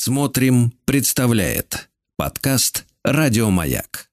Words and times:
Смотрим, 0.00 0.72
представляет 0.84 1.88
подкаст 2.16 2.84
Радиомаяк. 3.02 4.06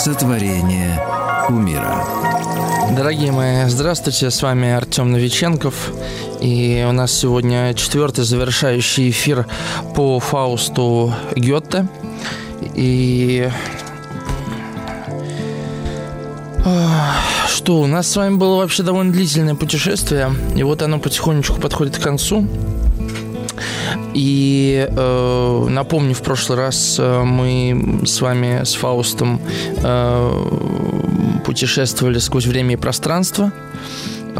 Сотворение 0.00 1.00
умира. 1.48 2.04
Дорогие 2.96 3.30
мои, 3.30 3.68
здравствуйте, 3.68 4.32
с 4.32 4.42
вами 4.42 4.68
Артем 4.68 5.12
Новиченков. 5.12 5.92
И 6.40 6.84
у 6.88 6.90
нас 6.90 7.12
сегодня 7.12 7.72
четвертый 7.74 8.24
завершающий 8.24 9.10
эфир 9.10 9.46
по 9.94 10.18
Фаусту 10.18 11.14
Гетте. 11.36 11.86
И 12.74 13.48
что, 17.48 17.80
у 17.80 17.86
нас 17.86 18.10
с 18.10 18.16
вами 18.16 18.36
было 18.36 18.56
вообще 18.56 18.82
довольно 18.82 19.12
длительное 19.12 19.54
путешествие, 19.54 20.32
и 20.56 20.62
вот 20.62 20.82
оно 20.82 20.98
потихонечку 20.98 21.60
подходит 21.60 21.98
к 21.98 22.02
концу. 22.02 22.46
И 24.14 24.86
э, 24.88 25.66
напомню, 25.68 26.14
в 26.14 26.22
прошлый 26.22 26.58
раз 26.58 26.96
э, 26.98 27.22
мы 27.22 28.00
с 28.04 28.20
вами, 28.20 28.64
с 28.64 28.74
Фаустом, 28.74 29.40
э, 29.76 31.40
путешествовали 31.44 32.18
сквозь 32.18 32.46
время 32.46 32.74
и 32.74 32.76
пространство. 32.76 33.52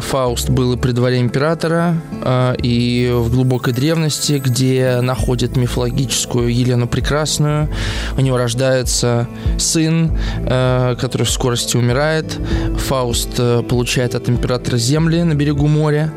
Фауст 0.03 0.51
был 0.51 0.75
и 0.75 0.77
при 0.77 0.93
дворе 0.93 1.21
императора, 1.21 1.97
э, 2.23 2.55
и 2.63 3.11
в 3.13 3.31
глубокой 3.31 3.73
древности, 3.73 4.43
где 4.45 5.01
находит 5.01 5.57
мифологическую 5.57 6.53
Елену 6.53 6.87
Прекрасную. 6.87 7.69
У 8.17 8.21
него 8.21 8.37
рождается 8.37 9.29
сын, 9.59 10.17
э, 10.47 10.97
который 11.01 11.25
в 11.25 11.31
скорости 11.31 11.77
умирает. 11.77 12.39
Фауст 12.77 13.35
э, 13.39 13.63
получает 13.63 14.15
от 14.15 14.29
императора 14.29 14.77
земли 14.77 15.23
на 15.23 15.35
берегу 15.35 15.67
моря 15.67 16.13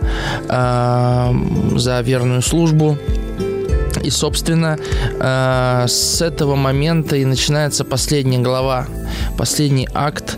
за 0.47 2.01
верную 2.01 2.41
службу. 2.41 2.97
И, 4.05 4.09
собственно, 4.11 4.77
с 5.87 6.21
этого 6.21 6.55
момента 6.55 7.15
и 7.15 7.25
начинается 7.25 7.83
последняя 7.83 8.39
глава, 8.39 8.87
последний 9.37 9.87
акт 9.93 10.37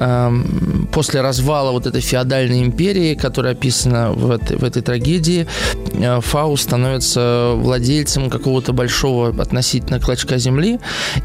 Эм, 0.00 0.88
после 0.92 1.20
развала 1.20 1.70
вот 1.70 1.86
этой 1.86 2.00
феодальной 2.00 2.62
империи, 2.62 3.14
которая 3.14 3.52
описана 3.52 4.12
в 4.12 4.30
этой, 4.30 4.56
в 4.56 4.64
этой 4.64 4.82
трагедии, 4.82 5.46
э, 5.92 6.20
становится 6.56 7.54
владельцем 7.56 8.28
какого-то 8.28 8.72
большого 8.72 9.28
относительно 9.40 10.00
клочка 10.00 10.38
земли, 10.38 10.80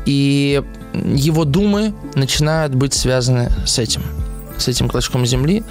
и 0.06 0.62
его 0.94 1.46
думы 1.46 1.94
начинают 2.16 2.76
быть 2.76 2.94
связаны 2.94 3.52
с 3.66 3.80
этим 3.80 4.02
с 4.58 4.68
этим 4.68 4.90
клочком 4.90 5.26
земли. 5.26 5.64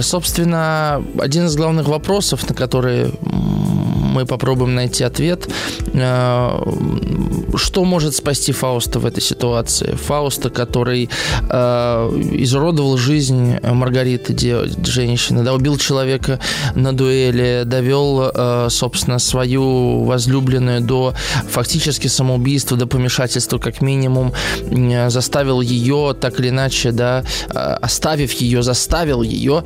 Собственно, 0.00 1.04
один 1.20 1.44
из 1.44 1.56
главных 1.56 1.88
вопросов, 1.88 2.48
на 2.48 2.54
которые 2.54 3.10
мы 4.14 4.26
попробуем 4.26 4.74
найти 4.74 5.04
ответ. 5.04 5.48
Э, 5.92 6.60
что 7.56 7.84
может 7.84 8.14
спасти 8.14 8.52
Фауста 8.52 9.00
в 9.00 9.06
этой 9.06 9.20
ситуации? 9.20 9.96
Фауста, 10.06 10.50
который 10.50 11.10
э, 11.50 11.56
изуродовал 12.38 12.96
жизнь 12.96 13.56
Маргариты, 13.62 14.34
женщины, 14.84 15.42
да, 15.42 15.52
убил 15.52 15.76
человека 15.76 16.38
на 16.74 16.92
дуэли, 16.96 17.62
довел, 17.66 18.30
э, 18.34 18.68
собственно, 18.70 19.18
свою 19.18 20.04
возлюбленную 20.04 20.80
до 20.80 21.14
фактически 21.50 22.06
самоубийства, 22.06 22.76
до 22.76 22.86
помешательства 22.86 23.58
как 23.58 23.82
минимум, 23.82 24.32
заставил 25.08 25.60
ее 25.60 26.14
так 26.20 26.38
или 26.38 26.50
иначе, 26.50 26.92
да, 26.92 27.24
оставив 27.82 28.32
ее, 28.32 28.62
заставил 28.62 29.22
ее 29.22 29.64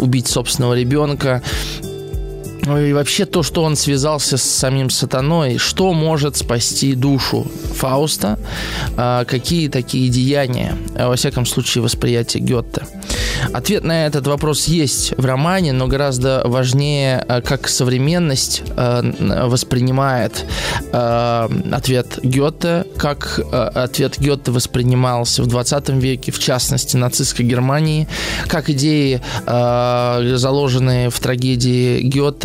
убить 0.00 0.26
собственного 0.26 0.74
ребенка. 0.74 1.42
Ну 2.66 2.80
и 2.80 2.92
вообще 2.94 3.26
то, 3.26 3.42
что 3.42 3.62
он 3.62 3.76
связался 3.76 4.38
с 4.38 4.42
самим 4.42 4.88
сатаной, 4.88 5.58
что 5.58 5.92
может 5.92 6.36
спасти 6.36 6.94
душу 6.94 7.46
Фауста, 7.76 8.38
а, 8.96 9.24
какие 9.24 9.68
такие 9.68 10.08
деяния, 10.08 10.74
а, 10.96 11.08
во 11.08 11.16
всяком 11.16 11.44
случае, 11.44 11.82
восприятие 11.82 12.42
Гетте. 12.42 12.86
Ответ 13.52 13.84
на 13.84 14.06
этот 14.06 14.26
вопрос 14.26 14.64
есть 14.64 15.12
в 15.18 15.24
романе, 15.26 15.72
но 15.72 15.88
гораздо 15.88 16.42
важнее, 16.44 17.18
а, 17.28 17.42
как 17.42 17.68
современность 17.68 18.62
воспринимает 18.76 20.44
ответ 20.92 22.18
Гетте, 22.22 22.86
как 22.96 23.40
ответ 23.52 24.18
Гетте 24.18 24.50
воспринимался 24.50 25.42
в 25.42 25.46
20 25.46 25.90
веке, 25.90 26.32
в 26.32 26.38
частности, 26.38 26.96
нацистской 26.96 27.44
Германии, 27.44 28.08
как 28.46 28.70
идеи, 28.70 29.20
заложенные 29.46 31.10
в 31.10 31.18
трагедии 31.18 32.00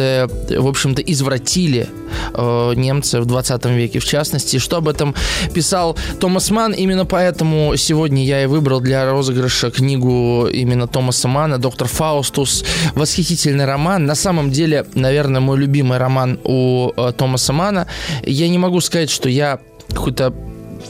Гетте, 0.10 0.60
в 0.60 0.68
общем-то, 0.68 1.02
извратили 1.02 1.88
э, 2.34 2.74
немцы 2.76 3.20
в 3.22 3.26
20 3.26 3.66
веке, 3.66 4.00
в 4.00 4.06
частности. 4.06 4.60
Что 4.60 4.78
об 4.78 4.88
этом 4.88 5.16
писал 5.54 5.98
Томас 6.20 6.50
Ман. 6.52 6.74
Именно 6.74 7.06
поэтому 7.06 7.76
сегодня 7.78 8.24
я 8.24 8.44
и 8.44 8.46
выбрал 8.46 8.82
для 8.82 9.10
розыгрыша 9.10 9.72
книгу 9.72 10.48
именно 10.52 10.88
Томаса 10.88 11.28
Мана 11.28 11.58
«Доктор 11.58 11.88
Фаустус». 11.88 12.64
Восхитительный 12.96 13.66
роман. 13.66 14.06
На 14.06 14.16
самом 14.16 14.52
деле, 14.52 14.86
наверное, 14.96 15.42
мой 15.42 15.58
любимый 15.58 15.98
роман 15.98 16.40
у 16.44 16.92
э, 16.96 17.14
Томаса 17.18 17.54
Мана. 17.54 17.88
Я 18.24 18.50
не 18.50 18.58
могу 18.58 18.82
сказать, 18.82 19.10
что 19.10 19.30
я 19.30 19.60
какой-то 19.90 20.34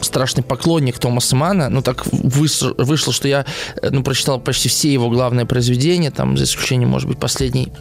страшный 0.02 0.44
поклонник 0.44 1.00
Томаса 1.00 1.36
Мана. 1.36 1.70
Ну, 1.70 1.82
так 1.82 2.06
вышло, 2.12 3.14
что 3.14 3.28
я 3.28 3.46
э, 3.82 3.90
ну, 3.92 4.04
прочитал 4.04 4.40
почти 4.40 4.70
все 4.70 4.92
его 4.92 5.10
главные 5.10 5.46
произведения, 5.46 6.12
там, 6.12 6.38
за 6.38 6.44
исключением, 6.44 6.90
может 6.90 7.08
быть, 7.08 7.20
последний 7.20 7.72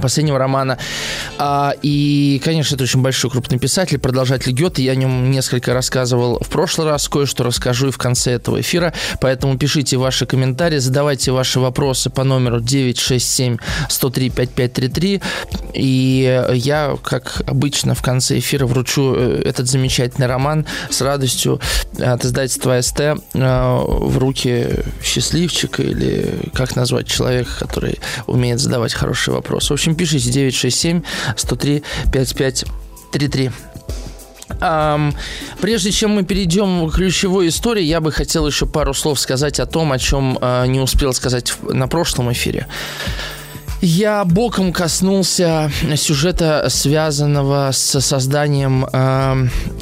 последнего 0.00 0.38
романа. 0.38 0.78
А, 1.38 1.74
и, 1.82 2.40
конечно, 2.44 2.74
это 2.74 2.84
очень 2.84 3.02
большой 3.02 3.30
крупный 3.30 3.58
писатель, 3.58 3.98
продолжатель 3.98 4.52
Гёте. 4.52 4.82
Я 4.82 4.92
о 4.92 4.94
нем 4.94 5.30
несколько 5.30 5.74
рассказывал 5.74 6.38
в 6.40 6.48
прошлый 6.48 6.88
раз, 6.88 7.08
кое-что 7.08 7.44
расскажу 7.44 7.88
и 7.88 7.90
в 7.90 7.98
конце 7.98 8.32
этого 8.32 8.60
эфира. 8.60 8.92
Поэтому 9.20 9.58
пишите 9.58 9.96
ваши 9.96 10.26
комментарии, 10.26 10.78
задавайте 10.78 11.32
ваши 11.32 11.60
вопросы 11.60 12.10
по 12.10 12.24
номеру 12.24 12.60
967 12.60 13.56
103 13.88 14.30
5533. 14.30 15.22
И 15.74 16.46
я, 16.54 16.96
как 17.02 17.42
обычно, 17.46 17.94
в 17.94 18.02
конце 18.02 18.38
эфира 18.38 18.66
вручу 18.66 19.14
э, 19.16 19.42
этот 19.44 19.68
замечательный 19.68 20.26
роман 20.26 20.66
с 20.90 21.00
радостью 21.00 21.60
от 21.98 22.24
издательства 22.24 22.80
СТ 22.80 23.00
э, 23.00 23.16
в 23.34 24.18
руки 24.18 24.68
счастливчика 25.02 25.82
или 25.82 26.50
как 26.54 26.76
назвать 26.76 27.06
человека, 27.06 27.50
который 27.58 27.98
умеет 28.26 28.60
задавать 28.60 28.92
хорошие 28.92 29.34
вопросы. 29.34 29.68
В 29.68 29.72
общем, 29.82 29.96
пишите 29.96 30.30
967 30.30 31.02
103 31.36 31.82
5533. 32.12 33.50
Um, 34.60 35.12
прежде 35.60 35.90
чем 35.90 36.12
мы 36.12 36.22
перейдем 36.22 36.88
к 36.88 36.94
ключевой 36.94 37.48
истории, 37.48 37.82
я 37.82 38.00
бы 38.00 38.12
хотел 38.12 38.46
еще 38.46 38.66
пару 38.66 38.94
слов 38.94 39.18
сказать 39.18 39.58
о 39.58 39.66
том, 39.66 39.90
о 39.90 39.98
чем 39.98 40.38
uh, 40.38 40.68
не 40.68 40.78
успел 40.78 41.12
сказать 41.12 41.52
на 41.62 41.88
прошлом 41.88 42.30
эфире. 42.30 42.68
Я 43.80 44.24
боком 44.24 44.72
коснулся 44.72 45.72
сюжета, 45.96 46.68
связанного 46.68 47.72
с 47.72 48.00
созданием, 48.00 48.86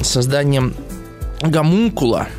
созданием 0.01 0.73
гомункула– 1.43 2.27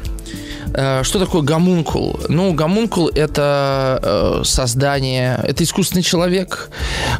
что 1.03 1.19
такое 1.19 1.43
гомункул? 1.43 2.21
Ну, 2.29 2.53
гомункул– 2.53 3.09
это 3.15 4.01
э, 4.03 4.45
создание, 4.45 5.41
это 5.43 5.65
искусственный 5.65 6.03
человек, 6.03 6.71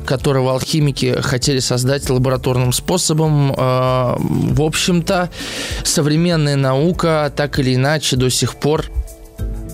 которого 0.05 0.53
алхимики 0.53 1.21
хотели 1.21 1.59
создать 1.59 2.09
лабораторным 2.09 2.73
способом. 2.73 3.53
Э, 3.53 4.17
в 4.19 4.63
общем-то, 4.63 5.31
современная 5.85 6.57
наука 6.57 7.33
так 7.35 7.59
или 7.59 7.75
иначе 7.75 8.17
до 8.17 8.31
сих 8.31 8.57
пор 8.57 8.87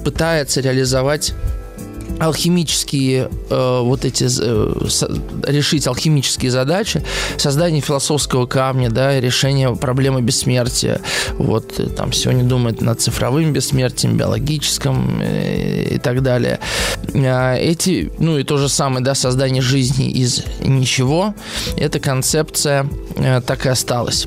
пытается 0.04 0.60
реализовать 0.60 1.34
алхимические 2.20 3.30
э, 3.50 3.80
вот 3.82 4.04
эти 4.04 4.24
э, 4.24 4.88
со, 4.88 5.10
решить 5.46 5.86
алхимические 5.86 6.50
задачи, 6.50 7.02
создание 7.36 7.80
философского 7.80 8.46
камня, 8.46 8.90
да, 8.90 9.20
решение 9.20 9.74
проблемы 9.76 10.20
бессмертия. 10.20 11.00
Вот 11.34 11.78
э, 11.78 11.86
там 11.88 12.12
сегодня 12.12 12.44
думают 12.44 12.80
над 12.80 13.00
цифровым 13.00 13.52
бессмертием, 13.52 14.16
биологическим 14.16 15.20
э, 15.22 15.94
и 15.94 15.98
так 15.98 16.22
далее. 16.22 16.58
Э, 17.14 17.56
эти, 17.58 18.10
ну 18.18 18.38
и 18.38 18.44
то 18.44 18.56
же 18.56 18.68
самое, 18.68 19.04
да, 19.04 19.14
создание 19.14 19.62
жизни 19.62 20.10
из 20.10 20.44
ничего. 20.60 21.34
Эта 21.76 22.00
концепция 22.00 22.88
э, 23.16 23.40
так 23.46 23.66
и 23.66 23.68
осталась. 23.68 24.26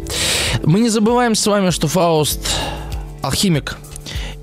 Мы 0.63 0.79
не 0.79 0.89
забываем 0.89 1.35
с 1.35 1.45
вами, 1.45 1.71
что 1.71 1.87
Фауст 1.87 2.39
алхимик, 3.21 3.77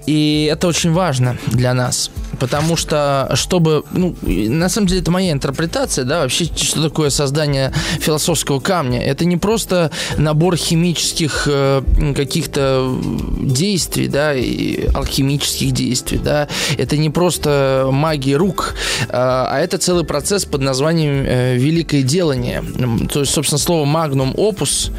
и 0.07 0.49
это 0.51 0.69
очень 0.69 0.93
важно 0.93 1.37
для 1.49 1.75
нас 1.75 2.11
Потому 2.39 2.77
что, 2.77 3.31
чтобы... 3.35 3.85
Ну, 3.93 4.15
на 4.23 4.69
самом 4.69 4.87
деле, 4.87 5.01
это 5.01 5.11
моя 5.11 5.33
интерпретация, 5.33 6.05
да, 6.05 6.21
вообще, 6.21 6.45
что 6.45 6.83
такое 6.83 7.11
создание 7.11 7.73
философского 8.01 8.61
камня. 8.61 9.01
Это 9.01 9.25
не 9.25 9.37
просто 9.37 9.91
набор 10.17 10.57
химических 10.57 11.49
э, 11.51 11.83
каких-то 12.15 12.97
действий, 13.41 14.09
да, 14.09 14.35
и 14.35 14.89
алхимических 14.95 15.73
действий, 15.73 16.19
да. 16.19 16.49
Это 16.77 16.97
не 16.97 17.11
просто 17.11 17.89
магия 17.91 18.37
рук, 18.37 18.75
э, 19.03 19.07
а 19.11 19.59
это 19.59 19.79
целый 19.79 20.05
процесс 20.05 20.45
под 20.45 20.63
названием 20.63 21.25
э, 21.27 21.57
«великое 21.57 22.03
делание». 22.03 22.63
То 23.11 23.21
есть, 23.21 23.33
собственно, 23.33 23.59
слово 23.59 23.85
«магнум 23.85 24.35
опус» 24.37 24.91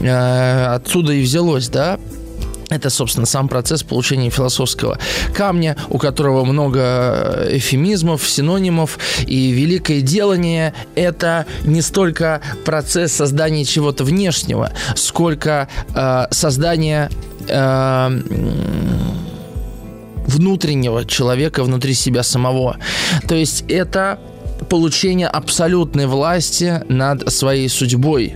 э, 0.00 0.66
отсюда 0.74 1.12
и 1.12 1.22
взялось, 1.22 1.68
да. 1.68 1.98
Это, 2.72 2.88
собственно, 2.88 3.26
сам 3.26 3.48
процесс 3.48 3.82
получения 3.82 4.30
философского 4.30 4.98
камня, 5.34 5.76
у 5.90 5.98
которого 5.98 6.44
много 6.44 7.46
эфемизмов, 7.50 8.26
синонимов. 8.26 8.98
И 9.26 9.50
великое 9.50 10.00
делание– 10.00 10.72
это 10.94 11.44
не 11.64 11.82
столько 11.82 12.40
процесс 12.64 13.12
создания 13.12 13.66
чего-то 13.66 14.04
внешнего, 14.04 14.72
сколько 14.96 15.68
э, 15.94 16.26
создания 16.30 17.10
э, 17.46 18.20
внутреннего 20.26 21.04
человека 21.04 21.64
внутри 21.64 21.92
себя 21.92 22.22
самого. 22.22 22.78
То 23.28 23.34
есть 23.34 23.64
это 23.68 24.18
получение 24.68 25.28
абсолютной 25.28 26.06
власти 26.06 26.82
над 26.88 27.32
своей 27.32 27.68
судьбой. 27.68 28.34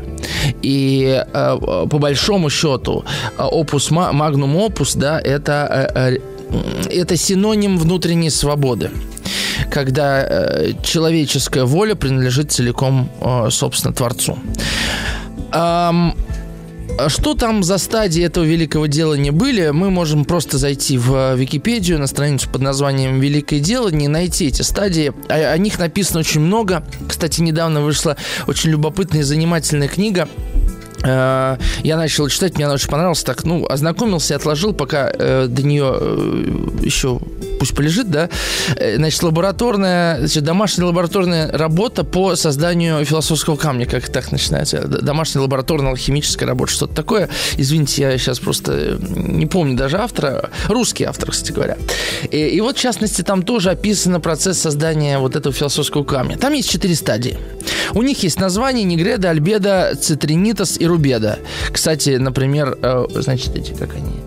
И 0.62 1.22
э, 1.26 1.56
по 1.90 1.98
большому 1.98 2.50
счету 2.50 3.04
опус 3.38 3.90
магнум 3.90 4.56
опус, 4.56 4.94
да, 4.94 5.20
это 5.20 5.90
э, 5.94 6.16
э, 6.16 6.18
это 6.90 7.16
синоним 7.16 7.78
внутренней 7.78 8.30
свободы 8.30 8.90
когда 9.70 10.22
э, 10.22 10.72
человеческая 10.82 11.64
воля 11.64 11.94
принадлежит 11.94 12.52
целиком, 12.52 13.10
э, 13.20 13.48
собственно, 13.50 13.92
Творцу. 13.92 14.38
Эм, 15.52 16.14
что 17.08 17.34
там 17.34 17.62
за 17.62 17.78
стадии 17.78 18.22
этого 18.22 18.44
великого 18.44 18.86
дела 18.86 19.14
не 19.14 19.30
были, 19.30 19.70
мы 19.70 19.90
можем 19.90 20.24
просто 20.24 20.58
зайти 20.58 20.98
в 20.98 21.14
э, 21.14 21.36
Википедию 21.36 21.98
на 21.98 22.06
страницу 22.06 22.48
под 22.50 22.62
названием 22.62 23.20
«Великое 23.20 23.60
дело», 23.60 23.88
не 23.88 24.08
найти 24.08 24.46
эти 24.46 24.62
стадии. 24.62 25.12
О, 25.28 25.52
о 25.52 25.58
них 25.58 25.78
написано 25.78 26.20
очень 26.20 26.40
много. 26.40 26.84
Кстати, 27.08 27.40
недавно 27.40 27.82
вышла 27.82 28.16
очень 28.46 28.70
любопытная 28.70 29.20
и 29.20 29.24
занимательная 29.24 29.88
книга 29.88 30.28
я 31.02 31.96
начал 31.96 32.28
читать, 32.28 32.56
мне 32.56 32.64
она 32.64 32.74
очень 32.74 32.88
понравилась. 32.88 33.22
Так, 33.22 33.44
ну, 33.44 33.66
ознакомился 33.68 34.34
и 34.34 34.36
отложил, 34.36 34.72
пока 34.72 35.10
э, 35.12 35.46
до 35.48 35.62
нее 35.62 35.96
э, 35.98 36.78
еще 36.82 37.20
пусть 37.58 37.74
полежит, 37.74 38.10
да. 38.10 38.28
Э, 38.76 38.96
значит, 38.96 39.22
лабораторная, 39.22 40.18
значит, 40.18 40.44
домашняя 40.44 40.86
лабораторная 40.86 41.50
работа 41.52 42.04
по 42.04 42.36
созданию 42.36 43.04
философского 43.04 43.56
камня, 43.56 43.86
как 43.86 44.08
так 44.08 44.32
начинается. 44.32 44.86
Домашняя 44.86 45.42
лабораторная 45.42 45.90
алхимическая 45.90 46.48
работа, 46.48 46.72
что-то 46.72 46.94
такое. 46.94 47.28
Извините, 47.56 48.02
я 48.02 48.18
сейчас 48.18 48.38
просто 48.38 48.98
не 49.00 49.46
помню 49.46 49.76
даже 49.76 49.98
автора. 49.98 50.50
Русский 50.68 51.04
автор, 51.04 51.30
кстати 51.30 51.52
говоря. 51.52 51.76
И, 52.30 52.36
и 52.36 52.60
вот, 52.60 52.76
в 52.76 52.80
частности, 52.80 53.22
там 53.22 53.42
тоже 53.42 53.70
описан 53.70 54.20
процесс 54.20 54.58
создания 54.58 55.18
вот 55.18 55.36
этого 55.36 55.54
философского 55.54 56.04
камня. 56.04 56.36
Там 56.38 56.52
есть 56.52 56.70
четыре 56.70 56.94
стадии. 56.94 57.38
У 57.94 58.02
них 58.02 58.22
есть 58.22 58.40
название 58.40 58.84
Негреда, 58.84 59.30
Альбеда, 59.30 59.94
Цитринитас 60.00 60.78
и 60.78 60.85
Рубеда. 60.86 61.38
Кстати, 61.72 62.10
например, 62.16 62.78
э, 62.82 63.06
значит, 63.10 63.56
эти, 63.56 63.72
как 63.72 63.94
они 63.94 64.20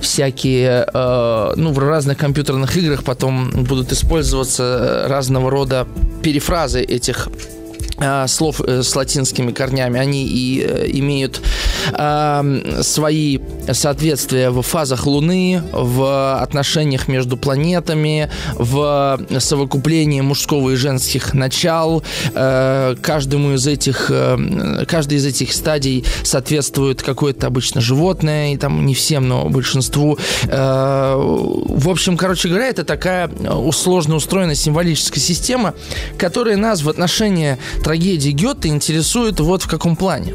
всякие, 0.00 0.86
э, 0.92 1.52
ну, 1.56 1.72
в 1.72 1.78
разных 1.78 2.18
компьютерных 2.18 2.76
играх 2.76 3.04
потом 3.04 3.50
будут 3.50 3.92
использоваться 3.92 5.06
разного 5.08 5.50
рода 5.50 5.86
перефразы 6.22 6.82
этих 6.82 7.28
Э, 7.28 7.63
слов 8.26 8.60
э, 8.60 8.82
с 8.82 8.96
латинскими 8.96 9.52
корнями, 9.52 10.00
они 10.00 10.26
и 10.26 10.60
э, 10.66 10.86
имеют 10.92 11.40
э, 11.92 12.80
свои 12.82 13.38
соответствия 13.72 14.50
в 14.50 14.62
фазах 14.62 15.06
Луны, 15.06 15.62
в 15.72 16.40
отношениях 16.40 17.08
между 17.08 17.36
планетами, 17.36 18.30
в 18.54 19.20
совокуплении 19.38 20.20
мужского 20.20 20.70
и 20.70 20.76
женских 20.76 21.34
начал. 21.34 22.02
Э, 22.34 22.96
каждому 23.00 23.54
из 23.54 23.66
этих, 23.66 24.10
э, 24.10 24.84
каждой 24.86 25.18
из 25.18 25.26
этих 25.26 25.52
стадий 25.52 26.04
соответствует 26.22 27.02
какое-то 27.02 27.46
обычно 27.46 27.80
животное, 27.80 28.54
и 28.54 28.56
там 28.56 28.84
не 28.86 28.94
всем, 28.94 29.28
но 29.28 29.48
большинству. 29.48 30.18
Э, 30.44 31.14
в 31.16 31.88
общем, 31.88 32.16
короче 32.16 32.48
говоря, 32.48 32.68
это 32.68 32.84
такая 32.84 33.30
сложно 33.72 34.16
устроенная 34.16 34.54
символическая 34.54 35.20
система, 35.20 35.74
которая 36.18 36.56
нас 36.56 36.82
в 36.82 36.88
отношении 36.88 37.58
трагедии 37.84 38.30
Гёте 38.30 38.68
интересует 38.68 39.40
вот 39.40 39.62
в 39.62 39.68
каком 39.68 39.94
плане. 39.94 40.34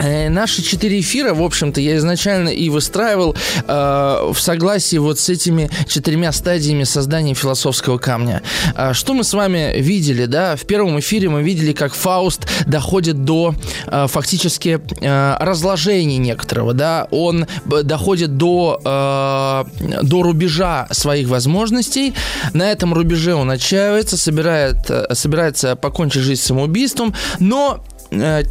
Э, 0.00 0.30
наши 0.30 0.62
четыре 0.62 1.00
эфира, 1.00 1.34
в 1.34 1.42
общем-то, 1.42 1.80
я 1.80 1.96
изначально 1.96 2.48
и 2.48 2.70
выстраивал 2.70 3.36
э, 3.66 4.30
в 4.32 4.40
согласии 4.40 4.96
вот 4.96 5.18
с 5.18 5.28
этими 5.28 5.70
четырьмя 5.86 6.32
стадиями 6.32 6.84
создания 6.84 7.34
философского 7.34 7.98
камня. 7.98 8.42
Э, 8.74 8.92
что 8.94 9.12
мы 9.12 9.24
с 9.24 9.34
вами 9.34 9.74
видели, 9.78 10.24
да? 10.24 10.56
В 10.56 10.64
первом 10.64 10.98
эфире 11.00 11.28
мы 11.28 11.42
видели, 11.42 11.72
как 11.72 11.92
Фауст 11.94 12.46
доходит 12.66 13.24
до 13.24 13.54
э, 13.86 14.06
фактически 14.08 14.80
э, 15.00 15.36
разложения 15.38 16.18
некоторого, 16.18 16.72
да? 16.72 17.06
Он 17.10 17.46
доходит 17.66 18.36
до, 18.38 18.80
э, 18.82 20.02
до 20.02 20.22
рубежа 20.22 20.88
своих 20.90 21.28
возможностей. 21.28 22.14
На 22.54 22.70
этом 22.70 22.94
рубеже 22.94 23.34
он 23.34 23.50
отчаивается, 23.50 24.16
собирает, 24.16 24.78
э, 24.88 25.14
собирается 25.14 25.76
покончить 25.76 26.22
жизнь 26.22 26.42
самоубийством, 26.42 27.14
но 27.38 27.84
э, 28.10 28.44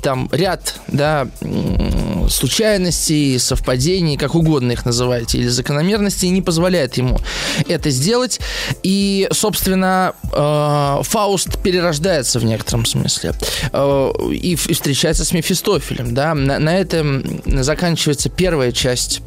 там 0.00 0.28
ряд, 0.32 0.76
да, 0.88 1.28
случайностей, 2.28 3.38
совпадений, 3.38 4.16
как 4.16 4.34
угодно 4.34 4.72
их 4.72 4.84
называйте, 4.84 5.38
или 5.38 5.48
закономерностей, 5.48 6.28
не 6.30 6.42
позволяет 6.42 6.96
ему 6.96 7.18
это 7.68 7.90
сделать. 7.90 8.40
И, 8.82 9.28
собственно, 9.32 10.14
э, 10.32 11.02
Фауст 11.02 11.62
перерождается 11.62 12.38
в 12.38 12.44
некотором 12.44 12.84
смысле 12.86 13.32
э, 13.72 14.12
и, 14.32 14.56
встречается 14.56 15.24
с 15.24 15.32
Мефистофелем, 15.32 16.14
да. 16.14 16.34
На, 16.34 16.58
на 16.58 16.76
этом 16.76 17.42
заканчивается 17.46 18.28
первая 18.28 18.72
часть 18.72 19.22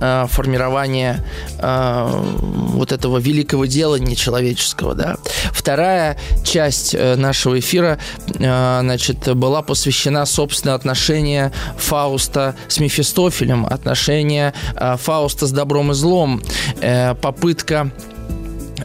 Э, 0.00 0.26
формирования 0.28 1.24
э, 1.58 2.08
вот 2.42 2.92
этого 2.92 3.18
великого 3.18 3.66
дела 3.66 3.96
нечеловеческого, 3.96 4.94
да. 4.94 5.16
Вторая 5.50 6.16
часть 6.44 6.94
э, 6.94 7.16
нашего 7.16 7.58
эфира, 7.58 7.98
э, 8.28 8.78
значит, 8.80 9.34
была 9.34 9.62
посвящена, 9.62 10.24
собственно, 10.24 10.74
отношения 10.74 11.52
Фауста 11.78 12.54
с 12.68 12.78
Мефистофелем, 12.78 13.66
отношения 13.66 14.54
э, 14.76 14.96
Фауста 14.98 15.48
с 15.48 15.50
добром 15.50 15.90
и 15.90 15.94
злом, 15.94 16.42
э, 16.80 17.16
попытка 17.16 17.90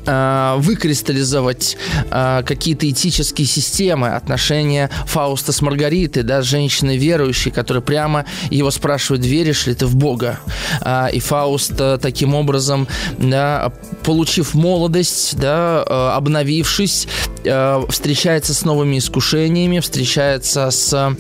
э, 0.08 0.56
выкристаллизовать 0.58 1.78
э, 2.10 2.44
какие-то 2.46 2.90
этические 2.90 3.46
системы, 3.46 4.10
отношения 4.10 4.90
Фауста 5.06 5.52
с 5.52 5.62
Маргаритой, 5.62 6.24
да, 6.24 6.42
с 6.42 6.46
женщиной 6.46 6.98
верующей, 6.98 7.52
которая 7.52 7.82
прямо 7.82 8.26
его 8.50 8.72
спрашивает, 8.72 9.26
веришь 9.26 9.68
ли 9.68 9.76
ты 9.76 9.86
в 9.86 9.96
Бога? 9.96 10.40
Э, 10.82 11.08
и 11.12 11.20
Фауст 11.20 11.74
э, 11.80 11.98
таким 12.02 12.34
образом, 12.34 12.88
да, 13.18 13.72
получив 14.04 14.54
молодость, 14.54 15.38
да, 15.38 15.84
э, 15.86 16.10
обновившись, 16.16 17.08
э, 17.44 17.84
встречается 17.90 18.54
с 18.54 18.64
новыми 18.64 18.98
искушениями, 18.98 19.80
встречается 19.80 20.72
с 20.72 21.16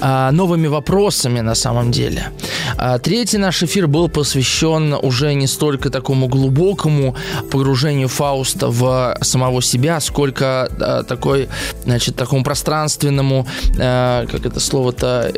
новыми 0.00 0.66
вопросами 0.66 1.40
на 1.40 1.54
самом 1.54 1.90
деле. 1.90 2.30
А, 2.76 2.98
третий 2.98 3.38
наш 3.38 3.62
эфир 3.62 3.86
был 3.86 4.08
посвящен 4.08 4.94
уже 4.94 5.34
не 5.34 5.46
столько 5.46 5.90
такому 5.90 6.28
глубокому 6.28 7.16
погружению 7.50 8.08
Фауста 8.08 8.68
в 8.68 9.16
самого 9.20 9.62
себя, 9.62 10.00
сколько 10.00 10.68
а, 10.80 11.02
такой, 11.02 11.48
значит, 11.84 12.16
такому 12.16 12.44
пространственному, 12.44 13.46
как 13.76 14.46
это 14.46 14.60
слово-то, 14.60 15.32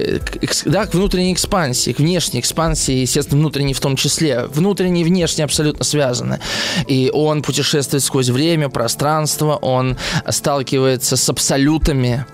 да, 0.65 0.87
к 0.87 0.95
внутренней 0.95 1.33
экспансии, 1.33 1.93
к 1.93 1.99
внешней 1.99 2.41
экспансии, 2.41 2.95
естественно, 2.95 3.41
внутренней 3.41 3.75
в 3.75 3.81
том 3.81 3.97
числе. 3.97 4.47
Внутренней 4.47 5.03
и 5.03 5.05
внешней 5.05 5.45
абсолютно 5.45 5.85
связаны. 5.85 6.41
И 6.87 7.11
он 7.13 7.43
путешествует 7.43 8.03
сквозь 8.03 8.29
время, 8.29 8.69
пространство, 8.69 9.57
он 9.57 9.97
сталкивается 10.29 11.17
с 11.17 11.29
абсолютами, 11.29 12.27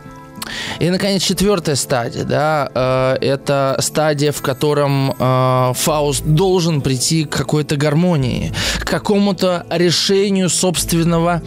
И, 0.81 0.91
наконец, 0.91 1.23
четвертая 1.23 1.77
стадия, 1.77 2.25
да, 2.25 2.71
э, 2.75 3.17
это 3.21 3.77
стадия, 3.81 4.33
в 4.33 4.43
котором 4.43 5.15
э, 5.19 5.73
Фауст 5.75 6.25
должен 6.25 6.81
прийти 6.81 7.25
к 7.25 7.31
какой-то 7.31 7.77
гармонии, 7.77 8.53
к 8.79 8.85
какому-то 8.85 9.67
решению 9.71 10.49
собственного 10.49 11.43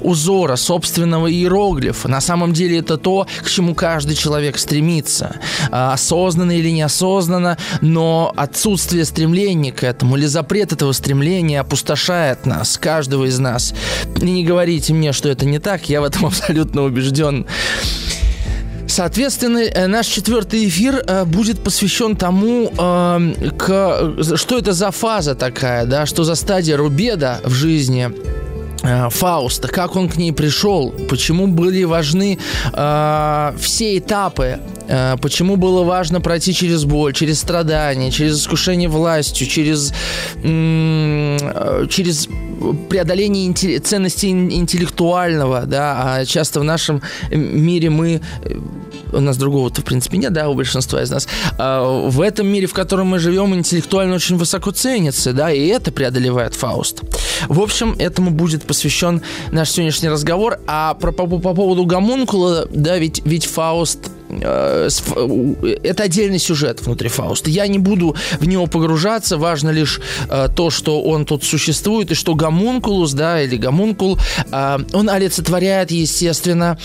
узора, 0.00 0.56
собственного 0.56 1.30
иероглифа. 1.30 2.08
На 2.08 2.20
самом 2.20 2.52
деле 2.52 2.78
это 2.78 2.96
то, 2.96 3.26
к 3.42 3.48
чему 3.48 3.74
каждый 3.74 4.16
человек 4.16 4.58
стремится, 4.58 5.36
э, 5.70 5.92
осознанно 5.92 6.52
или 6.52 6.70
неосознанно, 6.70 7.58
но 7.80 8.32
отсутствие 8.36 9.04
стремления 9.04 9.72
к 9.72 9.84
этому 9.84 10.16
или 10.16 10.26
запрет 10.26 10.72
этого 10.72 10.92
стремления 10.92 11.60
опустошает 11.60 12.46
нас, 12.46 12.78
каждого 12.78 13.26
из 13.26 13.38
нас. 13.38 13.74
И 14.20 14.24
не 14.24 14.44
говорите 14.44 14.92
мне, 14.92 15.12
что 15.12 15.28
это 15.28 15.46
не 15.46 15.58
так, 15.58 15.88
я 15.88 16.00
в 16.00 16.04
этом 16.04 16.26
абсолютно 16.30 16.82
убежден. 16.82 17.46
Соответственно, 18.90 19.58
э, 19.58 19.86
наш 19.86 20.06
четвертый 20.06 20.66
эфир 20.66 21.04
э, 21.06 21.24
будет 21.24 21.62
посвящен 21.62 22.16
тому, 22.16 22.72
эм, 22.76 23.34
к, 23.56 24.14
что 24.36 24.58
это 24.58 24.72
за 24.72 24.90
фаза 24.90 25.34
такая, 25.34 25.86
да, 25.86 26.06
что 26.06 26.24
за 26.24 26.34
стадия 26.34 26.76
Рубеда 26.76 27.40
в 27.44 27.52
жизни 27.52 28.10
э, 28.82 29.08
Фауста, 29.10 29.68
как 29.68 29.94
он 29.94 30.08
к 30.08 30.16
ней 30.16 30.32
пришел, 30.32 30.92
почему 31.08 31.46
были 31.46 31.84
важны 31.84 32.38
э, 32.72 33.52
все 33.60 33.98
этапы, 33.98 34.44
э, 34.44 34.58
почему 35.20 35.56
было 35.56 35.82
важно 35.82 36.20
пройти 36.20 36.52
через 36.52 36.84
боль, 36.84 37.12
через 37.12 37.40
страдания, 37.40 38.10
через 38.10 38.40
искушение 38.40 38.88
властью, 38.88 39.46
через, 39.46 39.92
э, 40.42 41.86
через 41.88 42.28
преодоление 42.88 43.46
интелли- 43.46 43.78
ценностей 43.78 44.30
интеллектуального, 44.30 45.62
да, 45.66 46.00
а 46.02 46.24
часто 46.24 46.60
в 46.60 46.64
нашем 46.64 47.02
мире 47.30 47.90
мы 47.90 48.20
у 49.12 49.20
нас 49.20 49.36
другого-то, 49.36 49.80
в 49.80 49.84
принципе, 49.84 50.18
нет, 50.18 50.32
да, 50.32 50.48
у 50.48 50.54
большинства 50.54 51.02
из 51.02 51.10
нас, 51.10 51.26
а 51.58 52.08
в 52.08 52.20
этом 52.20 52.46
мире, 52.46 52.66
в 52.66 52.72
котором 52.72 53.08
мы 53.08 53.18
живем, 53.18 53.54
интеллектуально 53.54 54.16
очень 54.16 54.36
высоко 54.36 54.70
ценится, 54.70 55.32
да, 55.32 55.50
и 55.50 55.66
это 55.66 55.90
преодолевает 55.92 56.54
Фауст. 56.54 57.02
В 57.48 57.60
общем, 57.60 57.96
этому 57.98 58.30
будет 58.30 58.64
посвящен 58.64 59.22
наш 59.50 59.70
сегодняшний 59.70 60.08
разговор. 60.08 60.58
А 60.66 60.94
про, 60.94 61.12
по, 61.12 61.26
по 61.26 61.54
поводу 61.54 61.84
гомункула, 61.84 62.66
да, 62.70 62.98
ведь, 62.98 63.22
ведь 63.24 63.46
Фауст 63.46 64.10
Э, 64.10 64.19
это 64.38 66.02
отдельный 66.02 66.38
сюжет 66.38 66.82
внутри 66.82 67.08
Фауста. 67.08 67.50
Я 67.50 67.66
не 67.66 67.78
буду 67.78 68.16
в 68.38 68.46
него 68.46 68.66
погружаться. 68.66 69.36
Важно 69.36 69.70
лишь 69.70 70.00
э, 70.28 70.48
то, 70.54 70.70
что 70.70 71.02
он 71.02 71.24
тут 71.24 71.44
существует, 71.44 72.10
и 72.10 72.14
что 72.14 72.34
гомункулус, 72.34 73.12
да, 73.12 73.42
или 73.42 73.56
гомункул, 73.56 74.18
э, 74.50 74.78
он 74.92 75.10
олицетворяет, 75.10 75.90
естественно, 75.90 76.78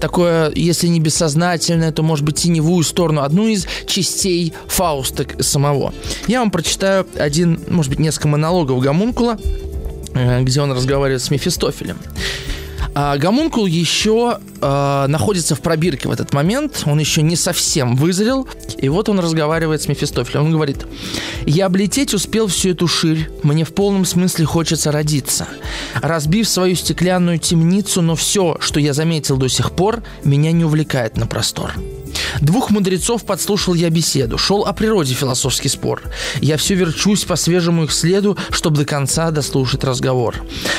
такое, 0.00 0.52
если 0.54 0.88
не 0.88 1.00
бессознательное, 1.00 1.92
то, 1.92 2.02
может 2.02 2.24
быть, 2.24 2.36
теневую 2.36 2.84
сторону, 2.84 3.22
одну 3.22 3.46
из 3.46 3.66
частей 3.86 4.52
Фауста 4.66 5.26
самого. 5.42 5.92
Я 6.26 6.40
вам 6.40 6.50
прочитаю 6.50 7.06
один, 7.18 7.60
может 7.68 7.90
быть, 7.90 7.98
несколько 7.98 8.28
монологов 8.28 8.80
гомункула, 8.80 9.38
где 10.40 10.60
он 10.60 10.72
разговаривает 10.72 11.22
с 11.22 11.30
Мефистофелем. 11.30 11.98
А 12.94 13.16
гомункул 13.16 13.66
еще 13.66 14.38
э, 14.60 15.06
находится 15.08 15.54
в 15.54 15.60
пробирке 15.60 16.08
в 16.08 16.12
этот 16.12 16.32
момент, 16.32 16.82
он 16.86 16.98
еще 16.98 17.22
не 17.22 17.36
совсем 17.36 17.96
вызрел, 17.96 18.48
и 18.78 18.88
вот 18.88 19.08
он 19.08 19.20
разговаривает 19.20 19.82
с 19.82 19.88
Мефистофелем. 19.88 20.46
Он 20.46 20.52
говорит, 20.52 20.86
«Я 21.46 21.66
облететь 21.66 22.14
успел 22.14 22.48
всю 22.48 22.70
эту 22.70 22.88
ширь, 22.88 23.28
мне 23.42 23.64
в 23.64 23.72
полном 23.74 24.04
смысле 24.04 24.44
хочется 24.44 24.90
родиться. 24.90 25.46
Разбив 25.94 26.48
свою 26.48 26.74
стеклянную 26.74 27.38
темницу, 27.38 28.02
но 28.02 28.16
все, 28.16 28.56
что 28.60 28.80
я 28.80 28.92
заметил 28.92 29.36
до 29.36 29.48
сих 29.48 29.70
пор, 29.72 30.02
меня 30.24 30.52
не 30.52 30.64
увлекает 30.64 31.16
на 31.16 31.26
простор». 31.26 31.74
Двух 32.40 32.70
мудрецов 32.70 33.24
подслушал 33.24 33.74
я 33.74 33.90
беседу. 33.90 34.38
Шел 34.38 34.64
о 34.64 34.72
природе 34.72 35.14
философский 35.14 35.68
спор. 35.68 36.02
Я 36.40 36.56
все 36.56 36.74
верчусь 36.74 37.24
по 37.24 37.36
свежему 37.36 37.84
их 37.84 37.92
следу, 37.92 38.36
чтобы 38.50 38.78
до 38.78 38.84
конца 38.84 39.30
дослушать 39.30 39.84
разговор. 39.84 40.36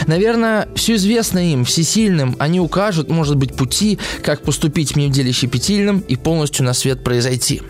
Наверное, 0.07 0.67
все 0.75 0.95
известно 0.95 1.51
им, 1.51 1.65
всесильным. 1.65 2.35
Они 2.39 2.59
укажут, 2.59 3.09
может 3.09 3.35
быть, 3.35 3.55
пути, 3.55 4.00
как 4.23 4.41
поступить 4.41 4.95
мне 4.95 5.07
в 5.07 5.11
деле 5.11 5.31
щепетильным 5.31 6.00
и 6.00 6.15
полностью 6.15 6.65
на 6.65 6.73
свет 6.73 7.03
произойти. 7.03 7.61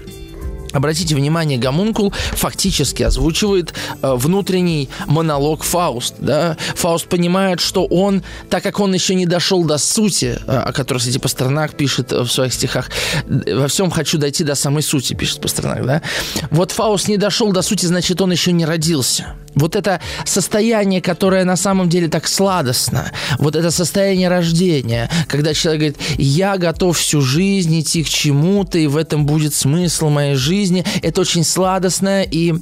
Обратите 0.73 1.15
внимание, 1.15 1.57
гомункул 1.57 2.13
фактически 2.31 3.03
озвучивает 3.03 3.73
э, 4.01 4.13
внутренний 4.15 4.89
монолог 5.07 5.63
Фауст. 5.63 6.15
Да? 6.19 6.57
Фауст 6.75 7.07
понимает, 7.07 7.59
что 7.59 7.85
он, 7.85 8.23
так 8.49 8.63
как 8.63 8.79
он 8.79 8.93
еще 8.93 9.15
не 9.15 9.25
дошел 9.25 9.63
до 9.63 9.77
сути, 9.77 10.39
э, 10.47 10.57
о 10.57 10.71
которой, 10.71 10.99
кстати, 10.99 11.17
Пастернак 11.17 11.75
пишет 11.75 12.11
в 12.11 12.27
своих 12.27 12.53
стихах, 12.53 12.89
во 13.25 13.67
всем 13.67 13.91
хочу 13.91 14.17
дойти 14.17 14.43
до 14.43 14.55
самой 14.55 14.83
сути, 14.83 15.13
пишет 15.13 15.41
Пастернак. 15.41 15.85
Да? 15.85 16.01
Вот 16.49 16.71
Фауст 16.71 17.07
не 17.07 17.17
дошел 17.17 17.51
до 17.51 17.61
сути, 17.61 17.85
значит, 17.85 18.21
он 18.21 18.31
еще 18.31 18.51
не 18.51 18.65
родился. 18.65 19.35
Вот 19.55 19.75
это 19.75 19.99
состояние, 20.25 21.01
которое 21.01 21.43
на 21.43 21.55
самом 21.55 21.89
деле 21.89 22.07
так 22.07 22.27
сладостно, 22.27 23.11
вот 23.37 23.55
это 23.55 23.71
состояние 23.71 24.29
рождения, 24.29 25.09
когда 25.27 25.53
человек 25.53 25.79
говорит, 25.79 25.97
я 26.17 26.57
готов 26.57 26.97
всю 26.97 27.21
жизнь 27.21 27.79
идти 27.79 28.03
к 28.03 28.09
чему-то, 28.09 28.77
и 28.77 28.87
в 28.87 28.97
этом 28.97 29.25
будет 29.25 29.53
смысл 29.53 30.09
моей 30.09 30.35
жизни, 30.35 30.85
это 31.01 31.21
очень 31.21 31.43
сладостно 31.43 32.23
и 32.23 32.55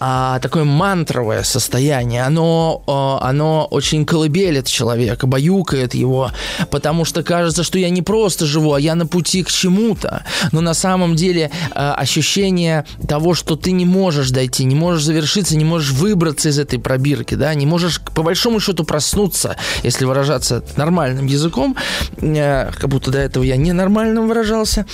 а, 0.00 0.38
такое 0.40 0.64
мантровое 0.64 1.42
состояние. 1.42 2.22
Оно, 2.22 2.82
оно 3.22 3.66
очень 3.70 4.04
колыбелит 4.04 4.66
человека, 4.66 5.26
баюкает 5.26 5.94
его, 5.94 6.30
потому 6.70 7.04
что 7.04 7.22
кажется, 7.22 7.62
что 7.62 7.78
я 7.78 7.90
не 7.90 8.02
просто 8.02 8.46
живу, 8.46 8.74
а 8.74 8.80
я 8.80 8.94
на 8.94 9.06
пути 9.06 9.42
к 9.42 9.50
чему-то. 9.50 10.24
Но 10.52 10.60
на 10.60 10.74
самом 10.74 11.16
деле 11.16 11.50
а, 11.72 11.94
ощущение 11.94 12.84
того, 13.06 13.34
что 13.34 13.56
ты 13.56 13.72
не 13.72 13.84
можешь 13.84 14.30
дойти, 14.30 14.64
не 14.64 14.74
можешь 14.74 15.04
завершиться, 15.04 15.56
не 15.56 15.64
можешь 15.64 15.90
выбраться 15.92 16.48
из 16.48 16.58
этой 16.58 16.78
пробирки, 16.78 17.34
да, 17.34 17.54
не 17.54 17.66
можешь 17.66 18.00
по 18.00 18.22
большому 18.22 18.60
счету 18.60 18.84
проснуться, 18.84 19.56
если 19.82 20.04
выражаться 20.04 20.64
нормальным 20.76 21.26
языком, 21.26 21.76
э, 22.18 22.70
как 22.72 22.88
будто 22.88 23.10
до 23.10 23.18
этого 23.18 23.44
я 23.44 23.56
ненормальным 23.56 24.28
выражался. 24.28 24.86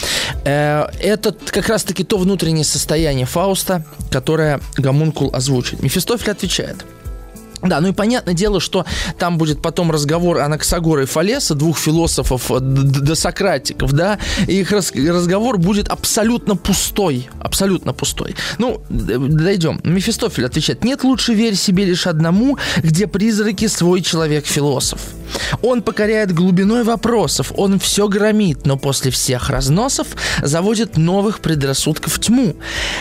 Э, 0.45 0.87
это 1.01 1.33
как 1.33 1.69
раз-таки 1.69 2.05
то 2.05 2.19
внутреннее 2.19 2.65
состояние 2.65 3.27
Фауста, 3.27 3.85
которое 4.11 4.61
гомункул 4.95 5.31
озвучит. 5.33 5.83
Мефистофель 5.83 6.31
отвечает. 6.31 6.85
Да, 7.65 7.81
ну 7.81 7.89
и 7.89 7.93
понятное 7.93 8.35
дело, 8.35 8.61
что 8.61 8.85
там 9.19 9.39
будет 9.39 9.63
потом 9.63 9.91
разговор 9.91 10.39
Анаксагора 10.39 11.05
и 11.05 11.07
Фалеса, 11.07 11.55
двух 11.55 11.79
философов 11.79 12.51
э, 12.51 12.59
досократиков, 12.61 13.93
да, 13.93 14.19
и 14.47 14.61
их 14.61 14.71
разговор 14.73 15.59
будет 15.59 15.89
абсолютно 15.89 16.57
пустой, 16.57 17.29
абсолютно 17.41 17.95
пустой. 17.95 18.37
Ну, 18.59 18.83
дойдем. 18.89 19.81
Мефистофель 19.83 20.45
отвечает, 20.45 20.85
нет, 20.85 21.05
лучше 21.05 21.33
верь 21.33 21.55
себе 21.55 21.87
лишь 21.87 22.07
одному, 22.07 22.59
где 22.83 23.07
призраки 23.07 23.67
свой 23.67 24.03
человек-философ. 24.03 25.01
Он 25.63 25.83
покоряет 25.83 26.33
глубиной 26.33 26.85
вопросов, 26.85 27.53
он 27.57 27.79
все 27.79 28.09
громит, 28.09 28.67
но 28.67 28.77
после 28.77 29.11
всех 29.11 29.49
разносов 29.51 30.09
заводит 30.43 30.97
новых 30.97 31.41
предрассудков 31.41 32.19
тьму. 32.21 32.57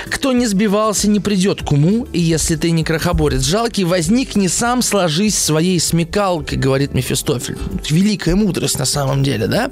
Кто 0.10 0.32
не 0.32 0.48
сбивался, 0.48 1.10
не 1.10 1.20
придет 1.20 1.62
к 1.63 1.72
уму, 1.72 2.08
и 2.13 2.20
если 2.20 2.55
ты 2.55 2.72
не 2.72 2.84
крохоборец 2.84 3.41
жалкий, 3.41 3.84
возникни 3.84 4.48
сам, 4.53 4.81
сложись 4.81 5.38
своей 5.38 5.79
смекалкой, 5.79 6.57
говорит 6.57 6.93
Мефистофель. 6.93 7.57
Великая 7.89 8.36
мудрость 8.36 8.79
на 8.79 8.86
самом 8.86 9.24
деле, 9.24 9.48
да? 9.48 9.72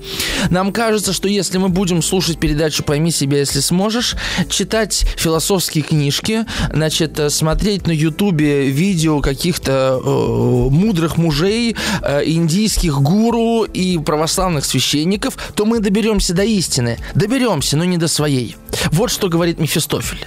Нам 0.50 0.74
кажется, 0.74 1.14
что 1.14 1.28
если 1.28 1.58
мы 1.58 1.70
будем 1.70 2.02
слушать 2.02 2.40
передачу 2.40 2.84
«Пойми 2.84 3.12
себя, 3.12 3.40
если 3.40 3.60
сможешь», 3.60 4.16
читать 4.50 5.06
философские 5.18 5.84
книжки, 5.84 6.46
значит, 6.74 7.20
э, 7.20 7.30
смотреть 7.30 7.88
на 7.88 7.92
Ютубе 7.92 8.70
видео 8.70 9.22
каких-то 9.22 10.02
э, 10.04 10.70
мудрых 10.72 11.18
мужей, 11.18 11.76
э, 12.02 12.24
индийских 12.26 13.02
гуру 13.02 13.64
и 13.64 13.98
православных 14.00 14.66
священников, 14.66 15.38
то 15.56 15.66
мы 15.66 15.80
доберемся 15.80 16.34
до 16.34 16.44
истины. 16.44 16.98
Доберемся, 17.14 17.78
но 17.78 17.86
не 17.86 17.98
до 17.98 18.08
своей. 18.08 18.56
Вот 18.92 19.12
что 19.12 19.30
говорит 19.30 19.60
Мефистофель. 19.60 20.26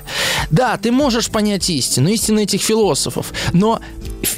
Да, 0.51 0.77
ты 0.77 0.93
можешь 0.93 1.29
понять 1.29 1.69
истину, 1.71 2.09
истину 2.09 2.41
этих 2.41 2.63
философов, 2.63 3.33
но 3.53 3.81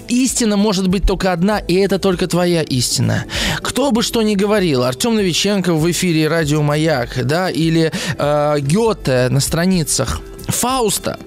истина 0.08 0.56
может 0.56 0.88
быть 0.88 1.04
только 1.04 1.32
одна, 1.32 1.58
и 1.58 1.74
это 1.74 1.98
только 1.98 2.26
твоя 2.26 2.62
истина. 2.62 3.24
Кто 3.62 3.92
бы 3.92 4.02
что 4.02 4.22
ни 4.22 4.34
говорил, 4.34 4.84
Артем 4.84 5.16
Новиченко 5.16 5.74
в 5.74 5.90
эфире 5.90 6.28
радио 6.28 6.62
Маяк, 6.62 7.24
да, 7.24 7.50
или 7.50 7.92
э, 8.18 8.56
Гёте 8.60 9.28
на 9.30 9.40
страницах 9.40 10.20
Фауста, 10.48 11.18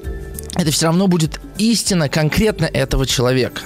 это 0.56 0.72
все 0.72 0.88
равно 0.88 1.08
будет 1.08 1.40
истина 1.60 2.10
конкретно 2.10 2.66
этого 2.66 3.06
человека. 3.06 3.62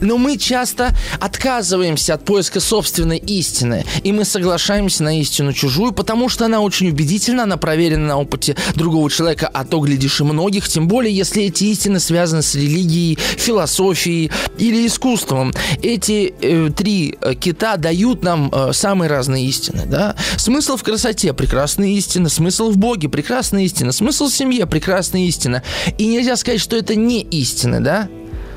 Но 0.00 0.18
мы 0.18 0.36
часто 0.38 0.90
отказываемся 1.20 2.14
от 2.14 2.24
поиска 2.24 2.58
собственной 2.58 3.18
истины, 3.18 3.84
и 4.02 4.12
мы 4.12 4.24
соглашаемся 4.24 5.04
на 5.04 5.20
истину 5.20 5.52
чужую, 5.52 5.92
потому 5.92 6.28
что 6.28 6.46
она 6.46 6.60
очень 6.60 6.88
убедительна, 6.88 7.44
она 7.44 7.56
проверена 7.56 8.06
на 8.06 8.18
опыте 8.18 8.56
другого 8.74 9.10
человека, 9.10 9.48
а 9.52 9.64
то, 9.64 9.78
глядишь, 9.80 10.20
и 10.20 10.24
многих, 10.24 10.68
тем 10.68 10.88
более, 10.88 11.14
если 11.14 11.44
эти 11.44 11.64
истины 11.64 12.00
связаны 12.00 12.42
с 12.42 12.54
религией, 12.54 13.18
философией 13.36 14.30
или 14.58 14.86
искусством. 14.86 15.52
Эти 15.82 16.34
э, 16.40 16.70
три 16.70 17.16
э, 17.20 17.34
кита 17.34 17.76
дают 17.76 18.22
нам 18.22 18.50
э, 18.52 18.72
самые 18.72 19.08
разные 19.08 19.46
истины. 19.46 19.84
Да? 19.86 20.16
Смысл 20.36 20.76
в 20.76 20.82
красоте– 20.82 21.32
прекрасная 21.34 21.88
истина, 21.88 22.28
смысл 22.28 22.70
в 22.70 22.76
Боге– 22.76 23.08
прекрасная 23.10 23.64
истина, 23.64 23.92
смысл 23.92 24.28
в 24.28 24.34
семье– 24.34 24.66
прекрасная 24.74 25.22
истина. 25.22 25.62
И 25.98 26.06
нельзя 26.06 26.36
сказать, 26.36 26.60
что 26.60 26.76
это 26.76 26.94
не 26.94 27.22
истины, 27.40 27.80
да? 27.80 28.08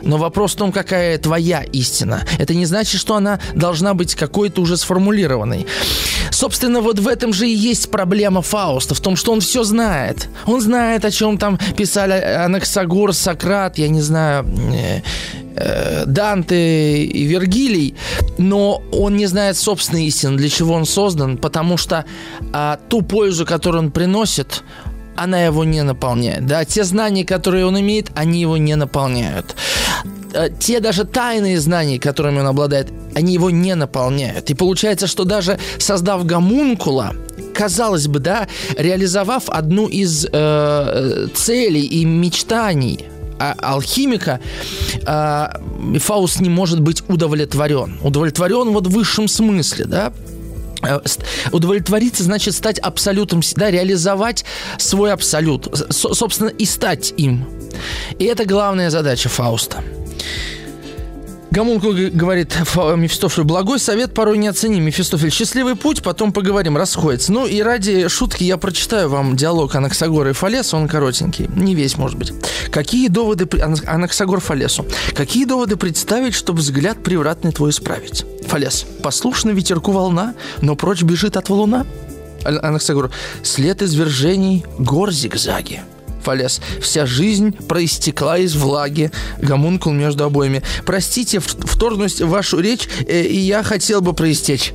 Но 0.01 0.17
вопрос 0.17 0.53
в 0.53 0.57
том, 0.57 0.71
какая 0.71 1.17
твоя 1.17 1.63
истина. 1.63 2.23
Это 2.37 2.53
не 2.53 2.65
значит, 2.65 2.99
что 2.99 3.15
она 3.15 3.39
должна 3.55 3.93
быть 3.93 4.15
какой-то 4.15 4.61
уже 4.61 4.77
сформулированной. 4.77 5.65
Собственно, 6.31 6.81
вот 6.81 6.99
в 6.99 7.07
этом 7.07 7.33
же 7.33 7.47
и 7.49 7.53
есть 7.53 7.89
проблема 7.91 8.41
Фауста, 8.41 8.95
в 8.95 9.01
том, 9.01 9.15
что 9.15 9.31
он 9.31 9.41
все 9.41 9.63
знает. 9.63 10.29
Он 10.45 10.61
знает, 10.61 11.05
о 11.05 11.11
чем 11.11 11.37
там 11.37 11.59
писали 11.75 12.13
Анаксагор, 12.13 13.13
Сократ, 13.13 13.77
я 13.77 13.89
не 13.89 14.01
знаю, 14.01 14.45
э, 15.55 16.05
Данте 16.05 17.03
и 17.03 17.23
Вергилий, 17.23 17.95
но 18.37 18.81
он 18.91 19.17
не 19.17 19.25
знает 19.25 19.57
собственной 19.57 20.05
истины, 20.05 20.37
для 20.37 20.49
чего 20.49 20.75
он 20.75 20.85
создан, 20.85 21.37
потому 21.37 21.77
что 21.77 22.05
а, 22.53 22.79
ту 22.89 23.01
пользу, 23.01 23.45
которую 23.45 23.85
он 23.85 23.91
приносит, 23.91 24.63
она 25.17 25.43
его 25.43 25.63
не 25.63 25.83
наполняет. 25.83 26.45
Да, 26.45 26.63
те 26.63 26.83
знания, 26.83 27.25
которые 27.25 27.65
он 27.65 27.79
имеет, 27.79 28.11
они 28.15 28.39
его 28.39 28.57
не 28.57 28.75
наполняют. 28.75 29.55
Э, 30.33 30.49
те 30.59 30.79
даже 30.79 31.03
тайные 31.05 31.59
знания, 31.59 31.99
которыми 31.99 32.39
он 32.39 32.47
обладает, 32.47 32.87
они 33.15 33.33
его 33.33 33.49
не 33.49 33.75
наполняют. 33.75 34.49
И 34.49 34.53
получается, 34.53 35.07
что 35.07 35.23
даже 35.23 35.59
создав 35.79 36.25
гомункула, 36.25 37.15
казалось 37.53 38.07
бы, 38.07 38.19
да, 38.19 38.47
реализовав 38.77 39.49
одну 39.49 39.87
из 39.87 40.27
э, 40.31 41.27
целей 41.33 41.85
и 41.85 42.05
мечтаний 42.05 43.05
а, 43.39 43.55
алхимика, 43.59 44.39
э, 45.05 45.47
Фауст 45.99 46.39
не 46.39 46.49
может 46.49 46.79
быть 46.81 47.03
удовлетворен. 47.07 47.99
Удовлетворен 48.03 48.71
вот 48.71 48.87
в 48.87 48.91
высшем 48.91 49.27
смысле, 49.27 49.85
да, 49.85 50.13
удовлетвориться 51.51 52.23
значит 52.23 52.53
стать 52.55 52.79
абсолютом, 52.79 53.41
да, 53.55 53.71
реализовать 53.71 54.45
свой 54.77 55.11
абсолют, 55.11 55.67
собственно, 55.91 56.49
и 56.49 56.65
стать 56.65 57.13
им. 57.17 57.47
И 58.19 58.25
это 58.25 58.45
главная 58.45 58.89
задача 58.89 59.29
Фауста. 59.29 59.83
Гомункул 61.49 61.93
говорит 62.11 62.55
Мефистофелю, 62.75 63.45
благой 63.45 63.79
совет 63.79 64.13
порой 64.13 64.37
неоценим. 64.37 64.83
Мефистофель, 64.83 65.31
счастливый 65.31 65.75
путь, 65.75 66.03
потом 66.03 66.33
поговорим, 66.33 66.77
расходится. 66.77 67.31
Ну 67.31 67.47
и 67.47 67.61
ради 67.61 68.09
шутки 68.09 68.43
я 68.43 68.57
прочитаю 68.57 69.09
вам 69.09 69.35
диалог 69.35 69.73
Анаксагора 69.75 70.31
и 70.31 70.33
Фалеса, 70.33 70.77
он 70.77 70.87
коротенький, 70.87 71.47
не 71.55 71.73
весь, 71.73 71.97
может 71.97 72.17
быть. 72.17 72.33
Какие 72.69 73.07
доводы, 73.07 73.47
Анаксагор 73.85 74.39
Фалесу, 74.39 74.85
какие 75.15 75.45
доводы 75.45 75.77
представить, 75.77 76.35
чтобы 76.35 76.59
взгляд 76.59 77.01
превратный 77.03 77.51
твой 77.51 77.71
исправить? 77.71 78.25
Фалес, 78.45 78.85
послушно 79.01 79.51
ветерку 79.51 79.91
волна, 79.91 80.35
но 80.61 80.75
прочь 80.75 81.01
бежит 81.01 81.37
от 81.37 81.49
валуна. 81.49 81.87
Анаксагор, 82.43 83.09
след 83.41 83.81
извержений, 83.81 84.65
гор 84.77 85.11
зигзаги. 85.11 85.81
Фалес. 86.27 86.59
Вся 86.81 87.05
жизнь 87.05 87.53
проистекла 87.53 88.37
из 88.37 88.53
влаги. 88.53 89.11
Гомункул 89.41 89.93
между 89.93 90.25
обоими. 90.25 90.61
Простите, 90.85 91.39
вторгнусь 91.39 92.19
в 92.19 92.27
вашу 92.27 92.59
речь, 92.59 92.89
э, 93.07 93.21
и 93.21 93.37
я 93.37 93.63
хотел 93.63 94.01
бы 94.01 94.11
проистечь. 94.11 94.73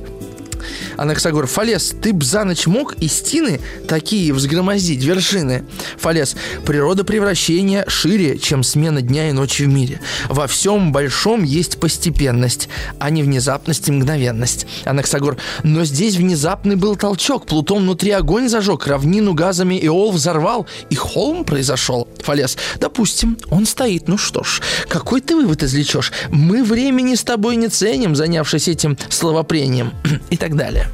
Анаксагор, 0.97 1.47
Фалес, 1.47 1.93
ты 2.01 2.13
б 2.13 2.23
за 2.23 2.43
ночь 2.43 2.67
мог 2.67 2.95
из 2.95 3.13
стены 3.13 3.59
такие 3.87 4.33
взгромоздить 4.33 5.03
вершины? 5.03 5.65
Фалес, 5.97 6.35
природа 6.65 7.03
превращения 7.03 7.85
шире, 7.87 8.37
чем 8.37 8.63
смена 8.63 9.01
дня 9.01 9.29
и 9.29 9.31
ночи 9.31 9.63
в 9.63 9.67
мире. 9.67 9.99
Во 10.29 10.47
всем 10.47 10.91
большом 10.91 11.43
есть 11.43 11.79
постепенность, 11.79 12.69
а 12.99 13.09
не 13.09 13.23
внезапность 13.23 13.87
и 13.87 13.91
мгновенность. 13.91 14.65
Анаксагор, 14.85 15.37
но 15.63 15.85
здесь 15.85 16.15
внезапный 16.15 16.75
был 16.75 16.95
толчок, 16.95 17.45
Плутон 17.45 17.83
внутри 17.83 18.11
огонь 18.11 18.49
зажег, 18.49 18.87
равнину 18.87 19.33
газами 19.33 19.79
Иол 19.83 20.11
взорвал, 20.11 20.67
и 20.89 20.95
холм 20.95 21.43
произошел. 21.43 22.07
Фалес, 22.23 22.57
допустим, 22.79 23.37
он 23.49 23.65
стоит, 23.65 24.07
ну 24.07 24.17
что 24.17 24.43
ж, 24.43 24.61
какой 24.87 25.21
ты 25.21 25.35
вывод 25.35 25.63
извлечешь? 25.63 26.11
Мы 26.29 26.63
времени 26.63 27.15
с 27.15 27.23
тобой 27.23 27.55
не 27.55 27.67
ценим, 27.67 28.15
занявшись 28.15 28.67
этим 28.67 28.97
словопрением. 29.09 29.93
И 30.29 30.37
так 30.37 30.52
далее. 30.53 30.87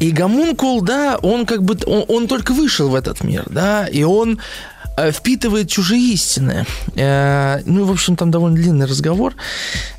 И 0.00 0.10
гомункул, 0.10 0.82
да, 0.82 1.18
он 1.22 1.46
как 1.46 1.62
бы, 1.62 1.76
он, 1.86 2.04
он 2.08 2.28
только 2.28 2.52
вышел 2.52 2.88
в 2.88 2.94
этот 2.94 3.24
мир, 3.24 3.44
да, 3.50 3.86
и 3.86 4.02
он 4.02 4.38
э, 4.96 5.10
впитывает 5.12 5.68
чужие 5.68 6.14
истины. 6.14 6.66
Э, 6.96 7.60
ну, 7.66 7.84
в 7.84 7.90
общем, 7.90 8.16
там 8.16 8.30
довольно 8.30 8.56
длинный 8.56 8.86
разговор. 8.86 9.34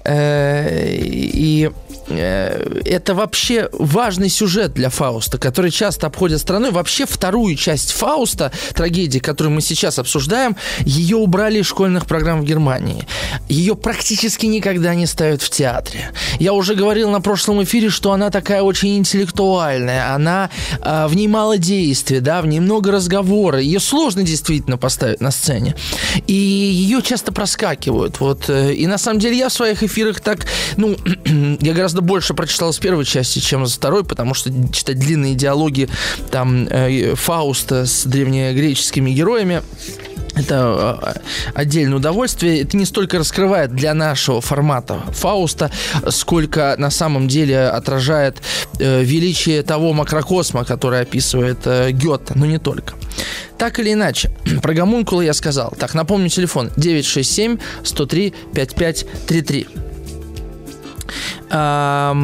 Э, 0.04 0.96
и 0.96 1.72
это 2.20 3.14
вообще 3.16 3.70
важный 3.72 4.30
сюжет 4.30 4.74
для 4.74 4.90
Фауста, 4.90 5.38
который 5.38 5.72
часто 5.72 6.08
обходит 6.08 6.40
страной. 6.40 6.72
Вообще 6.72 7.06
вторую 7.06 7.56
часть 7.56 7.92
Фауста, 7.92 8.52
трагедии, 8.74 9.20
которую 9.20 9.54
мы 9.54 9.62
сейчас 9.62 10.00
обсуждаем, 10.00 10.56
ее 10.82 11.18
убрали 11.18 11.60
из 11.60 11.66
школьных 11.66 12.06
программ 12.06 12.42
в 12.42 12.46
Германии. 12.46 13.08
Ее 13.50 13.76
практически 13.76 14.46
никогда 14.46 14.96
не 14.96 15.06
ставят 15.06 15.42
в 15.42 15.50
театре. 15.50 16.12
Я 16.40 16.54
уже 16.54 16.76
говорил 16.76 17.10
на 17.10 17.22
прошлом 17.22 17.64
эфире, 17.64 17.90
что 17.90 18.12
она 18.12 18.30
такая 18.30 18.62
очень 18.62 18.98
интеллектуальная, 18.98 20.14
она 20.14 20.50
э, 20.82 21.08
в 21.08 21.16
ней 21.16 21.28
мало 21.28 21.58
действия, 21.58 22.20
да, 22.20 22.42
в 22.42 22.48
ней 22.48 22.60
много 22.60 22.92
разговора. 22.92 23.60
Ее 23.60 23.80
сложно 23.80 24.24
действительно 24.24 24.78
поставить 24.78 25.22
на 25.22 25.32
сцене. 25.32 25.76
И 26.28 26.34
ее 26.34 27.02
часто 27.02 27.32
проскакивают. 27.32 28.20
Вот. 28.20 28.50
Э, 28.50 28.74
и 28.74 28.88
на 28.88 28.98
самом 28.98 29.20
деле 29.20 29.38
я 29.38 29.50
в 29.50 29.54
своих 29.54 29.84
эфирах 29.84 30.22
так, 30.22 30.46
ну, 30.78 30.96
я 31.62 31.74
гораздо 31.74 32.02
больше 32.04 32.34
прочитал 32.34 32.72
с 32.74 32.80
первой 32.80 33.06
части, 33.06 33.40
чем 33.40 33.66
с 33.66 33.74
второй, 33.74 34.04
потому 34.04 34.34
что 34.34 34.52
читать 34.72 35.00
длинные 35.00 35.36
диалоги 35.36 35.90
там 36.32 36.68
э, 36.70 37.16
Фауста 37.16 37.86
с 37.86 38.06
древнегреческими 38.06 39.12
героями 39.12 39.62
это 40.36 41.00
э, 41.02 41.20
отдельное 41.54 41.98
удовольствие. 41.98 42.62
Это 42.62 42.76
не 42.76 42.86
столько 42.86 43.20
раскрывает 43.20 43.76
для 43.76 43.94
нашего 43.94 44.42
формата 44.42 45.02
Фауста, 45.12 45.72
сколько 46.10 46.76
на 46.78 46.90
самом 46.90 47.28
деле 47.28 47.68
отражает 47.68 48.38
э, 48.80 49.04
величие 49.04 49.62
того 49.64 49.94
макрокосма, 49.94 50.66
который 50.66 51.02
описывает 51.02 51.60
Гёте, 51.94 52.34
но 52.36 52.46
не 52.46 52.58
только. 52.58 52.96
Так 53.58 53.80
или 53.80 53.94
иначе, 53.94 54.32
про 54.62 54.74
гомункула 54.74 55.22
я 55.22 55.34
сказал. 55.34 55.74
Так, 55.78 55.94
напомню 55.94 56.30
телефон 56.30 56.72
967 56.78 57.58
103 57.84 58.34
5533. 58.54 59.93
А, 61.50 62.16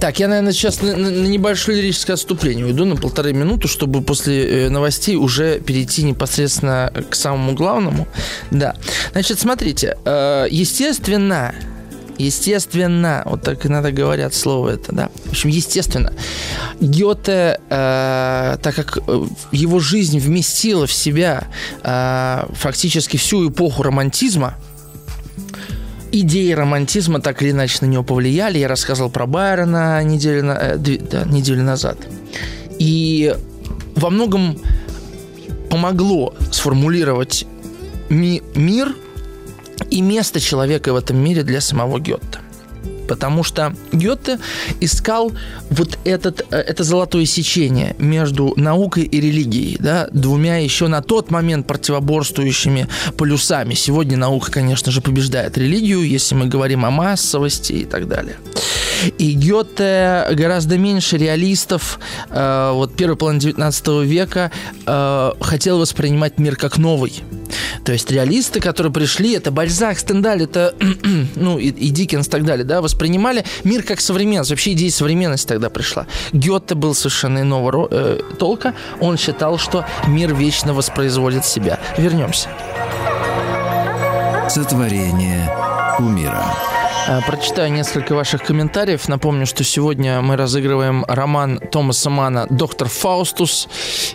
так, 0.00 0.18
я, 0.18 0.28
наверное, 0.28 0.52
сейчас 0.52 0.82
на, 0.82 0.96
на 0.96 1.26
небольшое 1.26 1.80
лирическое 1.80 2.14
отступление 2.14 2.64
уйду 2.64 2.84
на 2.84 2.96
полторы 2.96 3.32
минуты, 3.32 3.68
чтобы 3.68 4.02
после 4.02 4.66
э, 4.66 4.68
новостей 4.70 5.16
уже 5.16 5.60
перейти 5.60 6.02
непосредственно 6.02 6.92
к 7.10 7.14
самому 7.14 7.54
главному. 7.54 8.06
Да. 8.50 8.76
Значит, 9.12 9.38
смотрите, 9.38 9.96
э, 10.04 10.46
естественно, 10.50 11.54
Естественно, 12.18 13.22
вот 13.26 13.42
так 13.42 13.64
иногда 13.64 13.92
говорят 13.92 14.34
слово 14.34 14.70
это, 14.70 14.92
да. 14.92 15.08
В 15.26 15.30
общем, 15.30 15.50
естественно, 15.50 16.12
Гёте, 16.80 17.60
э, 17.70 18.56
так 18.60 18.74
как 18.74 18.98
э, 19.06 19.26
его 19.52 19.78
жизнь 19.78 20.18
вместила 20.18 20.88
в 20.88 20.92
себя 20.92 21.44
э, 21.84 22.44
фактически 22.54 23.16
всю 23.16 23.48
эпоху 23.48 23.84
романтизма, 23.84 24.56
идеи 26.12 26.52
романтизма 26.52 27.20
так 27.20 27.42
или 27.42 27.50
иначе 27.50 27.78
на 27.80 27.86
него 27.86 28.02
повлияли. 28.02 28.58
Я 28.58 28.68
рассказывал 28.68 29.10
про 29.10 29.26
Байрона 29.26 30.02
неделю, 30.04 30.44
на, 30.44 30.52
э, 30.52 30.76
да, 30.78 31.24
неделю 31.24 31.62
назад. 31.62 31.98
И 32.78 33.34
во 33.94 34.10
многом 34.10 34.58
помогло 35.70 36.34
сформулировать 36.50 37.46
ми- 38.08 38.42
мир 38.54 38.94
и 39.90 40.00
место 40.00 40.40
человека 40.40 40.92
в 40.92 40.96
этом 40.96 41.18
мире 41.18 41.42
для 41.42 41.60
самого 41.60 41.98
Гетта 42.00 42.40
потому 43.08 43.42
что 43.42 43.74
Гёте 43.92 44.38
искал 44.80 45.32
вот 45.70 45.98
этот, 46.04 46.46
э, 46.50 46.56
это 46.58 46.84
золотое 46.84 47.24
сечение 47.24 47.96
между 47.98 48.52
наукой 48.56 49.04
и 49.04 49.20
религией, 49.20 49.76
да, 49.80 50.08
двумя 50.12 50.58
еще 50.58 50.86
на 50.86 51.02
тот 51.02 51.30
момент 51.30 51.66
противоборствующими 51.66 52.86
полюсами. 53.16 53.74
Сегодня 53.74 54.16
наука, 54.16 54.52
конечно 54.52 54.92
же, 54.92 55.00
побеждает 55.00 55.58
религию, 55.58 56.02
если 56.02 56.34
мы 56.34 56.46
говорим 56.46 56.84
о 56.84 56.90
массовости 56.90 57.72
и 57.72 57.84
так 57.84 58.06
далее. 58.06 58.36
И 59.18 59.32
Гёте 59.32 60.26
гораздо 60.32 60.76
меньше 60.76 61.16
реалистов, 61.16 61.98
э, 62.30 62.70
вот 62.72 62.94
первый 62.96 63.16
половина 63.16 63.40
19 63.40 64.04
века, 64.04 64.50
э, 64.86 65.32
хотел 65.40 65.78
воспринимать 65.78 66.38
мир 66.38 66.56
как 66.56 66.78
новый. 66.78 67.22
То 67.84 67.92
есть 67.92 68.10
реалисты, 68.10 68.60
которые 68.60 68.92
пришли, 68.92 69.32
это 69.32 69.50
Бальзак, 69.50 69.98
Стендаль, 69.98 70.42
это, 70.42 70.74
ну, 71.36 71.58
и, 71.58 71.68
и 71.68 71.90
Диккенс 71.90 72.26
и 72.26 72.30
так 72.30 72.44
далее, 72.44 72.64
да, 72.64 72.82
воспринимали 72.82 72.97
мир 73.64 73.82
как 73.82 74.00
современность. 74.00 74.50
Вообще 74.50 74.72
идея 74.72 74.90
современности 74.90 75.48
тогда 75.48 75.70
пришла. 75.70 76.06
Гёте 76.32 76.74
был 76.74 76.94
совершенно 76.94 77.40
иного 77.40 77.88
э, 77.90 78.20
толка. 78.38 78.74
Он 79.00 79.16
считал, 79.16 79.58
что 79.58 79.84
мир 80.06 80.34
вечно 80.34 80.74
воспроизводит 80.74 81.44
себя. 81.44 81.78
Вернемся. 81.96 82.48
Сотворение 84.48 85.50
кумира. 85.96 86.44
Э, 87.08 87.20
прочитаю 87.26 87.72
несколько 87.72 88.14
ваших 88.14 88.42
комментариев. 88.42 89.08
Напомню, 89.08 89.46
что 89.46 89.64
сегодня 89.64 90.20
мы 90.20 90.36
разыгрываем 90.36 91.06
роман 91.08 91.58
Томаса 91.58 92.10
Мана 92.10 92.46
«Доктор 92.50 92.88
Фаустус». 92.88 93.66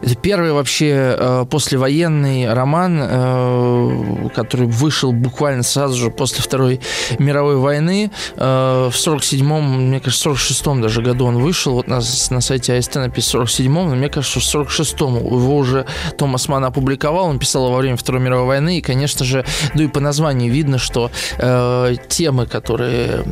Это 0.03 0.15
первый 0.15 0.51
вообще 0.51 1.15
э, 1.17 1.45
послевоенный 1.49 2.53
роман, 2.53 2.99
э, 3.01 4.29
который 4.36 4.67
вышел 4.67 5.12
буквально 5.12 5.63
сразу 5.63 5.95
же 5.95 6.12
после 6.12 6.43
Второй 6.43 6.82
мировой 7.17 7.56
войны. 7.56 8.12
В 8.36 8.91
47-м, 8.93 9.88
мне 9.88 9.99
кажется, 9.99 10.29
в 10.29 10.34
46-м 10.34 10.82
даже 10.84 11.01
году 11.01 11.25
он 11.25 11.39
вышел. 11.39 11.73
Вот 11.73 11.88
на, 11.88 11.95
на 12.29 12.41
сайте 12.41 12.77
АСТ 12.77 12.95
написано 12.95 13.45
в 13.45 13.49
47-м, 13.49 13.89
но 13.89 13.95
мне 13.95 14.10
кажется, 14.10 14.39
в 14.39 14.43
46-м 14.43 15.15
его 15.15 15.58
уже 15.58 15.88
Томас 16.17 16.47
Ман 16.47 16.63
опубликовал. 16.63 17.25
Он 17.25 17.39
писал 17.39 17.71
во 17.71 17.77
время 17.77 17.97
Второй 17.97 18.21
мировой 18.21 18.45
войны. 18.45 18.77
И, 18.77 18.82
конечно 18.82 19.25
же, 19.25 19.43
ну 19.73 19.82
и 19.82 19.88
по 19.88 19.99
названию 19.99 20.51
видно, 20.51 20.77
что 20.77 21.10
э, 21.39 21.95
темы, 22.08 22.45
которые 22.45 22.83
которые, 22.89 23.24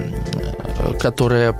которые 0.99 1.53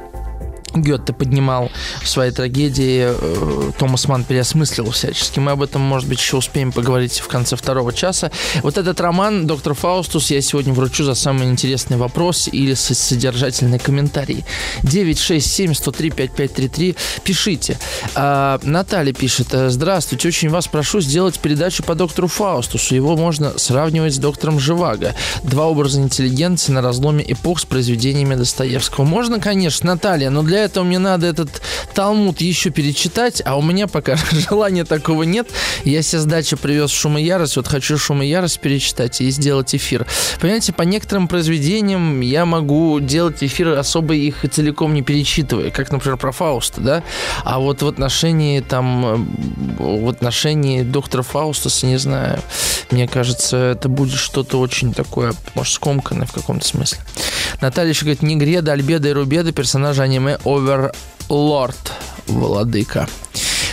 Гетте 0.76 1.14
поднимал 1.14 1.72
в 2.02 2.08
своей 2.08 2.32
трагедии, 2.32 3.08
э, 3.10 3.72
Томас 3.78 4.08
Ман 4.08 4.24
переосмыслил 4.24 4.92
всячески. 4.92 5.40
Мы 5.40 5.52
об 5.52 5.62
этом, 5.62 5.82
может 5.82 6.08
быть, 6.08 6.20
еще 6.20 6.38
успеем 6.38 6.72
поговорить 6.72 7.20
в 7.20 7.28
конце 7.28 7.56
второго 7.56 7.94
часа. 7.94 8.32
Вот 8.64 8.78
этот 8.78 9.00
роман 9.02 9.48
«Доктор 9.48 9.74
Фаустус» 9.74 10.32
я 10.32 10.42
сегодня 10.42 10.74
вручу 10.74 11.04
за 11.04 11.16
самый 11.16 11.50
интересный 11.50 11.98
вопрос 11.98 12.50
или 12.52 12.74
содержательный 12.74 13.80
комментарий. 13.80 14.46
967-103-5533. 14.84 16.96
Пишите. 17.24 17.78
А, 18.16 18.60
Наталья 18.64 19.14
пишет. 19.14 19.48
Здравствуйте, 19.52 20.28
очень 20.28 20.50
вас 20.50 20.68
прошу 20.68 21.02
сделать 21.02 21.40
передачу 21.40 21.84
по 21.84 21.96
доктору 21.96 22.28
Фаустусу. 22.28 22.96
Его 22.96 23.18
можно 23.18 23.58
сравнивать 23.58 24.16
с 24.16 24.18
доктором 24.18 24.60
Живаго. 24.60 25.14
Два 25.44 25.68
образа 25.68 26.02
интеллигенции 26.02 26.72
на 26.72 26.82
разломе 26.82 27.24
эпох 27.28 27.60
с 27.60 27.66
произведениями 27.66 28.36
Достоевского. 28.36 29.06
Можно, 29.06 29.40
конечно, 29.40 29.88
Наталья, 29.88 30.30
но 30.30 30.44
для 30.62 30.66
этого 30.66 30.84
мне 30.84 31.00
надо 31.00 31.26
этот 31.26 31.60
Талмуд 31.96 32.40
еще 32.40 32.70
перечитать, 32.70 33.42
а 33.46 33.58
у 33.58 33.64
меня 33.64 33.88
пока 33.88 34.16
желания 34.32 34.86
такого 34.86 35.24
нет. 35.24 35.50
Я 35.84 36.04
себе 36.04 36.20
с 36.20 36.26
дачи 36.26 36.56
привез 36.56 36.92
«Шум 36.92 37.18
и 37.18 37.24
ярость», 37.24 37.56
вот 37.56 37.68
хочу 37.68 37.98
«Шум 37.98 38.22
и 38.22 38.28
ярость» 38.28 38.60
перечитать 38.60 39.22
и 39.22 39.30
сделать 39.32 39.74
эфир. 39.74 40.06
Понимаете, 40.40 40.72
по 40.72 40.84
некоторым 40.84 41.28
произведениям 41.28 42.22
я 42.22 42.46
могу 42.46 43.00
делать 43.00 43.44
эфир 43.44 43.70
особо 43.70 44.14
их 44.14 44.46
целиком 44.52 44.94
не 44.94 45.02
перечитывая, 45.02 45.72
как, 45.72 45.92
например, 45.92 46.18
про 46.18 46.32
Фауста, 46.32 46.82
да? 46.82 47.04
А 47.44 47.60
вот 47.60 47.82
в 47.82 47.88
отношении 47.88 48.60
там, 48.60 49.28
в 49.80 50.10
отношении 50.10 50.84
доктора 50.84 51.24
Фаустаса, 51.24 51.88
не 51.88 51.98
знаю, 51.98 52.40
мне 52.92 53.08
кажется, 53.08 53.58
это 53.58 53.90
будет 53.90 54.20
что-то 54.20 54.60
очень 54.60 54.94
такое, 54.94 55.34
может, 55.56 55.74
скомканное 55.74 56.28
в 56.28 56.34
каком-то 56.34 56.68
смысле. 56.68 57.00
Наталья 57.62 57.90
еще 57.90 58.06
говорит, 58.06 58.22
Негреда, 58.22 58.74
Альбеда 58.74 59.10
и 59.10 59.14
Рубеда, 59.14 59.52
персонажи 59.52 60.02
аниме 60.02 60.38
Оверлорд, 60.52 61.94
владыка. 62.28 63.08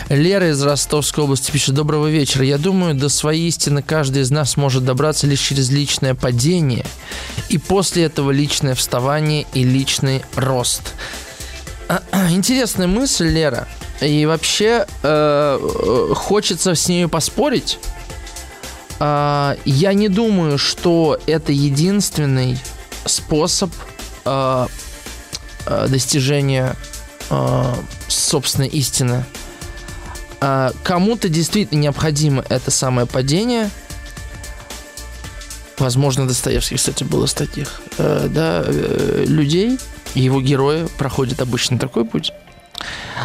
Лера 0.09 0.51
из 0.51 0.63
Ростовской 0.63 1.25
области 1.25 1.51
пишет 1.51 1.75
«Доброго 1.75 2.07
вечера. 2.07 2.45
Я 2.45 2.57
думаю, 2.57 2.95
до 2.95 3.09
своей 3.09 3.49
истины 3.49 3.83
каждый 3.83 4.23
из 4.23 4.31
нас 4.31 4.57
может 4.57 4.85
добраться 4.85 5.27
лишь 5.27 5.41
через 5.41 5.71
личное 5.71 6.15
падение, 6.15 6.87
и 7.49 7.59
после 7.59 8.05
этого 8.05 8.31
личное 8.31 8.77
вставание 8.77 9.45
и 9.55 9.65
личный 9.65 10.23
рост». 10.37 10.95
Интересная 12.31 12.87
мысль, 12.87 13.29
Лера. 13.29 13.67
И 14.01 14.25
вообще 14.25 14.87
э, 15.03 15.59
э, 15.61 16.15
хочется 16.15 16.77
с 16.77 16.89
ней 16.89 17.09
поспорить. 17.09 17.81
Э, 19.01 19.57
я 19.65 19.93
не 19.95 20.09
думаю, 20.09 20.59
что 20.59 21.19
это 21.27 21.51
единственный 21.51 22.57
способ 23.05 23.71
э, 24.25 24.67
э, 25.69 25.87
достижения 25.89 26.77
э, 27.31 27.75
собственной 28.09 28.69
истины. 28.69 29.25
Э, 30.41 30.71
кому-то 30.83 31.29
действительно 31.29 31.81
необходимо 31.81 32.45
это 32.49 32.71
самое 32.71 33.07
падение. 33.07 33.71
Возможно, 35.79 36.27
Достоевский, 36.27 36.77
кстати, 36.77 37.05
был 37.05 37.25
из 37.25 37.35
таких 37.35 37.81
э, 37.99 38.29
да, 38.29 38.65
людей. 39.25 39.79
Его 40.15 40.41
герои 40.41 40.89
проходят 40.99 41.41
обычно 41.41 41.79
такой 41.79 42.05
путь. 42.05 42.33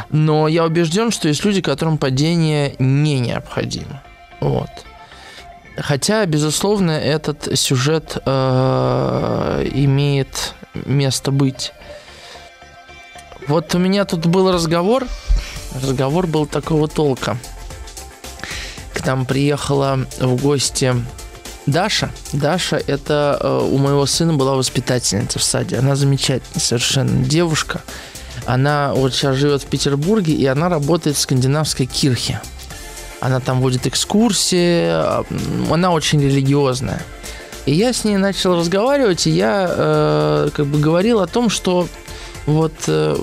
Но 0.10 0.48
я 0.48 0.66
убежден, 0.66 1.12
что 1.12 1.28
есть 1.28 1.44
люди, 1.46 1.62
которым 1.62 1.98
падение 1.98 2.76
не 2.80 3.20
необходимо. 3.20 4.04
Вот. 4.40 4.70
Хотя, 5.78 6.26
безусловно, 6.26 6.92
этот 6.92 7.58
сюжет 7.58 8.18
э, 8.26 9.70
имеет 9.74 10.54
место 10.86 11.32
быть. 11.32 11.72
Вот 13.48 13.76
у 13.76 13.78
меня 13.78 14.06
тут 14.06 14.26
был 14.26 14.52
разговор. 14.52 15.06
Разговор 15.82 16.28
был 16.28 16.46
такого 16.46 16.88
толка. 16.88 17.38
К 18.94 19.06
нам 19.06 19.26
приехала 19.26 20.06
в 20.20 20.42
гости 20.42 20.96
Даша. 21.66 22.10
Даша 22.32 22.78
это 22.88 23.38
э, 23.42 23.68
у 23.72 23.78
моего 23.78 24.06
сына 24.06 24.34
была 24.34 24.56
воспитательница 24.56 25.40
в 25.40 25.44
саде. 25.44 25.78
Она 25.78 25.96
замечательная 25.96 26.62
совершенно 26.62 27.26
девушка. 27.26 27.82
Она 28.46 28.94
вот 28.94 29.14
сейчас 29.14 29.36
живет 29.36 29.64
в 29.64 29.68
Петербурге, 29.68 30.34
и 30.34 30.46
она 30.46 30.70
работает 30.70 31.16
в 31.18 31.20
скандинавской 31.20 31.86
кирхе. 31.86 32.42
Она 33.20 33.40
там 33.40 33.62
водит 33.62 33.88
экскурсии, 33.88 34.90
она 35.72 35.92
очень 35.92 36.22
религиозная. 36.22 37.02
И 37.66 37.74
я 37.74 37.94
с 37.94 38.04
ней 38.04 38.18
начал 38.18 38.58
разговаривать, 38.58 39.28
и 39.28 39.32
я 39.32 39.68
э, 39.70 40.50
как 40.54 40.66
бы 40.66 40.80
говорил 40.80 41.22
о 41.22 41.28
том, 41.28 41.50
что 41.50 41.88
вот 42.46 42.74
э, 42.88 43.16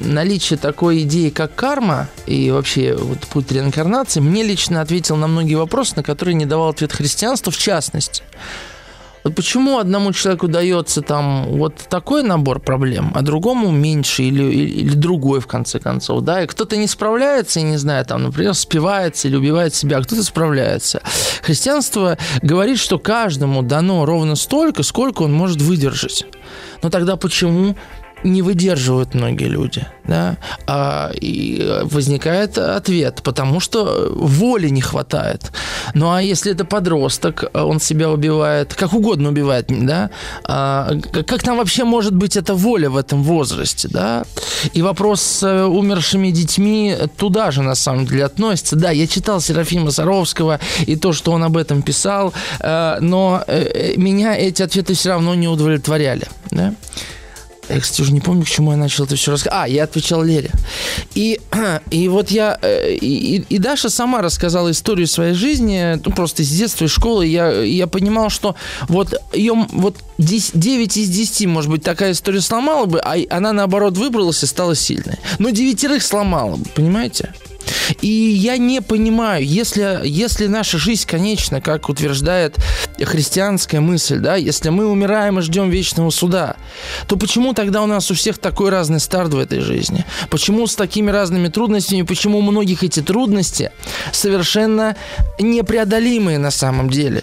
наличие 0.00 0.58
такой 0.58 1.02
идеи, 1.02 1.30
как 1.30 1.54
карма, 1.54 2.08
и 2.26 2.50
вообще 2.50 2.94
вот 2.94 3.20
путь 3.20 3.50
реинкарнации, 3.52 4.20
мне 4.20 4.42
лично 4.42 4.80
ответил 4.80 5.16
на 5.16 5.26
многие 5.26 5.56
вопросы, 5.56 5.94
на 5.96 6.02
которые 6.02 6.34
не 6.34 6.46
давал 6.46 6.70
ответ 6.70 6.92
христианство, 6.92 7.52
в 7.52 7.58
частности. 7.58 8.22
Вот 9.24 9.34
почему 9.34 9.78
одному 9.78 10.12
человеку 10.12 10.48
дается 10.48 11.00
там 11.00 11.46
вот 11.46 11.76
такой 11.88 12.22
набор 12.22 12.60
проблем, 12.60 13.10
а 13.14 13.22
другому 13.22 13.70
меньше 13.70 14.22
или, 14.22 14.44
или, 14.44 14.70
или 14.70 14.94
другой, 14.94 15.40
в 15.40 15.46
конце 15.46 15.80
концов, 15.80 16.20
да, 16.20 16.42
и 16.42 16.46
кто-то 16.46 16.76
не 16.76 16.86
справляется, 16.86 17.60
и 17.60 17.62
не 17.62 17.78
знаю, 17.78 18.04
там, 18.04 18.22
например, 18.22 18.52
спивается 18.52 19.26
или 19.26 19.36
убивает 19.36 19.74
себя, 19.74 19.96
а 19.96 20.02
кто-то 20.02 20.22
справляется. 20.22 21.02
Христианство 21.42 22.18
говорит, 22.42 22.78
что 22.78 22.98
каждому 22.98 23.62
дано 23.62 24.04
ровно 24.04 24.36
столько, 24.36 24.82
сколько 24.82 25.22
он 25.22 25.32
может 25.32 25.62
выдержать. 25.62 26.26
Но 26.82 26.90
тогда 26.90 27.16
почему 27.16 27.76
не 28.24 28.42
выдерживают 28.42 29.14
многие 29.14 29.48
люди, 29.48 29.86
да, 30.04 30.38
а, 30.66 31.10
и 31.14 31.80
возникает 31.84 32.58
ответ, 32.58 33.20
потому 33.22 33.60
что 33.60 34.10
воли 34.14 34.68
не 34.68 34.80
хватает. 34.80 35.52
Ну 35.94 36.10
а 36.10 36.22
если 36.22 36.52
это 36.52 36.64
подросток, 36.64 37.44
он 37.54 37.80
себя 37.80 38.10
убивает, 38.10 38.74
как 38.74 38.94
угодно 38.94 39.28
убивает, 39.28 39.66
да, 39.68 40.10
а, 40.44 40.90
как 41.26 41.42
там 41.42 41.58
вообще 41.58 41.84
может 41.84 42.14
быть 42.14 42.36
эта 42.36 42.54
воля 42.54 42.90
в 42.90 42.96
этом 42.96 43.22
возрасте, 43.22 43.88
да? 43.88 44.24
И 44.72 44.82
вопрос 44.82 45.20
с 45.20 45.42
э, 45.42 45.64
умершими 45.64 46.30
детьми 46.30 46.96
туда 47.16 47.50
же 47.50 47.62
на 47.62 47.74
самом 47.74 48.06
деле 48.06 48.24
относится. 48.24 48.76
Да, 48.76 48.90
я 48.90 49.06
читал 49.06 49.40
Серафима 49.40 49.90
Саровского 49.90 50.60
и 50.86 50.96
то, 50.96 51.12
что 51.12 51.32
он 51.32 51.44
об 51.44 51.56
этом 51.56 51.82
писал, 51.82 52.32
э, 52.60 52.96
но 53.00 53.42
э, 53.46 53.94
меня 53.96 54.36
эти 54.36 54.62
ответы 54.62 54.94
все 54.94 55.10
равно 55.10 55.34
не 55.34 55.48
удовлетворяли, 55.48 56.26
да? 56.50 56.74
Я, 57.68 57.80
кстати, 57.80 58.02
уже 58.02 58.12
не 58.12 58.20
помню, 58.20 58.44
к 58.44 58.48
чему 58.48 58.72
я 58.72 58.76
начал 58.76 59.04
это 59.04 59.16
все 59.16 59.30
рассказывать. 59.30 59.64
А, 59.64 59.68
я 59.68 59.84
отвечал 59.84 60.22
Лере. 60.22 60.50
И, 61.14 61.40
и 61.90 62.08
вот 62.08 62.30
я... 62.30 62.58
Э, 62.60 62.94
и, 62.94 63.44
и 63.48 63.58
Даша 63.58 63.88
сама 63.88 64.22
рассказала 64.22 64.70
историю 64.70 65.06
своей 65.06 65.34
жизни, 65.34 66.00
ну, 66.04 66.12
просто 66.12 66.42
из 66.42 66.50
детства, 66.50 66.84
из 66.84 66.90
школы. 66.90 67.26
Я, 67.26 67.62
я 67.62 67.86
понимал, 67.86 68.28
что 68.30 68.54
вот 68.88 69.14
ее 69.32 69.54
вот 69.72 69.96
10, 70.18 70.58
9 70.58 70.96
из 70.96 71.08
10, 71.08 71.46
может 71.46 71.70
быть, 71.70 71.82
такая 71.82 72.12
история 72.12 72.40
сломала 72.40 72.86
бы, 72.86 73.00
а 73.00 73.16
она, 73.30 73.52
наоборот, 73.52 73.96
выбралась 73.96 74.42
и 74.42 74.46
стала 74.46 74.74
сильной. 74.74 75.18
Но 75.38 75.50
девятерых 75.50 76.02
сломала 76.02 76.56
бы, 76.56 76.64
понимаете? 76.74 77.32
И 78.00 78.08
я 78.08 78.56
не 78.56 78.80
понимаю, 78.80 79.44
если, 79.44 80.00
если 80.04 80.46
наша 80.46 80.78
жизнь 80.78 81.06
конечна, 81.06 81.60
как 81.60 81.88
утверждает 81.88 82.56
христианская 83.02 83.80
мысль, 83.80 84.18
да, 84.18 84.36
если 84.36 84.70
мы 84.70 84.86
умираем 84.86 85.38
и 85.38 85.42
ждем 85.42 85.70
вечного 85.70 86.10
суда, 86.10 86.56
то 87.08 87.16
почему 87.16 87.54
тогда 87.54 87.82
у 87.82 87.86
нас 87.86 88.10
у 88.10 88.14
всех 88.14 88.38
такой 88.38 88.70
разный 88.70 89.00
старт 89.00 89.34
в 89.34 89.38
этой 89.38 89.60
жизни? 89.60 90.04
Почему 90.30 90.66
с 90.66 90.74
такими 90.74 91.10
разными 91.10 91.48
трудностями, 91.48 92.02
почему 92.02 92.38
у 92.38 92.42
многих 92.42 92.82
эти 92.82 93.00
трудности 93.00 93.70
совершенно 94.12 94.96
непреодолимые 95.38 96.38
на 96.38 96.50
самом 96.50 96.90
деле? 96.90 97.22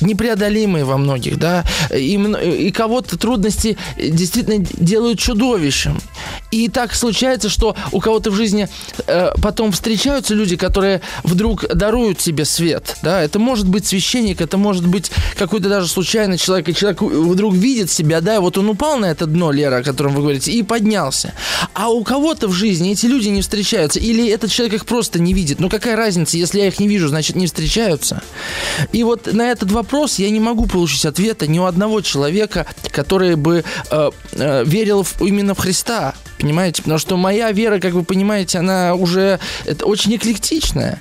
непреодолимые 0.00 0.84
во 0.84 0.98
многих, 0.98 1.38
да, 1.38 1.64
и, 1.90 2.14
и 2.16 2.70
кого-то 2.70 3.18
трудности 3.18 3.76
действительно 3.96 4.64
делают 4.76 5.18
чудовищем. 5.18 5.98
И 6.50 6.68
так 6.68 6.94
случается, 6.94 7.48
что 7.48 7.76
у 7.92 8.00
кого-то 8.00 8.30
в 8.30 8.34
жизни 8.34 8.68
э, 9.06 9.30
потом 9.42 9.72
встречаются 9.72 10.34
люди, 10.34 10.56
которые 10.56 11.00
вдруг 11.24 11.66
даруют 11.68 12.18
тебе 12.18 12.44
свет, 12.44 12.96
да, 13.02 13.22
это 13.22 13.38
может 13.38 13.68
быть 13.68 13.86
священник, 13.86 14.40
это 14.40 14.56
может 14.56 14.86
быть 14.86 15.10
какой-то 15.36 15.68
даже 15.68 15.88
случайный 15.88 16.38
человек, 16.38 16.68
и 16.68 16.74
человек 16.74 17.02
вдруг 17.02 17.54
видит 17.54 17.90
себя, 17.90 18.20
да, 18.20 18.40
вот 18.40 18.58
он 18.58 18.68
упал 18.68 18.98
на 18.98 19.06
это 19.06 19.26
дно, 19.26 19.50
Лера, 19.50 19.78
о 19.78 19.82
котором 19.82 20.14
вы 20.14 20.22
говорите, 20.22 20.52
и 20.52 20.62
поднялся. 20.62 21.34
А 21.74 21.90
у 21.90 22.04
кого-то 22.04 22.48
в 22.48 22.52
жизни 22.52 22.92
эти 22.92 23.06
люди 23.06 23.28
не 23.28 23.42
встречаются, 23.42 23.98
или 23.98 24.28
этот 24.28 24.50
человек 24.50 24.74
их 24.74 24.86
просто 24.86 25.18
не 25.18 25.34
видит. 25.34 25.60
Ну 25.60 25.68
какая 25.68 25.96
разница, 25.96 26.36
если 26.36 26.60
я 26.60 26.68
их 26.68 26.78
не 26.78 26.88
вижу, 26.88 27.08
значит 27.08 27.36
не 27.36 27.46
встречаются. 27.46 28.22
И 28.92 29.02
вот 29.02 29.32
на 29.32 29.50
этот 29.50 29.72
вопрос 29.72 30.18
я 30.18 30.30
не 30.30 30.40
могу 30.40 30.66
получить 30.66 31.04
ответа 31.06 31.46
ни 31.46 31.58
у 31.58 31.64
одного 31.64 32.00
человека, 32.00 32.66
который 32.90 33.36
бы 33.36 33.64
э, 33.90 34.10
э, 34.32 34.64
верил 34.64 35.02
в, 35.02 35.20
именно 35.22 35.54
в 35.54 35.58
Христа. 35.58 36.14
Понимаете? 36.38 36.82
Потому 36.82 36.98
что 36.98 37.16
моя 37.16 37.52
вера, 37.52 37.78
как 37.78 37.92
вы 37.92 38.04
понимаете, 38.04 38.58
она 38.58 38.94
уже 38.94 39.40
это 39.64 39.86
очень 39.86 40.14
эклектичная. 40.16 41.00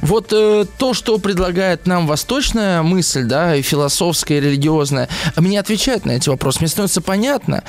Вот 0.00 0.32
э, 0.32 0.66
то, 0.78 0.94
что 0.94 1.18
предлагает 1.18 1.86
нам 1.86 2.06
восточная 2.06 2.82
мысль, 2.82 3.24
да, 3.24 3.56
и 3.56 3.62
философская, 3.62 4.38
и 4.38 4.40
религиозная, 4.40 5.08
мне 5.36 5.58
отвечает 5.58 6.04
на 6.04 6.12
эти 6.12 6.28
вопросы. 6.28 6.58
Мне 6.60 6.68
становится 6.68 7.00
понятно, 7.00 7.64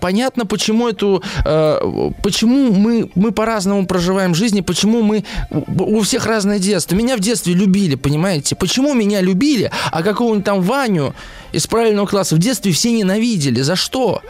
понятно, 0.00 0.46
почему 0.46 0.88
эту, 0.88 1.22
э, 1.44 2.10
почему 2.22 2.72
мы, 2.72 3.10
мы 3.14 3.32
по-разному 3.32 3.86
проживаем 3.86 4.34
жизнь, 4.34 4.58
и 4.58 4.62
почему 4.62 5.02
мы, 5.02 5.24
у 5.50 6.00
всех 6.02 6.26
разное 6.26 6.58
детство. 6.58 6.94
Меня 6.94 7.16
в 7.16 7.20
детстве 7.20 7.54
любили, 7.54 7.96
понимаете? 7.96 8.54
Почему 8.54 8.94
меня 8.94 9.20
любили, 9.20 9.70
а 9.90 10.02
какого-нибудь 10.02 10.44
там 10.44 10.62
Ваню 10.62 11.14
из 11.52 11.66
правильного 11.66 12.06
класса 12.06 12.36
в 12.36 12.38
детстве 12.38 12.72
все 12.72 12.92
ненавидели? 12.92 13.60
За 13.62 13.76
что? 13.76 14.22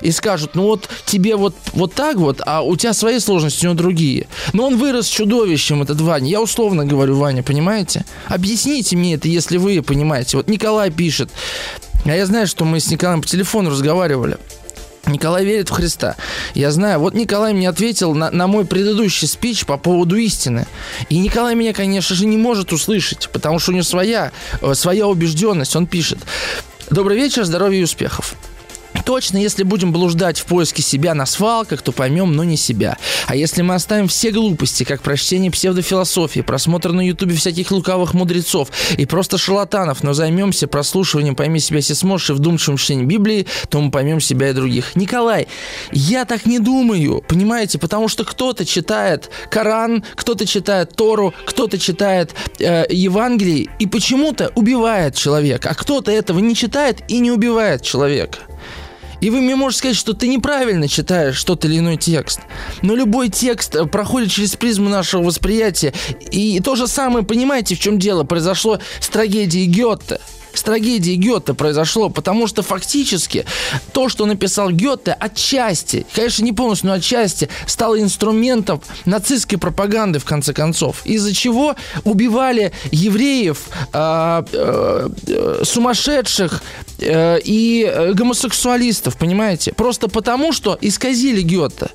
И 0.00 0.10
скажут, 0.10 0.54
ну 0.54 0.64
вот 0.64 0.88
тебе 1.06 1.36
вот, 1.36 1.54
вот 1.72 1.94
так 1.94 2.16
вот, 2.16 2.40
а 2.44 2.62
у 2.62 2.76
тебя 2.76 2.92
свои 2.92 3.18
сложности, 3.18 3.66
у 3.66 3.70
него 3.70 3.78
другие. 3.78 4.26
Но 4.52 4.66
он 4.66 4.76
вырос 4.76 5.06
чудовищем, 5.06 5.82
этот 5.82 6.00
Ваня. 6.00 6.28
Я 6.30 6.40
условно 6.40 6.84
говорю, 6.84 7.16
Ваня, 7.16 7.42
понимаете? 7.42 8.04
Объясните 8.26 8.96
мне 8.96 9.14
это, 9.14 9.28
если 9.28 9.56
вы 9.56 9.82
понимаете. 9.82 10.36
Вот 10.36 10.48
Николай 10.48 10.90
пишет, 10.90 11.30
а 12.04 12.14
я 12.14 12.26
знаю, 12.26 12.46
что 12.46 12.64
мы 12.64 12.80
с 12.80 12.90
Николаем 12.90 13.22
по 13.22 13.28
телефону 13.28 13.70
разговаривали. 13.70 14.38
Николай 15.06 15.44
верит 15.44 15.70
в 15.70 15.72
Христа. 15.72 16.16
Я 16.54 16.70
знаю, 16.70 17.00
вот 17.00 17.14
Николай 17.14 17.54
мне 17.54 17.68
ответил 17.68 18.14
на, 18.14 18.30
на 18.30 18.46
мой 18.46 18.66
предыдущий 18.66 19.26
спич 19.26 19.64
по 19.64 19.78
поводу 19.78 20.16
истины. 20.16 20.66
И 21.08 21.18
Николай 21.18 21.54
меня, 21.54 21.72
конечно 21.72 22.14
же, 22.14 22.26
не 22.26 22.36
может 22.36 22.72
услышать, 22.72 23.28
потому 23.32 23.58
что 23.58 23.70
у 23.70 23.74
него 23.74 23.84
своя, 23.84 24.32
э, 24.60 24.74
своя 24.74 25.06
убежденность. 25.06 25.74
Он 25.76 25.86
пишет. 25.86 26.18
Добрый 26.90 27.16
вечер, 27.16 27.44
здоровья 27.44 27.80
и 27.80 27.84
успехов. 27.84 28.34
Точно, 29.04 29.38
если 29.38 29.62
будем 29.62 29.92
блуждать 29.92 30.38
в 30.40 30.44
поиске 30.46 30.82
себя 30.82 31.14
на 31.14 31.26
свалках, 31.26 31.82
то 31.82 31.92
поймем, 31.92 32.34
но 32.34 32.44
не 32.44 32.56
себя. 32.56 32.96
А 33.26 33.36
если 33.36 33.62
мы 33.62 33.74
оставим 33.74 34.08
все 34.08 34.30
глупости, 34.30 34.84
как 34.84 35.02
прочтение 35.02 35.50
псевдофилософии, 35.50 36.40
просмотр 36.40 36.92
на 36.92 37.06
ютубе 37.06 37.34
всяких 37.34 37.70
лукавых 37.70 38.14
мудрецов 38.14 38.70
и 38.96 39.06
просто 39.06 39.38
шарлатанов, 39.38 40.02
но 40.02 40.12
займемся 40.12 40.68
прослушиванием 40.68 41.36
«Пойми 41.36 41.60
себя, 41.60 41.78
если 41.78 41.94
сможешь» 41.94 42.30
и 42.30 42.32
вдумчивым 42.32 42.76
чтением 42.78 43.08
Библии, 43.08 43.46
то 43.68 43.80
мы 43.80 43.90
поймем 43.90 44.20
себя 44.20 44.50
и 44.50 44.52
других. 44.52 44.96
Николай, 44.96 45.48
я 45.92 46.24
так 46.24 46.46
не 46.46 46.58
думаю, 46.58 47.22
понимаете, 47.26 47.78
потому 47.78 48.08
что 48.08 48.24
кто-то 48.24 48.64
читает 48.64 49.30
Коран, 49.50 50.04
кто-то 50.14 50.46
читает 50.46 50.94
Тору, 50.94 51.34
кто-то 51.46 51.78
читает 51.78 52.34
э, 52.58 52.84
Евангелие 52.90 53.68
и 53.78 53.86
почему-то 53.86 54.52
убивает 54.54 55.14
человека, 55.14 55.70
а 55.70 55.74
кто-то 55.74 56.10
этого 56.10 56.38
не 56.38 56.54
читает 56.54 57.02
и 57.08 57.18
не 57.18 57.30
убивает 57.30 57.82
человека. 57.82 58.38
И 59.20 59.30
вы 59.30 59.40
мне 59.40 59.56
можете 59.56 59.78
сказать, 59.78 59.96
что 59.96 60.12
ты 60.12 60.28
неправильно 60.28 60.88
читаешь 60.88 61.42
тот 61.42 61.64
или 61.64 61.78
иной 61.78 61.96
текст. 61.96 62.40
Но 62.82 62.94
любой 62.94 63.28
текст 63.28 63.74
э, 63.74 63.84
проходит 63.86 64.30
через 64.30 64.56
призму 64.56 64.88
нашего 64.88 65.22
восприятия. 65.22 65.92
И 66.30 66.60
то 66.60 66.76
же 66.76 66.86
самое, 66.86 67.24
понимаете, 67.24 67.74
в 67.74 67.80
чем 67.80 67.98
дело, 67.98 68.24
произошло 68.24 68.78
с 69.00 69.08
трагедией 69.08 69.66
Гетте 69.66 70.20
с 70.54 70.62
трагедией 70.62 71.16
Гёте 71.16 71.54
произошло, 71.54 72.10
потому 72.10 72.46
что 72.46 72.62
фактически 72.62 73.44
то, 73.92 74.08
что 74.08 74.26
написал 74.26 74.70
Гёте, 74.70 75.12
отчасти, 75.12 76.04
конечно, 76.14 76.44
не 76.44 76.52
полностью, 76.52 76.88
но 76.88 76.94
отчасти, 76.94 77.48
стало 77.66 78.00
инструментом 78.00 78.82
нацистской 79.04 79.58
пропаганды, 79.58 80.18
в 80.18 80.24
конце 80.24 80.52
концов. 80.52 81.02
Из-за 81.04 81.34
чего 81.34 81.76
убивали 82.04 82.72
евреев, 82.90 83.68
э, 83.92 84.42
э, 84.52 85.62
сумасшедших 85.64 86.62
э, 86.98 87.38
и 87.44 88.12
гомосексуалистов, 88.14 89.16
понимаете? 89.16 89.72
Просто 89.72 90.08
потому, 90.08 90.52
что 90.52 90.76
исказили 90.80 91.42
Гёте. 91.42 91.88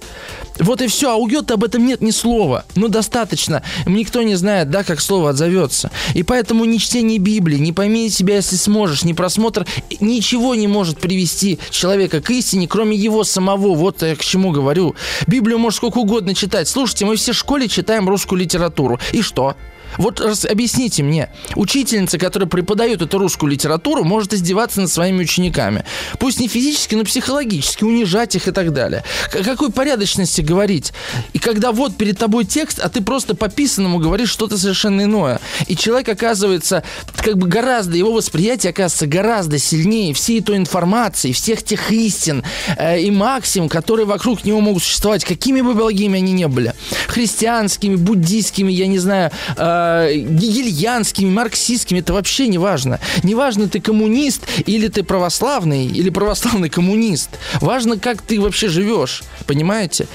Вот 0.59 0.81
и 0.81 0.87
все, 0.87 1.11
а 1.11 1.15
у 1.15 1.27
Гёте 1.27 1.55
об 1.55 1.63
этом 1.63 1.85
нет 1.85 2.01
ни 2.01 2.11
слова. 2.11 2.65
Ну, 2.75 2.87
достаточно. 2.87 3.63
Никто 3.85 4.21
не 4.21 4.35
знает, 4.35 4.69
да, 4.69 4.83
как 4.83 5.01
слово 5.01 5.31
отзовется. 5.31 5.91
И 6.13 6.23
поэтому 6.23 6.65
ни 6.65 6.77
чтение 6.77 7.17
Библии, 7.17 7.57
ни 7.57 7.71
пойми 7.71 8.09
себя, 8.09 8.35
если 8.35 8.55
сможешь, 8.55 9.03
ни 9.03 9.13
просмотр, 9.13 9.65
ничего 9.99 10.55
не 10.55 10.67
может 10.67 10.99
привести 10.99 11.59
человека 11.69 12.21
к 12.21 12.29
истине, 12.29 12.67
кроме 12.67 12.95
его 12.95 13.23
самого. 13.23 13.73
Вот 13.75 14.01
я 14.01 14.15
к 14.15 14.23
чему 14.23 14.51
говорю. 14.51 14.95
Библию 15.27 15.59
можешь 15.59 15.77
сколько 15.77 15.97
угодно 15.97 16.35
читать. 16.35 16.67
Слушайте, 16.67 17.05
мы 17.05 17.15
все 17.15 17.31
в 17.31 17.37
школе 17.37 17.67
читаем 17.67 18.07
русскую 18.07 18.39
литературу. 18.39 18.99
И 19.11 19.21
что? 19.21 19.55
Вот 19.97 20.19
раз, 20.19 20.45
объясните 20.45 21.03
мне, 21.03 21.29
учительница, 21.55 22.17
которая 22.17 22.49
преподает 22.49 23.01
эту 23.01 23.17
русскую 23.17 23.51
литературу, 23.51 24.03
может 24.03 24.33
издеваться 24.33 24.81
над 24.81 24.89
своими 24.89 25.23
учениками. 25.23 25.85
Пусть 26.19 26.39
не 26.39 26.47
физически, 26.47 26.95
но 26.95 27.03
психологически, 27.03 27.83
унижать 27.83 28.35
их 28.35 28.47
и 28.47 28.51
так 28.51 28.73
далее. 28.73 29.03
О 29.33 29.43
какой 29.43 29.71
порядочности 29.71 30.41
говорить? 30.41 30.93
И 31.33 31.39
когда 31.39 31.71
вот 31.71 31.97
перед 31.97 32.17
тобой 32.17 32.45
текст, 32.45 32.79
а 32.79 32.89
ты 32.89 33.01
просто 33.01 33.35
по 33.35 33.49
писанному 33.49 33.99
говоришь 33.99 34.29
что-то 34.29 34.57
совершенно 34.57 35.03
иное. 35.03 35.39
И 35.67 35.75
человек 35.75 36.09
оказывается, 36.09 36.83
как 37.15 37.37
бы 37.37 37.47
гораздо, 37.47 37.97
его 37.97 38.13
восприятие 38.13 38.71
оказывается 38.71 39.07
гораздо 39.07 39.57
сильнее 39.57 40.13
всей 40.13 40.41
той 40.41 40.57
информации, 40.57 41.31
всех 41.31 41.63
тех 41.63 41.91
истин 41.91 42.43
э, 42.77 42.99
и 42.99 43.11
максим, 43.11 43.69
которые 43.69 44.05
вокруг 44.05 44.43
него 44.45 44.61
могут 44.61 44.83
существовать, 44.83 45.23
какими 45.23 45.61
бы 45.61 45.73
благими 45.73 46.17
они 46.17 46.33
ни 46.33 46.45
были. 46.45 46.73
Христианскими, 47.07 47.95
буддийскими, 47.95 48.71
я 48.71 48.87
не 48.87 48.99
знаю, 48.99 49.31
э, 49.55 49.82
э, 50.07 51.25
марксистскими, 51.25 51.99
это 51.99 52.13
вообще 52.13 52.47
не 52.47 52.57
важно. 52.57 52.99
Не 53.23 53.35
важно, 53.35 53.67
ты 53.67 53.79
коммунист 53.79 54.41
или 54.65 54.87
ты 54.87 55.03
православный, 55.03 55.85
или 55.87 56.09
православный 56.09 56.69
коммунист. 56.69 57.29
Важно, 57.61 57.97
как 57.97 58.21
ты 58.21 58.39
вообще 58.39 58.67
живешь, 58.69 59.23
понимаете? 59.45 60.07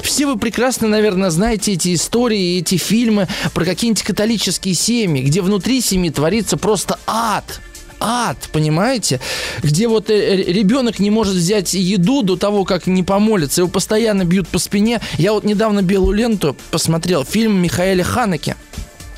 Все 0.00 0.26
вы 0.26 0.38
прекрасно, 0.38 0.88
наверное, 0.88 1.30
знаете 1.30 1.72
эти 1.72 1.94
истории, 1.94 2.58
эти 2.58 2.76
фильмы 2.76 3.28
про 3.54 3.64
какие-нибудь 3.64 4.02
католические 4.02 4.74
семьи, 4.74 5.22
где 5.22 5.42
внутри 5.42 5.80
семьи 5.80 6.10
творится 6.10 6.56
просто 6.56 6.98
ад 7.06 7.60
ад, 8.00 8.48
понимаете? 8.52 9.20
Где 9.62 9.88
вот 9.88 10.10
э, 10.10 10.36
ребенок 10.36 10.98
не 10.98 11.10
может 11.10 11.34
взять 11.34 11.74
еду 11.74 12.22
до 12.22 12.36
того, 12.36 12.64
как 12.64 12.86
не 12.86 13.02
помолится, 13.02 13.62
его 13.62 13.70
постоянно 13.70 14.24
бьют 14.24 14.48
по 14.48 14.58
спине. 14.58 15.00
Я 15.18 15.32
вот 15.32 15.44
недавно 15.44 15.82
белую 15.82 16.16
ленту 16.16 16.56
посмотрел, 16.70 17.24
фильм 17.24 17.60
Михаэля 17.60 18.04
Ханеке. 18.04 18.56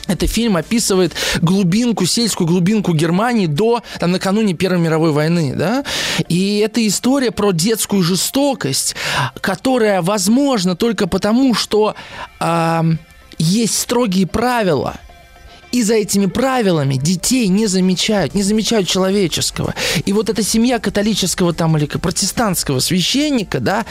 Этот 0.09 0.31
фильм 0.31 0.57
описывает 0.57 1.15
глубинку, 1.41 2.07
сельскую 2.07 2.49
глубинку 2.49 2.95
Германии 2.95 3.47
до, 3.47 3.83
там, 4.01 4.11
накануне 4.11 4.55
Первой 4.55 4.81
мировой 4.81 5.13
войны, 5.13 5.55
да? 5.55 5.85
И 6.29 6.59
это 6.59 6.85
история 6.87 7.31
про 7.31 7.53
детскую 7.53 8.03
жестокость, 8.03 8.97
которая 9.41 10.03
возможна 10.03 10.75
только 10.75 11.07
потому, 11.07 11.55
что 11.55 11.95
э, 12.41 12.83
есть 13.39 13.79
строгие 13.79 14.27
правила– 14.27 14.97
И 15.73 15.83
за 15.83 15.95
этими 15.95 16.27
правилами 16.27 16.95
детей 16.95 17.49
не 17.49 17.67
замечают, 17.67 18.35
не 18.35 18.43
замечают 18.43 18.89
человеческого. 18.89 19.75
И 20.07 20.13
вот 20.13 20.29
эта 20.29 20.43
семья 20.43 20.79
католического 20.79 21.53
там 21.53 21.77
или 21.77 21.87
протестантского 21.87 22.81
священника, 22.81 23.61
да, 23.61 23.85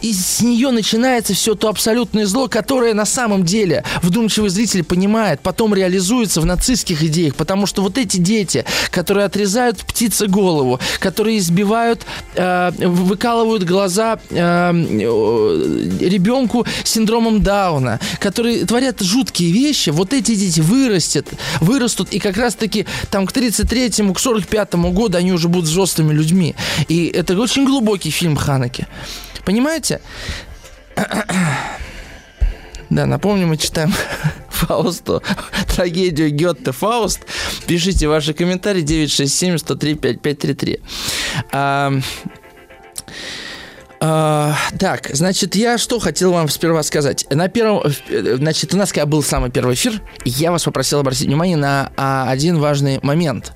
и 0.00 0.12
с 0.12 0.40
нее 0.40 0.70
начинается 0.70 1.34
все 1.34 1.54
то 1.54 1.68
абсолютное 1.68 2.26
зло, 2.26 2.48
которое 2.48 2.94
на 2.94 3.06
самом 3.06 3.44
деле 3.44 3.84
вдумчивый 4.02 4.50
зритель 4.50 4.84
понимает, 4.84 5.40
потом 5.40 5.74
реализуется 5.74 6.40
в 6.40 6.46
нацистских 6.46 7.02
идеях, 7.02 7.34
потому 7.34 7.66
что 7.66 7.82
вот 7.82 7.98
эти 7.98 8.18
дети, 8.18 8.64
которые 8.90 9.26
отрезают 9.26 9.78
птице 9.78 10.26
голову, 10.26 10.80
которые 10.98 11.38
избивают, 11.38 12.02
э, 12.34 12.70
выкалывают 12.78 13.64
глаза 13.64 14.18
э, 14.30 14.72
ребенку 16.00 16.66
с 16.84 16.90
синдромом 16.90 17.42
Дауна, 17.42 18.00
которые 18.18 18.64
творят 18.66 19.00
жуткие 19.00 19.52
вещи, 19.52 19.90
вот 19.90 20.12
эти 20.12 20.34
дети 20.34 20.60
вырастут, 21.60 21.92
вырастут, 21.92 22.12
и 22.12 22.18
как 22.18 22.36
раз-таки 22.36 22.86
там 23.10 23.26
к 23.26 23.32
33-му, 23.32 24.14
к 24.14 24.18
45-му 24.18 24.92
году 24.92 25.18
они 25.18 25.32
уже 25.32 25.48
будут 25.48 25.68
взрослыми 25.68 26.12
людьми. 26.12 26.54
И 26.88 27.06
это 27.06 27.38
очень 27.38 27.64
глубокий 27.64 28.10
фильм 28.10 28.36
Ханаки. 28.36 28.86
Понимаете? 29.44 30.00
Да, 32.90 33.06
напомню, 33.06 33.46
мы 33.46 33.56
читаем 33.56 33.90
Фаусту, 34.50 35.22
трагедию 35.74 36.30
Гетте 36.30 36.72
Фауст. 36.72 37.20
Пишите 37.66 38.06
ваши 38.06 38.34
комментарии 38.34 38.82
967 38.82 39.56
103 39.56 39.94
5533. 39.94 40.80
А, 41.52 41.90
а, 44.04 44.56
так, 44.80 45.10
значит, 45.12 45.54
я 45.54 45.78
что 45.78 46.00
хотел 46.00 46.32
вам 46.32 46.48
сперва 46.48 46.82
сказать. 46.82 47.24
На 47.30 47.46
первом, 47.46 47.84
значит, 48.08 48.74
у 48.74 48.76
нас 48.76 48.92
когда 48.92 49.06
был 49.06 49.22
самый 49.22 49.48
первый 49.48 49.74
эфир, 49.74 50.02
я 50.24 50.50
вас 50.50 50.64
попросил 50.64 50.98
обратить 50.98 51.28
внимание 51.28 51.56
на 51.56 51.92
а, 51.96 52.28
один 52.28 52.58
важный 52.58 52.98
момент. 53.02 53.52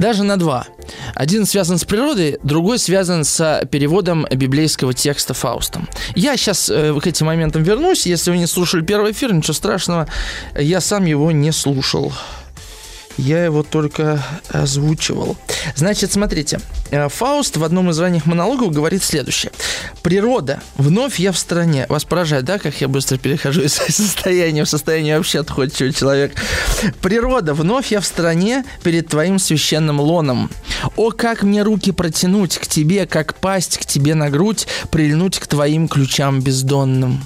Даже 0.00 0.24
на 0.24 0.36
два. 0.36 0.66
Один 1.14 1.46
связан 1.46 1.78
с 1.78 1.84
природой, 1.84 2.40
другой 2.42 2.80
связан 2.80 3.22
с 3.22 3.64
переводом 3.70 4.26
библейского 4.32 4.94
текста 4.94 5.32
Фаустом. 5.32 5.88
Я 6.16 6.36
сейчас 6.36 6.68
э, 6.68 6.98
к 7.00 7.06
этим 7.06 7.26
моментам 7.26 7.62
вернусь. 7.62 8.04
Если 8.04 8.32
вы 8.32 8.38
не 8.38 8.46
слушали 8.46 8.84
первый 8.84 9.12
эфир, 9.12 9.32
ничего 9.32 9.54
страшного, 9.54 10.08
я 10.56 10.80
сам 10.80 11.04
его 11.04 11.30
не 11.30 11.52
слушал. 11.52 12.12
Я 13.18 13.44
его 13.44 13.64
только 13.64 14.24
озвучивал. 14.48 15.36
Значит, 15.74 16.12
смотрите. 16.12 16.60
Э, 16.90 17.08
Фауст 17.08 17.56
в 17.56 17.64
одном 17.64 17.90
из 17.90 17.98
ранних 17.98 18.26
монологов 18.26 18.72
говорит 18.72 19.02
следующее. 19.02 19.50
Природа. 20.02 20.62
Вновь 20.76 21.18
я 21.18 21.32
в 21.32 21.38
стране. 21.38 21.86
Вас 21.88 22.04
поражает, 22.04 22.44
да, 22.44 22.58
как 22.58 22.80
я 22.80 22.86
быстро 22.86 23.18
перехожу 23.18 23.62
из 23.62 23.74
состояния 23.88 24.64
в 24.64 24.68
состояние 24.68 25.16
вообще 25.16 25.40
отходчивого 25.40 25.92
человека. 25.92 26.40
Природа. 27.00 27.54
Вновь 27.54 27.90
я 27.90 28.00
в 28.00 28.06
стране 28.06 28.64
перед 28.84 29.08
твоим 29.08 29.40
священным 29.40 30.00
лоном. 30.00 30.48
О, 30.94 31.10
как 31.10 31.42
мне 31.42 31.62
руки 31.62 31.90
протянуть 31.90 32.56
к 32.56 32.68
тебе, 32.68 33.06
как 33.06 33.34
пасть 33.34 33.78
к 33.78 33.84
тебе 33.84 34.14
на 34.14 34.30
грудь, 34.30 34.68
прильнуть 34.92 35.40
к 35.40 35.46
твоим 35.48 35.88
ключам 35.88 36.40
бездонным. 36.40 37.20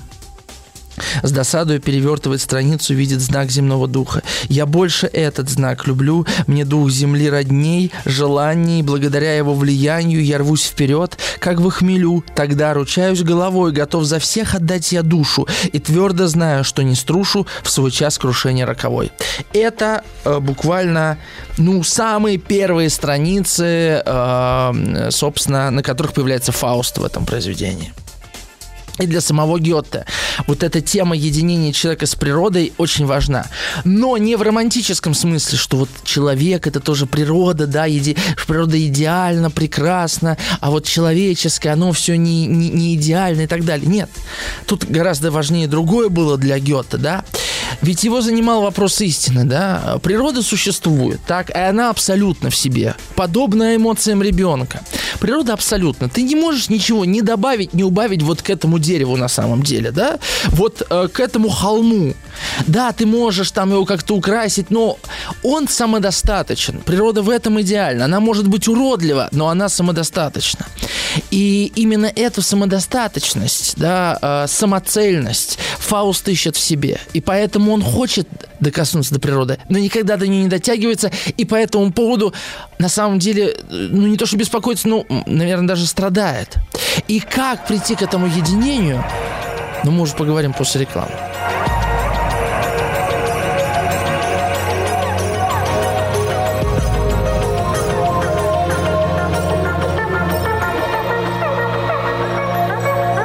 С 1.23 1.31
досадой 1.31 1.79
перевертывает 1.79 2.41
страницу, 2.41 2.95
видит 2.95 3.21
знак 3.21 3.51
земного 3.51 3.89
духа. 3.89 4.23
Я 4.49 4.67
больше 4.67 5.07
этот 5.07 5.49
знак 5.49 5.87
люблю, 5.87 6.27
мне 6.47 6.65
дух 6.65 6.91
земли 6.91 7.31
родней, 7.31 7.93
желаний, 8.05 8.83
благодаря 8.83 9.37
его 9.37 9.55
влиянию 9.55 10.25
я 10.25 10.39
рвусь 10.39 10.65
вперед, 10.65 11.19
как 11.39 11.61
в 11.61 11.71
хмелю, 11.71 12.25
тогда 12.35 12.75
ручаюсь 12.75 13.23
головой, 13.23 13.73
готов 13.73 14.05
за 14.05 14.19
всех 14.19 14.55
отдать 14.55 14.93
я 14.93 15.03
душу, 15.03 15.47
и 15.73 15.79
твердо 15.79 16.27
знаю, 16.27 16.65
что 16.65 16.83
не 16.83 16.95
струшу 16.95 17.47
в 17.63 17.71
свой 17.71 17.91
час 17.91 18.19
крушения 18.19 18.67
роковой. 18.67 19.11
Это 19.53 20.05
э, 20.25 20.39
буквально, 20.39 21.19
ну, 21.59 21.83
самые 21.83 22.39
первые 22.39 22.91
страницы, 22.91 24.03
э, 24.05 25.09
собственно, 25.11 25.71
на 25.71 25.83
которых 25.83 26.13
появляется 26.13 26.53
Фауст 26.53 26.99
в 26.99 27.05
этом 27.05 27.27
произведении 27.27 27.93
и 29.03 29.07
для 29.07 29.21
самого 29.21 29.59
Гетте. 29.59 30.07
Вот 30.47 30.63
эта 30.63 30.81
тема 30.81 31.17
единения 31.17 31.73
человека 31.73 32.07
с 32.07 32.15
природой 32.15 32.73
очень 32.79 33.07
важна. 33.07 33.47
Но 33.85 34.17
не 34.17 34.37
в 34.37 34.43
романтическом 34.43 35.15
смысле, 35.15 35.59
что 35.59 35.77
вот 35.77 35.89
человек 36.05 36.67
это 36.67 36.81
тоже 36.81 37.07
природа, 37.07 37.67
да, 37.67 37.89
иде... 37.89 38.17
природа 38.47 38.81
идеально, 38.85 39.51
прекрасна, 39.51 40.37
а 40.61 40.71
вот 40.71 40.87
человеческое, 40.87 41.71
оно 41.71 41.93
все 41.93 42.17
не, 42.17 42.47
не, 42.47 42.71
не 42.71 42.95
идеально 42.95 43.43
и 43.43 43.47
так 43.47 43.65
далее. 43.65 43.87
Нет. 43.87 44.11
Тут 44.67 44.85
гораздо 44.85 45.31
важнее 45.31 45.69
другое 45.69 46.09
было 46.09 46.39
для 46.39 46.59
Гетте, 46.59 46.97
да. 46.97 47.25
Ведь 47.81 48.05
его 48.05 48.21
занимал 48.21 48.63
вопрос 48.63 49.01
истины, 49.01 49.45
да. 49.45 49.99
Природа 50.03 50.43
существует, 50.43 51.21
так, 51.27 51.51
и 51.51 51.59
она 51.59 51.91
абсолютно 51.91 52.51
в 52.51 52.57
себе, 52.57 52.95
подобна 53.15 53.77
эмоциям 53.77 54.23
ребенка. 54.23 54.83
Природа 55.21 55.53
абсолютно. 55.53 56.09
Ты 56.09 56.23
не 56.23 56.35
можешь 56.35 56.69
ничего 56.69 57.05
не 57.05 57.23
добавить, 57.23 57.75
не 57.75 57.85
убавить 57.85 58.23
вот 58.23 58.43
к 58.43 58.51
этому 58.51 58.79
дереву 58.79 59.17
на 59.17 59.29
самом 59.29 59.63
деле, 59.63 59.91
да? 59.91 60.19
Вот 60.49 60.83
э, 60.89 61.09
к 61.13 61.21
этому 61.21 61.49
холму. 61.49 62.15
Да, 62.67 62.93
ты 62.93 63.07
можешь 63.07 63.51
там 63.51 63.71
его 63.71 63.85
как-то 63.85 64.17
украсить, 64.17 64.71
но 64.71 64.99
он 65.43 65.69
самодостаточен. 65.69 66.81
Природа 66.81 67.23
в 67.23 67.31
этом 67.31 67.61
идеальна. 67.61 68.07
Она 68.07 68.21
может 68.21 68.49
быть 68.49 68.69
уродлива, 68.69 69.29
но 69.33 69.49
она 69.49 69.69
самодостаточна. 69.69 70.67
И 71.31 71.73
именно 71.77 72.07
эту 72.07 72.43
самодостаточность, 72.43 73.75
да, 73.77 74.19
э, 74.21 74.47
самоцельность 74.49 75.59
Фауст 75.93 76.27
ищет 76.31 76.57
в 76.57 76.59
себе. 76.59 76.99
И 77.13 77.21
поэтому 77.21 77.71
он 77.71 77.83
хочет 77.83 78.27
докоснуться 78.61 79.13
до 79.13 79.21
природы, 79.21 79.59
но 79.69 79.77
никогда 79.77 80.17
до 80.17 80.27
нее 80.27 80.45
не 80.45 80.49
дотягивается. 80.49 81.11
И 81.37 81.45
по 81.45 81.55
этому 81.55 81.93
поводу 81.93 82.33
на 82.79 82.89
самом 82.89 83.19
деле, 83.19 83.55
ну 83.69 84.07
не 84.07 84.17
то 84.17 84.25
что 84.25 84.39
беспокоится, 84.39 84.89
но, 84.89 85.05
наверное, 85.27 85.69
даже 85.69 85.87
страдает. 85.87 86.57
И 87.09 87.21
как 87.21 87.67
прийти 87.67 87.95
к 87.95 88.01
этому 88.01 88.27
единению, 88.27 89.05
ну 89.85 89.91
мы 89.91 90.05
уже 90.05 90.15
поговорим 90.15 90.55
после 90.55 90.81
рекламы. 90.81 91.13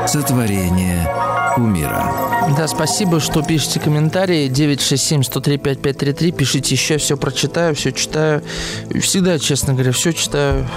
Сотворение 0.06 1.10
умира. 1.56 2.27
Да, 2.55 2.67
спасибо, 2.67 3.19
что 3.19 3.43
пишете 3.43 3.79
комментарии. 3.79 4.49
967-103-5533. 4.49 6.31
Пишите 6.31 6.75
еще, 6.75 6.97
все 6.97 7.17
прочитаю, 7.17 7.75
все 7.75 7.91
читаю. 7.91 8.41
Всегда, 9.01 9.38
честно 9.38 9.73
говоря, 9.73 9.91
все 9.91 10.13
читаю. 10.13 10.65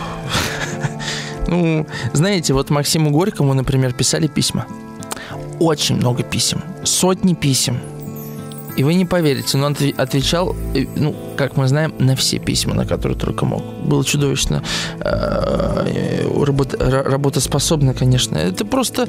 Ну, 1.46 1.84
знаете, 2.12 2.52
вот 2.52 2.70
Максиму 2.70 3.10
Горькому, 3.10 3.54
например, 3.54 3.92
писали 3.92 4.28
письма. 4.28 4.66
Очень 5.58 5.96
много 5.96 6.22
писем. 6.22 6.62
Сотни 6.84 7.34
писем. 7.34 7.80
И 8.80 8.82
вы 8.82 8.94
не 8.94 9.04
поверите, 9.04 9.58
но 9.58 9.66
он 9.66 9.76
отвечал, 9.98 10.56
э, 10.74 10.86
ну, 10.96 11.14
как 11.36 11.58
мы 11.58 11.68
знаем, 11.68 11.92
на 11.98 12.16
все 12.16 12.38
письма, 12.38 12.72
на 12.74 12.86
которые 12.86 13.18
только 13.18 13.44
мог. 13.44 13.62
Было 13.84 14.02
чудовищно 14.02 14.62
э, 15.00 16.26
работоспособно, 17.04 17.92
конечно. 17.92 18.38
Это 18.38 18.64
просто, 18.64 19.06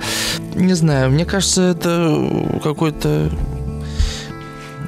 не 0.55 0.73
знаю, 0.73 1.09
мне 1.11 1.23
кажется, 1.23 1.61
это 1.61 2.59
какой-то... 2.61 3.29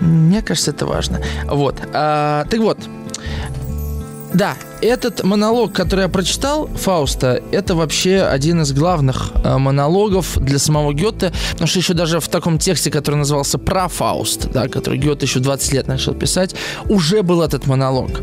Мне 0.02 0.42
кажется, 0.42 0.72
это 0.72 0.86
важно. 0.86 1.22
Вот. 1.46 1.78
А, 1.94 2.44
так 2.50 2.60
вот, 2.60 2.78
да, 4.34 4.56
этот 4.82 5.24
монолог, 5.24 5.74
который 5.74 6.02
я 6.02 6.10
прочитал, 6.10 6.68
Фауста, 6.68 7.42
это 7.52 7.76
вообще 7.76 8.22
один 8.22 8.62
из 8.62 8.74
главных 8.74 9.32
э, 9.44 9.58
монологов 9.58 10.38
для 10.40 10.60
самого 10.60 10.94
Гёте, 10.94 11.32
потому 11.52 11.68
что 11.68 11.80
еще 11.80 11.94
даже 11.94 12.20
в 12.20 12.28
таком 12.28 12.58
тексте, 12.58 12.92
который 12.92 13.16
назывался 13.16 13.58
«Про 13.60 13.88
Фауст», 13.88 14.52
да, 14.52 14.68
который 14.68 14.98
Гёте 14.98 15.26
еще 15.26 15.40
20 15.40 15.74
лет 15.74 15.88
начал 15.88 16.14
писать, 16.14 16.56
уже 16.90 17.22
был 17.22 17.42
этот 17.42 17.68
монолог. 17.68 18.22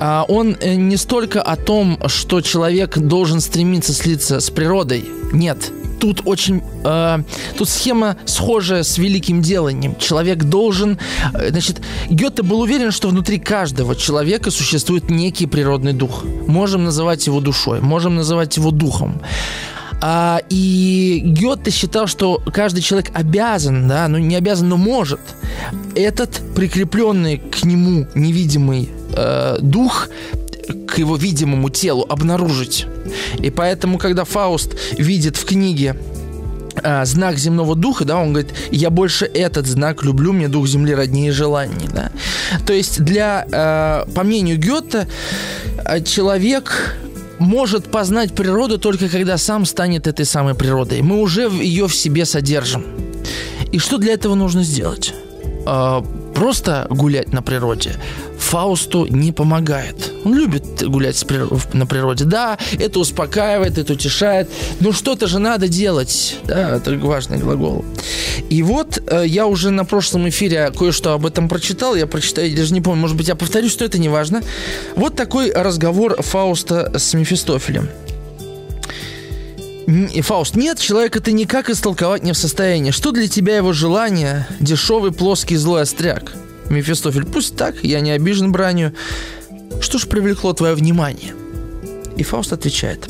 А, 0.00 0.24
он 0.28 0.56
э, 0.60 0.74
не 0.74 0.96
столько 0.96 1.42
о 1.42 1.56
том, 1.56 1.98
что 2.06 2.40
человек 2.40 2.98
должен 2.98 3.40
стремиться 3.40 3.92
слиться 3.92 4.40
с 4.40 4.50
природой, 4.50 5.04
нет, 5.32 5.70
тут 5.98 6.22
очень... 6.24 6.62
Э, 6.84 7.22
тут 7.56 7.68
схема 7.68 8.16
схожая 8.26 8.82
с 8.82 8.98
великим 8.98 9.42
деланием. 9.42 9.96
Человек 9.98 10.44
должен... 10.44 10.98
Э, 11.34 11.50
значит, 11.50 11.80
Гёте 12.10 12.42
был 12.42 12.60
уверен, 12.60 12.90
что 12.92 13.08
внутри 13.08 13.38
каждого 13.38 13.96
человека 13.96 14.50
существует 14.50 15.10
некий 15.10 15.46
природный 15.46 15.92
дух. 15.92 16.24
Можем 16.46 16.84
называть 16.84 17.26
его 17.26 17.40
душой, 17.40 17.80
можем 17.80 18.16
называть 18.16 18.56
его 18.56 18.70
духом. 18.70 19.20
А, 20.02 20.40
и 20.50 21.22
Гёте 21.24 21.70
считал, 21.70 22.06
что 22.06 22.42
каждый 22.52 22.82
человек 22.82 23.10
обязан, 23.14 23.88
да, 23.88 24.08
ну 24.08 24.18
не 24.18 24.36
обязан, 24.36 24.68
но 24.68 24.76
может, 24.76 25.20
этот 25.94 26.40
прикрепленный 26.54 27.38
к 27.38 27.64
нему 27.64 28.06
невидимый 28.14 28.90
э, 29.14 29.58
дух 29.60 30.08
к 30.86 30.98
его 30.98 31.16
видимому 31.16 31.70
телу 31.70 32.06
обнаружить. 32.08 32.86
И 33.38 33.50
поэтому, 33.50 33.98
когда 33.98 34.24
Фауст 34.24 34.74
видит 34.98 35.36
в 35.36 35.44
книге 35.44 35.96
а, 36.82 37.04
знак 37.04 37.38
земного 37.38 37.74
духа, 37.74 38.04
да, 38.04 38.18
он 38.18 38.32
говорит, 38.32 38.52
я 38.70 38.90
больше 38.90 39.24
этот 39.24 39.66
знак 39.66 40.04
люблю, 40.04 40.32
мне 40.32 40.48
дух 40.48 40.66
земли 40.66 40.94
роднее 40.94 41.32
желаний, 41.32 41.88
да. 41.92 42.10
То 42.66 42.72
есть 42.72 43.02
для, 43.02 43.46
э, 43.50 44.12
по 44.12 44.22
мнению 44.22 44.58
Гёте, 44.58 45.08
э, 45.84 46.02
человек 46.02 46.96
может 47.38 47.90
познать 47.90 48.34
природу 48.34 48.78
только 48.78 49.08
когда 49.08 49.38
сам 49.38 49.64
станет 49.64 50.06
этой 50.06 50.24
самой 50.24 50.54
природой. 50.54 51.02
Мы 51.02 51.20
уже 51.20 51.50
ее 51.50 51.86
в 51.86 51.94
себе 51.94 52.24
содержим. 52.24 52.84
И 53.72 53.78
что 53.78 53.98
для 53.98 54.14
этого 54.14 54.34
нужно 54.34 54.62
сделать? 54.62 55.14
Просто 56.36 56.86
гулять 56.90 57.32
на 57.32 57.40
природе. 57.40 57.92
Фаусту 58.38 59.06
не 59.06 59.32
помогает. 59.32 60.12
Он 60.24 60.34
любит 60.34 60.86
гулять 60.86 61.24
на 61.72 61.86
природе. 61.86 62.24
Да, 62.24 62.58
это 62.78 62.98
успокаивает, 62.98 63.78
это 63.78 63.94
утешает, 63.94 64.50
но 64.80 64.92
что-то 64.92 65.28
же 65.28 65.38
надо 65.38 65.66
делать. 65.66 66.36
Да, 66.44 66.76
это 66.76 66.94
важный 66.98 67.38
глагол. 67.38 67.86
И 68.50 68.62
вот 68.62 69.02
э, 69.06 69.24
я 69.26 69.46
уже 69.46 69.70
на 69.70 69.86
прошлом 69.86 70.28
эфире 70.28 70.70
кое-что 70.78 71.14
об 71.14 71.24
этом 71.24 71.48
прочитал. 71.48 71.94
Я 71.94 72.06
прочитаю, 72.06 72.50
я 72.50 72.56
даже 72.56 72.74
не 72.74 72.82
помню, 72.82 73.00
может 73.00 73.16
быть, 73.16 73.28
я 73.28 73.34
повторюсь, 73.34 73.72
что 73.72 73.86
это 73.86 73.98
не 73.98 74.10
важно. 74.10 74.42
Вот 74.94 75.16
такой 75.16 75.50
разговор 75.50 76.20
Фауста 76.20 76.92
с 76.98 77.14
Мефистофелем. 77.14 77.88
Фауст, 79.86 80.56
нет, 80.56 80.80
человека 80.80 81.20
ты 81.20 81.30
никак 81.30 81.70
истолковать 81.70 82.24
не 82.24 82.32
в 82.32 82.36
состоянии. 82.36 82.90
Что 82.90 83.12
для 83.12 83.28
тебя 83.28 83.56
его 83.56 83.72
желание? 83.72 84.46
Дешевый, 84.58 85.12
плоский, 85.12 85.56
злой 85.56 85.82
остряк. 85.82 86.32
Мефистофель, 86.70 87.24
пусть 87.24 87.56
так, 87.56 87.84
я 87.84 88.00
не 88.00 88.10
обижен 88.10 88.50
бранью. 88.50 88.92
Что 89.80 89.98
ж 89.98 90.06
привлекло 90.06 90.52
твое 90.54 90.74
внимание? 90.74 91.34
И 92.16 92.24
Фауст 92.24 92.52
отвечает. 92.52 93.08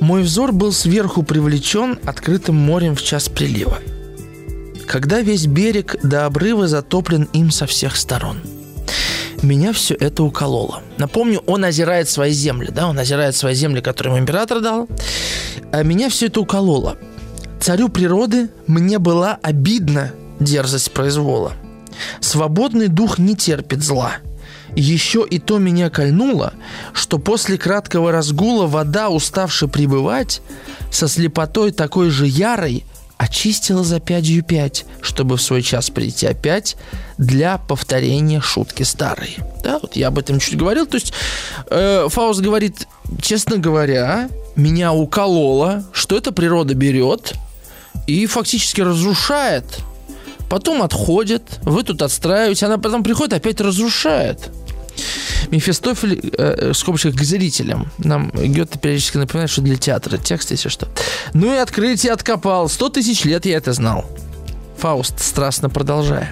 Мой 0.00 0.22
взор 0.22 0.52
был 0.52 0.72
сверху 0.72 1.22
привлечен 1.22 1.98
открытым 2.04 2.56
морем 2.56 2.96
в 2.96 3.02
час 3.02 3.28
прилива, 3.28 3.78
когда 4.86 5.20
весь 5.20 5.46
берег 5.46 5.96
до 6.02 6.26
обрыва 6.26 6.68
затоплен 6.68 7.28
им 7.32 7.50
со 7.50 7.66
всех 7.66 7.96
сторон. 7.96 8.38
Меня 9.42 9.72
все 9.72 9.94
это 9.94 10.22
укололо. 10.22 10.82
Напомню, 10.96 11.42
он 11.46 11.64
озирает 11.64 12.08
свои 12.08 12.32
земли, 12.32 12.70
да, 12.70 12.88
он 12.88 12.98
озирает 12.98 13.36
свои 13.36 13.54
земли, 13.54 13.80
которые 13.80 14.14
ему 14.14 14.22
император 14.22 14.60
дал. 14.60 14.88
А 15.72 15.82
меня 15.82 16.08
все 16.08 16.26
это 16.26 16.40
укололо. 16.40 16.96
Царю 17.60 17.88
природы 17.88 18.50
мне 18.66 18.98
была 18.98 19.38
обидна 19.42 20.12
дерзость 20.40 20.92
произвола– 20.92 21.52
Свободный 22.20 22.88
дух 22.88 23.18
не 23.18 23.36
терпит 23.36 23.82
зла. 23.82 24.14
Еще 24.76 25.24
и 25.28 25.38
то 25.38 25.58
меня 25.58 25.88
кольнуло, 25.88 26.54
что 26.92 27.18
после 27.18 27.58
краткого 27.58 28.10
разгула 28.10 28.66
вода, 28.66 29.08
уставши 29.08 29.68
пребывать, 29.68 30.42
со 30.90 31.06
слепотой 31.06 31.70
такой 31.70 32.10
же 32.10 32.26
ярой, 32.26 32.84
очистила 33.16 33.84
за 33.84 34.00
пятью 34.00 34.42
пять, 34.42 34.84
чтобы 35.00 35.36
в 35.36 35.42
свой 35.42 35.62
час 35.62 35.90
прийти 35.90 36.26
опять 36.26 36.76
для 37.18 37.58
повторения 37.58 38.40
шутки 38.40 38.82
старой. 38.82 39.36
Да, 39.62 39.78
вот 39.80 39.96
я 39.96 40.08
об 40.08 40.18
этом 40.18 40.40
чуть 40.40 40.56
говорил. 40.56 40.86
То 40.86 40.96
есть 40.96 41.12
э, 41.70 42.08
Фауст 42.08 42.40
говорит, 42.40 42.86
честно 43.20 43.58
говоря, 43.58 44.28
меня 44.56 44.92
укололо, 44.92 45.84
что 45.92 46.16
эта 46.16 46.32
природа 46.32 46.74
берет 46.74 47.34
и 48.06 48.26
фактически 48.26 48.80
разрушает 48.80 49.64
потом 50.54 50.82
отходит, 50.82 51.58
вы 51.62 51.82
тут 51.82 52.00
отстраиваете, 52.00 52.66
она 52.66 52.78
потом 52.78 53.02
приходит, 53.02 53.32
опять 53.32 53.60
разрушает. 53.60 54.52
Мефистофель, 55.50 56.32
э, 56.36 56.72
в 56.72 56.74
скобочках, 56.74 57.14
к 57.14 57.22
зрителям. 57.22 57.90
Нам 57.98 58.30
Гёте 58.30 58.78
периодически 58.78 59.18
напоминает, 59.18 59.50
что 59.50 59.62
для 59.62 59.76
театра 59.76 60.16
текст, 60.18 60.50
если 60.50 60.68
что. 60.68 60.88
Ну 61.32 61.52
и 61.52 61.56
открытие 61.56 62.12
откопал. 62.12 62.68
Сто 62.68 62.88
тысяч 62.88 63.24
лет 63.24 63.46
я 63.46 63.56
это 63.56 63.72
знал. 63.72 64.04
Фауст, 64.78 65.20
страстно 65.20 65.70
продолжая. 65.70 66.30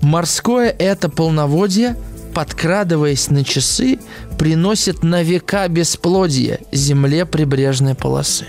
Морское 0.00 0.74
это 0.78 1.08
полноводье, 1.08 1.96
подкрадываясь 2.34 3.30
на 3.30 3.44
часы, 3.44 3.98
приносит 4.38 5.02
на 5.02 5.22
века 5.22 5.68
бесплодие 5.68 6.60
земле 6.72 7.24
прибрежной 7.24 7.94
полосы. 7.94 8.46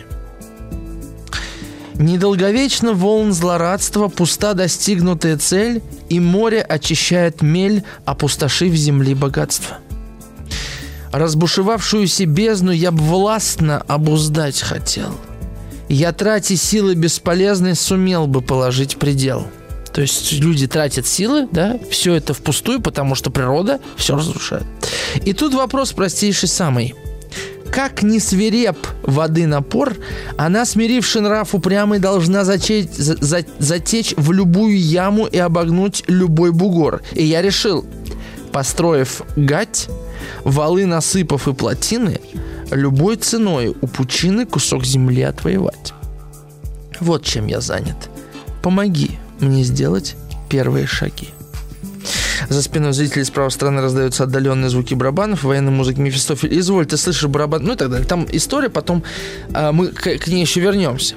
Недолговечно 1.97 2.93
волн 2.93 3.31
злорадства, 3.31 4.09
пуста 4.09 4.53
достигнутая 4.53 5.37
цель, 5.37 5.81
и 6.09 6.19
море 6.19 6.61
очищает 6.61 7.41
мель, 7.41 7.83
опустошив 8.03 8.73
земли 8.73 9.13
богатства. 9.13 9.77
Разбушевавшуюся 11.13 12.25
бездну 12.25 12.71
я 12.71 12.91
б 12.91 13.01
властно 13.01 13.81
обуздать 13.87 14.61
хотел. 14.61 15.15
Я, 15.87 16.11
тратя 16.11 16.57
силы 16.57 16.95
бесполезные, 16.95 17.75
сумел 17.75 18.27
бы 18.27 18.41
положить 18.41 18.97
предел. 18.97 19.47
То 19.93 20.01
есть 20.01 20.33
люди 20.33 20.67
тратят 20.67 21.07
силы, 21.07 21.47
да, 21.49 21.79
все 21.89 22.15
это 22.15 22.33
впустую, 22.33 22.81
потому 22.81 23.15
что 23.15 23.31
природа 23.31 23.79
все 23.95 24.17
разрушает. 24.17 24.65
И 25.23 25.31
тут 25.31 25.53
вопрос 25.53 25.93
простейший 25.93 26.49
самый– 26.49 26.95
как 27.75 28.03
не 28.03 28.21
свиреп 28.21 28.77
воды 29.03 29.45
напор, 29.47 29.97
она, 30.37 30.63
смиривши 30.63 31.19
нрав 31.19 31.53
упрямый, 31.53 31.99
должна 31.99 32.45
зачечь, 32.45 32.89
за, 32.91 33.17
за, 33.17 33.43
затечь 33.59 34.13
в 34.15 34.31
любую 34.31 34.79
яму 34.79 35.25
и 35.25 35.37
обогнуть 35.37 36.05
любой 36.07 36.53
бугор. 36.53 37.01
И 37.11 37.25
я 37.25 37.41
решил, 37.41 37.85
построив 38.53 39.23
гать, 39.35 39.89
валы 40.45 40.85
насыпав 40.85 41.49
и 41.49 41.53
плотины, 41.53 42.21
любой 42.71 43.17
ценой 43.17 43.75
у 43.81 43.87
пучины 43.87 44.45
кусок 44.45 44.85
земли 44.85 45.23
отвоевать. 45.23 45.93
Вот 47.01 47.25
чем 47.25 47.47
я 47.47 47.59
занят. 47.59 48.09
Помоги 48.63 49.19
мне 49.41 49.63
сделать 49.63 50.15
первые 50.47 50.87
шаги. 50.87 51.34
За 52.49 52.61
спиной 52.61 52.93
зрителей 52.93 53.23
с 53.25 53.29
правой 53.29 53.51
стороны 53.51 53.81
раздаются 53.81 54.23
отдаленные 54.23 54.69
звуки 54.69 54.93
барабанов, 54.93 55.43
военной 55.43 55.71
музыки 55.71 55.99
Мефистофель. 55.99 56.57
Изволь, 56.59 56.85
ты 56.85 56.97
слышишь 56.97 57.27
барабан, 57.27 57.63
ну 57.63 57.73
и 57.73 57.75
так 57.75 57.89
далее. 57.89 58.07
Там 58.07 58.27
история, 58.31 58.69
потом 58.69 59.03
а, 59.53 59.71
мы 59.71 59.87
к, 59.87 60.01
к 60.01 60.27
ней 60.27 60.41
еще 60.41 60.59
вернемся. 60.59 61.15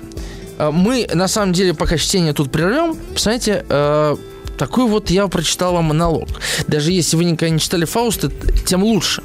А, 0.59 0.71
мы, 0.71 1.09
на 1.13 1.29
самом 1.29 1.53
деле, 1.53 1.75
пока 1.75 1.97
чтение 1.97 2.33
тут 2.33 2.51
прервем, 2.51 2.97
посмотрите, 3.13 3.65
а, 3.69 4.17
такой 4.57 4.89
вот 4.89 5.11
я 5.11 5.29
прочитал 5.29 5.75
вам 5.75 5.87
монолог. 5.87 6.29
Даже 6.67 6.93
если 6.93 7.17
вы 7.17 7.25
никогда 7.25 7.51
не 7.51 7.61
читали 7.61 7.85
Фауста, 7.85 8.31
тем 8.67 8.83
лучше. 8.83 9.23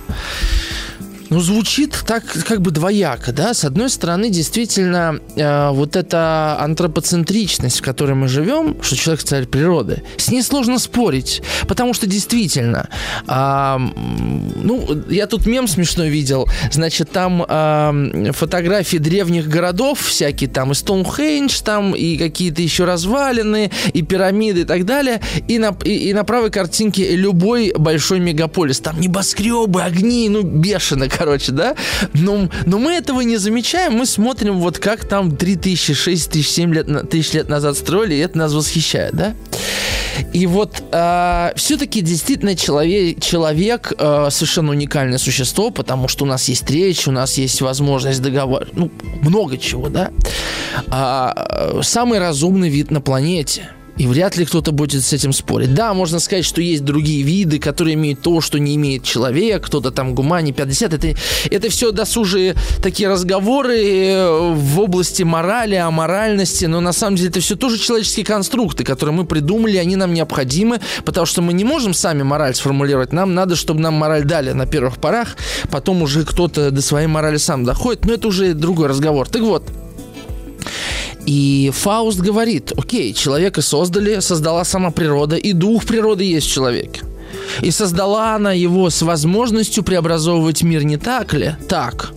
Ну, 1.33 1.39
звучит 1.39 1.97
так 2.05 2.23
как 2.47 2.61
бы 2.61 2.69
двояко, 2.69 3.31
да. 3.31 3.55
С 3.55 3.65
одной 3.65 3.89
стороны, 3.89 4.29
действительно, 4.29 5.19
э, 5.35 5.69
вот 5.71 5.95
эта 5.95 6.57
антропоцентричность, 6.59 7.79
в 7.79 7.81
которой 7.81 8.13
мы 8.13 8.27
живем, 8.27 8.77
что 8.83 8.95
человек 8.95 9.23
царь 9.23 9.47
природы, 9.47 10.03
с 10.17 10.29
ней 10.29 10.43
сложно 10.43 10.77
спорить, 10.77 11.41
потому 11.67 11.95
что 11.95 12.05
действительно, 12.05 12.87
э, 13.27 13.77
ну, 13.77 14.87
я 15.09 15.25
тут 15.25 15.47
мем 15.47 15.67
смешной 15.67 16.09
видел, 16.09 16.47
значит, 16.71 17.09
там 17.09 17.43
э, 17.49 18.31
фотографии 18.33 18.97
древних 18.97 19.47
городов 19.47 20.01
всякие, 20.01 20.51
там 20.51 20.71
и 20.71 20.75
Стоунхендж, 20.75 21.61
там 21.63 21.95
и 21.95 22.15
какие-то 22.15 22.61
еще 22.61 22.85
развалины, 22.85 23.71
и 23.91 24.03
пирамиды 24.03 24.61
и 24.61 24.65
так 24.65 24.85
далее, 24.85 25.19
и 25.47 25.57
на, 25.57 25.75
и, 25.83 26.09
и 26.09 26.13
на 26.13 26.25
правой 26.25 26.51
картинке 26.51 27.15
любой 27.15 27.73
большой 27.75 28.19
мегаполис, 28.19 28.81
там 28.81 29.01
небоскребы, 29.01 29.81
огни, 29.81 30.29
ну, 30.29 30.43
бешено, 30.43 31.09
короче, 31.09 31.22
да? 31.51 31.75
Но, 32.13 32.49
но 32.65 32.79
мы 32.79 32.93
этого 32.93 33.21
не 33.21 33.37
замечаем, 33.37 33.93
мы 33.93 34.05
смотрим 34.05 34.59
вот 34.59 34.79
как 34.79 35.05
там 35.05 35.35
3000, 35.35 35.93
6000, 35.93 36.47
7 36.47 36.73
лет, 36.73 37.09
тысяч 37.09 37.33
лет 37.33 37.49
назад 37.49 37.77
строили, 37.77 38.15
и 38.15 38.19
это 38.19 38.37
нас 38.37 38.53
восхищает, 38.53 39.13
да? 39.15 39.35
И 40.31 40.45
вот 40.45 40.79
э, 40.79 40.83
а, 40.91 41.53
все-таки 41.55 42.01
действительно 42.01 42.55
человек, 42.55 43.19
человек 43.19 43.93
э, 43.97 44.27
совершенно 44.29 44.71
уникальное 44.71 45.17
существо, 45.17 45.71
потому 45.71 46.07
что 46.07 46.25
у 46.25 46.27
нас 46.27 46.47
есть 46.49 46.69
речь, 46.69 47.07
у 47.07 47.11
нас 47.11 47.37
есть 47.37 47.61
возможность 47.61 48.21
договор, 48.21 48.67
ну, 48.73 48.91
много 49.21 49.57
чего, 49.57 49.89
да? 49.89 50.11
А, 50.87 51.79
самый 51.81 52.19
разумный 52.19 52.69
вид 52.69 52.91
на 52.91 53.01
планете– 53.01 53.69
и 53.97 54.07
вряд 54.07 54.37
ли 54.37 54.45
кто-то 54.45 54.71
будет 54.71 55.03
с 55.03 55.13
этим 55.13 55.33
спорить. 55.33 55.73
Да, 55.73 55.93
можно 55.93 56.19
сказать, 56.19 56.45
что 56.45 56.61
есть 56.61 56.83
другие 56.83 57.23
виды, 57.23 57.59
которые 57.59 57.93
имеют 57.93 58.21
то, 58.21 58.41
что 58.41 58.59
не 58.59 58.75
имеет 58.75 59.03
человек, 59.03 59.65
кто-то 59.65 59.91
там 59.91 60.15
гумани 60.15 60.51
50. 60.51 60.93
Это, 60.93 61.15
это 61.51 61.69
все 61.69 61.91
досужие 61.91 62.55
такие 62.81 63.09
разговоры 63.09 63.77
э, 63.79 64.53
в 64.53 64.79
области 64.79 65.23
морали, 65.23 65.75
аморальности, 65.75 66.65
но 66.65 66.81
на 66.81 66.91
самом 66.93 67.17
деле 67.17 67.29
это 67.29 67.39
все 67.39 67.55
тоже 67.55 67.77
человеческие 67.77 68.25
конструкты, 68.25 68.83
которые 68.83 69.15
мы 69.15 69.25
придумали, 69.25 69.77
они 69.77 69.95
нам 69.95 70.13
необходимы, 70.13 70.79
потому 71.05 71.25
что 71.25 71.41
мы 71.41 71.53
не 71.53 71.63
можем 71.63 71.93
сами 71.93 72.23
мораль 72.23 72.55
сформулировать, 72.55 73.13
нам 73.13 73.33
надо, 73.33 73.55
чтобы 73.55 73.79
нам 73.81 73.93
мораль 73.93 74.23
дали 74.23 74.51
на 74.51 74.65
первых 74.65 74.97
порах, 74.97 75.37
потом 75.69 76.01
уже 76.01 76.25
кто-то 76.25 76.71
до 76.71 76.81
своей 76.81 77.07
морали 77.07 77.37
сам 77.37 77.63
доходит, 77.63 78.05
но 78.05 78.13
это 78.13 78.27
уже 78.27 78.53
другой 78.53 78.87
разговор. 78.87 79.27
Так 79.29 79.41
вот, 79.41 79.63
и 81.25 81.71
Фауст 81.73 82.19
говорит, 82.19 82.73
окей, 82.75 83.13
человека 83.13 83.61
создали, 83.61 84.19
создала 84.19 84.63
сама 84.63 84.91
природа, 84.91 85.35
и 85.35 85.53
дух 85.53 85.85
природы 85.85 86.23
есть 86.23 86.47
в 86.47 86.53
человеке. 86.53 87.01
И 87.61 87.71
создала 87.71 88.35
она 88.35 88.53
его 88.53 88.89
с 88.89 89.01
возможностью 89.01 89.83
преобразовывать 89.83 90.63
мир, 90.63 90.83
не 90.83 90.97
так 90.97 91.33
ли? 91.33 91.55
Так. 91.67 92.13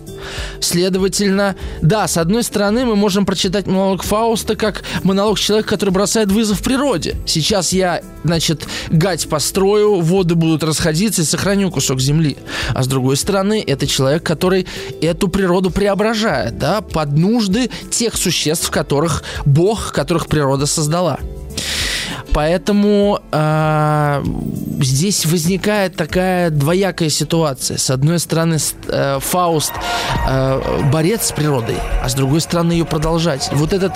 Следовательно, 0.59 1.55
да, 1.81 2.07
с 2.07 2.17
одной 2.17 2.43
стороны, 2.43 2.85
мы 2.85 2.95
можем 2.95 3.25
прочитать 3.25 3.67
монолог 3.67 4.03
Фауста 4.03 4.55
как 4.55 4.83
монолог 5.03 5.39
человека, 5.39 5.69
который 5.69 5.91
бросает 5.91 6.31
вызов 6.31 6.61
природе. 6.61 7.15
Сейчас 7.25 7.73
я, 7.73 8.01
значит, 8.23 8.67
гать 8.89 9.27
построю, 9.27 10.01
воды 10.01 10.35
будут 10.35 10.63
расходиться 10.63 11.21
и 11.21 11.25
сохраню 11.25 11.71
кусок 11.71 11.99
земли. 11.99 12.37
А 12.73 12.83
с 12.83 12.87
другой 12.87 13.17
стороны, 13.17 13.63
это 13.65 13.87
человек, 13.87 14.23
который 14.23 14.67
эту 15.01 15.27
природу 15.27 15.69
преображает, 15.69 16.57
да, 16.57 16.81
под 16.81 17.13
нужды 17.13 17.69
тех 17.89 18.15
существ, 18.15 18.69
которых 18.69 19.23
Бог, 19.45 19.93
которых 19.93 20.27
природа 20.27 20.65
создала. 20.65 21.19
Поэтому 22.37 23.19
э, 23.31 24.23
здесь 24.79 25.25
возникает 25.25 25.95
такая 25.95 26.51
двоякая 26.51 27.09
ситуация. 27.09 27.79
С 27.79 27.89
одной 27.89 28.19
стороны, 28.19 28.59
э, 28.89 29.17
Фауст 29.19 29.73
э, 30.29 30.81
борец 30.91 31.29
с 31.29 31.31
природой, 31.31 31.77
а 32.03 32.07
с 32.07 32.13
другой 32.13 32.41
стороны 32.41 32.73
ее 32.73 32.85
продолжать. 32.85 33.49
Вот 33.53 33.73
этот, 33.73 33.93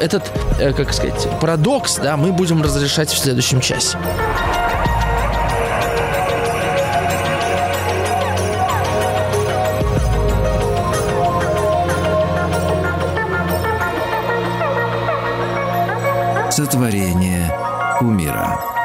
этот 0.00 0.24
э, 0.58 0.72
как 0.72 0.92
сказать, 0.92 1.28
парадокс, 1.40 1.98
да, 1.98 2.16
мы 2.16 2.32
будем 2.32 2.62
разрешать 2.62 3.10
в 3.10 3.16
следующем 3.16 3.60
часе. 3.60 3.96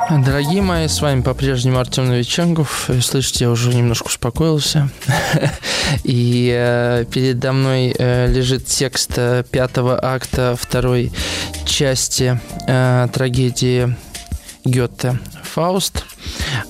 Дорогие 0.10 0.62
мои, 0.62 0.88
с 0.88 1.02
вами 1.02 1.22
по-прежнему 1.22 1.80
Артем 1.80 2.08
Новиченков. 2.08 2.90
Слышите, 3.02 3.44
я 3.44 3.52
уже 3.52 3.74
немножко 3.74 4.08
успокоился. 4.08 4.90
И 6.06 6.50
э, 6.56 7.04
передо 7.12 7.52
мной 7.52 7.94
э, 7.98 8.28
лежит 8.32 8.66
текст 8.68 9.12
э, 9.18 9.44
пятого 9.52 10.00
акта 10.02 10.56
второй 10.58 11.12
части 11.66 12.40
э, 12.68 13.10
трагедии 13.12 13.98
Гёте 14.64 15.20
«Фауст». 15.44 16.06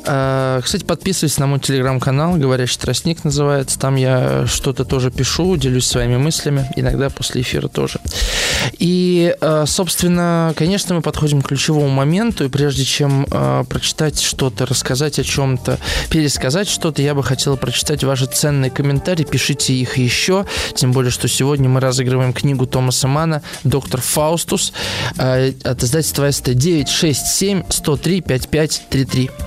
Э, 0.05 0.61
кстати, 0.63 0.83
подписывайтесь 0.83 1.37
на 1.37 1.47
мой 1.47 1.59
телеграм-канал, 1.59 2.35
говорящий 2.35 2.79
тростник 2.79 3.23
называется. 3.23 3.79
Там 3.79 3.95
я 3.95 4.45
что-то 4.47 4.85
тоже 4.85 5.11
пишу, 5.11 5.55
делюсь 5.57 5.85
своими 5.85 6.17
мыслями, 6.17 6.69
иногда 6.75 7.09
после 7.09 7.41
эфира 7.41 7.67
тоже. 7.67 7.99
И, 8.79 9.35
э, 9.39 9.65
собственно, 9.67 10.53
конечно, 10.55 10.95
мы 10.95 11.01
подходим 11.01 11.41
к 11.41 11.47
ключевому 11.47 11.89
моменту, 11.89 12.45
и 12.45 12.49
прежде 12.49 12.83
чем 12.83 13.25
э, 13.29 13.63
прочитать 13.69 14.19
что-то, 14.21 14.65
рассказать 14.65 15.19
о 15.19 15.23
чем-то, 15.23 15.77
пересказать 16.09 16.67
что-то, 16.67 17.01
я 17.01 17.13
бы 17.13 17.23
хотела 17.23 17.55
прочитать 17.55 18.03
ваши 18.03 18.25
ценные 18.25 18.71
комментарии, 18.71 19.23
пишите 19.23 19.73
их 19.73 19.97
еще, 19.97 20.45
тем 20.73 20.91
более, 20.91 21.11
что 21.11 21.27
сегодня 21.27 21.69
мы 21.69 21.79
разыгрываем 21.79 22.33
книгу 22.33 22.65
Томаса 22.65 23.07
Мана 23.07 23.41
«Доктор 23.63 24.01
Фаустус» 24.01 24.73
от 25.17 25.83
издательства 25.83 26.31
СТ 26.31 26.53
967 26.53 27.63
103 27.69 28.21
5533. 28.21 29.46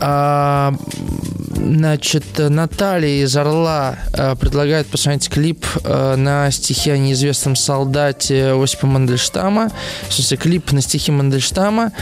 А, 0.00 0.74
значит, 1.54 2.24
Наталья 2.38 3.24
из 3.24 3.36
Орла 3.36 3.96
а, 4.12 4.34
предлагает 4.34 4.86
посмотреть 4.86 5.28
клип 5.28 5.64
а, 5.84 6.16
на 6.16 6.50
стихи 6.50 6.90
о 6.90 6.98
неизвестном 6.98 7.56
солдате 7.56 8.52
Осипа 8.52 8.86
Мандельштама. 8.86 9.70
В 10.08 10.12
смысле, 10.12 10.36
клип 10.36 10.72
на 10.72 10.80
стихи 10.80 11.12
Мандельштама 11.12 11.92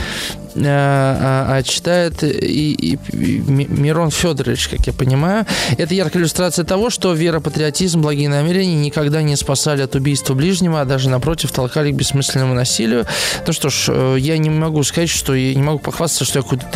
а, 0.55 1.57
а, 1.57 1.63
читает 1.63 2.23
и, 2.23 2.73
и, 2.73 2.99
и 3.13 3.37
Мирон 3.47 4.11
Федорович, 4.11 4.67
как 4.67 4.85
я 4.85 4.93
понимаю. 4.93 5.45
Это 5.77 5.93
яркая 5.93 6.21
иллюстрация 6.21 6.65
того, 6.65 6.89
что 6.89 7.13
вера, 7.13 7.39
патриотизм, 7.39 8.01
благие 8.01 8.29
намерения 8.29 8.75
никогда 8.75 9.21
не 9.21 9.35
спасали 9.35 9.81
от 9.81 9.95
убийства 9.95 10.33
ближнего, 10.33 10.81
а 10.81 10.85
даже 10.85 11.09
напротив 11.09 11.51
толкали 11.51 11.91
к 11.91 11.95
бессмысленному 11.95 12.53
насилию. 12.53 13.05
Ну 13.47 13.53
что 13.53 13.69
ж, 13.69 13.85
э, 13.89 14.15
я 14.19 14.37
не 14.37 14.49
могу 14.49 14.83
сказать, 14.83 15.09
что 15.09 15.33
я 15.33 15.53
не 15.55 15.63
могу 15.63 15.79
похвастаться, 15.79 16.25
что 16.25 16.39
я 16.39 16.43
какую-то 16.43 16.67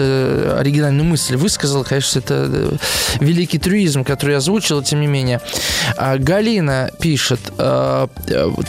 оригинальную 0.57 1.05
мысль 1.05 1.35
высказал. 1.35 1.83
Конечно, 1.83 2.19
это 2.19 2.47
э, 2.47 2.71
великий 3.19 3.57
трюизм, 3.57 4.03
который 4.03 4.31
я 4.31 4.37
озвучил, 4.37 4.83
тем 4.83 5.01
не 5.01 5.07
менее. 5.07 5.41
А 5.97 6.17
Галина 6.17 6.91
пишет, 6.99 7.39
э, 7.57 8.07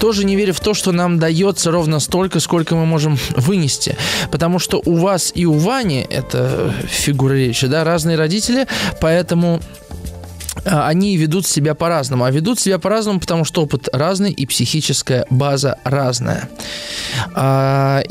тоже 0.01 0.25
не 0.25 0.37
верю 0.37 0.53
в 0.53 0.61
то, 0.61 0.75
что 0.75 0.93
нам 0.93 1.19
дается 1.19 1.71
ровно 1.71 2.01
столько, 2.01 2.41
сколько 2.41 2.75
мы 2.75 2.87
можем 2.87 3.19
вынести. 3.37 3.97
Потому 4.31 4.59
что 4.59 4.83
у 4.85 4.97
вас 4.97 5.33
и 5.35 5.47
у 5.47 5.55
Вани, 5.55 6.07
это 6.09 6.73
фигура 6.89 7.35
речи, 7.35 7.67
да, 7.67 7.85
разные 7.85 8.17
родители, 8.17 8.67
поэтому 9.01 9.61
они 10.65 11.17
ведут 11.17 11.47
себя 11.47 11.75
по-разному. 11.75 12.25
А 12.25 12.31
ведут 12.31 12.59
себя 12.59 12.79
по-разному, 12.79 13.21
потому 13.21 13.45
что 13.45 13.63
опыт 13.63 13.89
разный 13.93 14.33
и 14.33 14.47
психическая 14.47 15.27
база 15.31 15.79
разная. 15.85 16.49
А, 17.35 18.03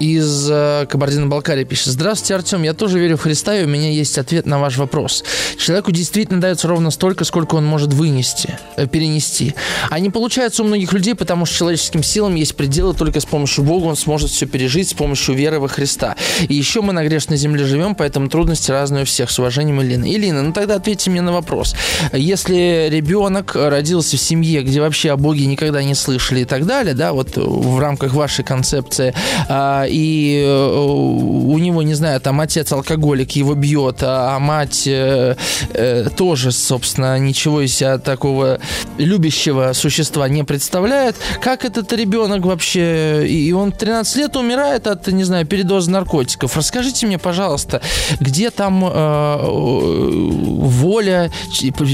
из 0.00 0.48
э, 0.50 0.86
Кабардино-Балкарии 0.88 1.64
пишет. 1.64 1.88
Здравствуйте, 1.88 2.34
Артем. 2.34 2.62
Я 2.62 2.74
тоже 2.74 2.98
верю 2.98 3.16
в 3.16 3.22
Христа, 3.22 3.56
и 3.56 3.64
у 3.64 3.68
меня 3.68 3.90
есть 3.90 4.18
ответ 4.18 4.46
на 4.46 4.58
ваш 4.58 4.76
вопрос. 4.76 5.24
Человеку 5.58 5.90
действительно 5.90 6.40
дается 6.40 6.68
ровно 6.68 6.90
столько, 6.90 7.24
сколько 7.24 7.54
он 7.54 7.64
может 7.64 7.92
вынести, 7.92 8.58
э, 8.76 8.86
перенести. 8.86 9.54
А 9.90 9.98
не 9.98 10.10
получается 10.10 10.62
у 10.62 10.66
многих 10.66 10.92
людей, 10.92 11.14
потому 11.14 11.46
что 11.46 11.56
человеческим 11.56 12.02
силам 12.02 12.34
есть 12.34 12.54
пределы, 12.56 12.94
только 12.94 13.20
с 13.20 13.24
помощью 13.24 13.64
Бога 13.64 13.86
он 13.86 13.96
сможет 13.96 14.30
все 14.30 14.46
пережить 14.46 14.90
с 14.90 14.94
помощью 14.94 15.34
веры 15.34 15.60
во 15.60 15.68
Христа. 15.68 16.16
И 16.48 16.54
еще 16.54 16.82
мы 16.82 16.92
на 16.92 17.04
грешной 17.04 17.38
земле 17.38 17.64
живем, 17.64 17.94
поэтому 17.94 18.28
трудности 18.28 18.70
разные 18.70 19.02
у 19.04 19.06
всех. 19.06 19.30
С 19.30 19.38
уважением, 19.38 19.80
Илина. 19.82 20.04
Илина, 20.04 20.42
ну 20.42 20.52
тогда 20.52 20.76
ответьте 20.76 21.10
мне 21.10 21.22
на 21.22 21.32
вопрос. 21.32 21.74
Если 22.12 22.88
ребенок 22.90 23.54
родился 23.54 24.16
в 24.16 24.20
семье, 24.20 24.62
где 24.62 24.80
вообще 24.80 25.12
о 25.12 25.16
Боге 25.16 25.46
никогда 25.46 25.82
не 25.82 25.94
слышали 25.94 26.40
и 26.40 26.44
так 26.44 26.66
далее, 26.66 26.94
да, 26.94 27.12
вот 27.12 27.36
в 27.36 27.78
рамках 27.78 28.12
вашей 28.14 28.44
концепции, 28.44 29.14
а, 29.48 29.85
и 29.88 30.42
э, 30.44 30.68
у 30.76 31.58
него, 31.58 31.82
не 31.82 31.94
знаю, 31.94 32.20
там 32.20 32.40
отец 32.40 32.72
алкоголик 32.72 33.32
его 33.32 33.54
бьет, 33.54 33.98
а, 34.02 34.38
мать 34.38 34.84
э, 34.86 35.36
э, 35.72 36.08
тоже, 36.16 36.52
собственно, 36.52 37.18
ничего 37.18 37.60
из 37.60 37.74
себя 37.74 37.98
такого 37.98 38.58
любящего 38.98 39.72
существа 39.72 40.28
не 40.28 40.44
представляет. 40.44 41.16
Как 41.40 41.64
этот 41.64 41.92
ребенок 41.92 42.44
вообще, 42.44 43.26
и 43.28 43.52
он 43.52 43.72
13 43.72 44.16
лет 44.16 44.36
умирает 44.36 44.86
от, 44.86 45.06
не 45.08 45.24
знаю, 45.24 45.46
передоза 45.46 45.90
наркотиков. 45.90 46.56
Расскажите 46.56 47.06
мне, 47.06 47.18
пожалуйста, 47.18 47.80
где 48.20 48.50
там 48.50 48.84
э, 48.84 49.38
воля, 49.42 51.30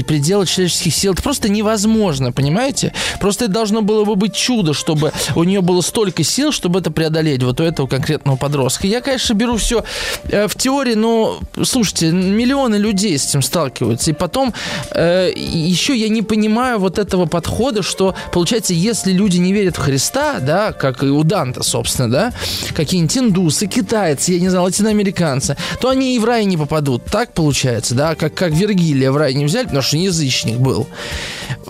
пределы 0.05 0.45
человеческих 0.45 0.95
сил? 0.95 1.13
Это 1.13 1.21
просто 1.21 1.49
невозможно, 1.49 2.31
понимаете? 2.31 2.93
Просто 3.19 3.45
это 3.45 3.53
должно 3.53 3.81
было 3.81 4.03
бы 4.05 4.15
быть 4.15 4.35
чудо, 4.35 4.73
чтобы 4.73 5.11
у 5.35 5.43
нее 5.43 5.61
было 5.61 5.81
столько 5.81 6.23
сил, 6.23 6.51
чтобы 6.51 6.79
это 6.79 6.91
преодолеть. 6.91 7.43
Вот 7.43 7.59
у 7.59 7.63
этого 7.63 7.82
этого 7.83 7.87
конкретного 7.87 8.37
подростка. 8.37 8.87
Я, 8.87 9.01
конечно, 9.01 9.33
беру 9.33 9.57
все 9.57 9.83
э, 10.29 10.47
в 10.47 10.55
теории, 10.55 10.95
но, 10.95 11.39
слушайте, 11.63 12.11
миллионы 12.11 12.75
людей 12.75 13.17
с 13.17 13.29
этим 13.29 13.41
сталкиваются. 13.41 14.11
И 14.11 14.13
потом 14.13 14.53
э, 14.91 15.31
еще 15.35 15.95
я 15.95 16.09
не 16.09 16.21
понимаю 16.21 16.79
вот 16.79 16.99
этого 16.99 17.25
подхода, 17.25 17.83
что, 17.83 18.15
получается, 18.31 18.73
если 18.73 19.11
люди 19.11 19.37
не 19.37 19.53
верят 19.53 19.77
в 19.77 19.81
Христа, 19.81 20.39
да, 20.39 20.71
как 20.71 21.03
и 21.03 21.07
у 21.07 21.23
Данта, 21.23 21.63
собственно, 21.63 22.09
да, 22.09 22.33
какие-нибудь 22.75 23.17
индусы, 23.17 23.67
китайцы, 23.67 24.33
я 24.33 24.39
не 24.39 24.49
знаю, 24.49 24.65
латиноамериканцы, 24.65 25.57
то 25.79 25.89
они 25.89 26.15
и 26.15 26.19
в 26.19 26.25
рай 26.25 26.45
не 26.45 26.57
попадут. 26.57 27.05
Так 27.05 27.33
получается, 27.33 27.95
да, 27.95 28.15
как, 28.15 28.33
как 28.33 28.51
Вергилия 28.51 29.11
в 29.11 29.17
рай 29.17 29.33
не 29.33 29.45
взяли, 29.45 29.65
потому 29.65 29.81
что 29.81 29.97
язычник 29.97 30.57
был 30.57 30.87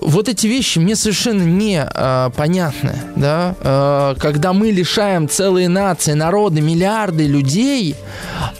вот 0.03 0.30
эти 0.30 0.47
вещи 0.47 0.80
мне 0.80 0.95
совершенно 0.95 1.43
не 1.43 1.84
э, 1.84 2.30
понятны, 2.36 2.95
да, 3.16 3.55
э, 3.59 4.16
когда 4.20 4.53
мы 4.53 4.72
лишаем 4.72 5.30
целые 5.30 5.70
нации, 5.70 6.03
народы, 6.08 6.62
миллиарды 6.62 7.26
людей 7.26 7.95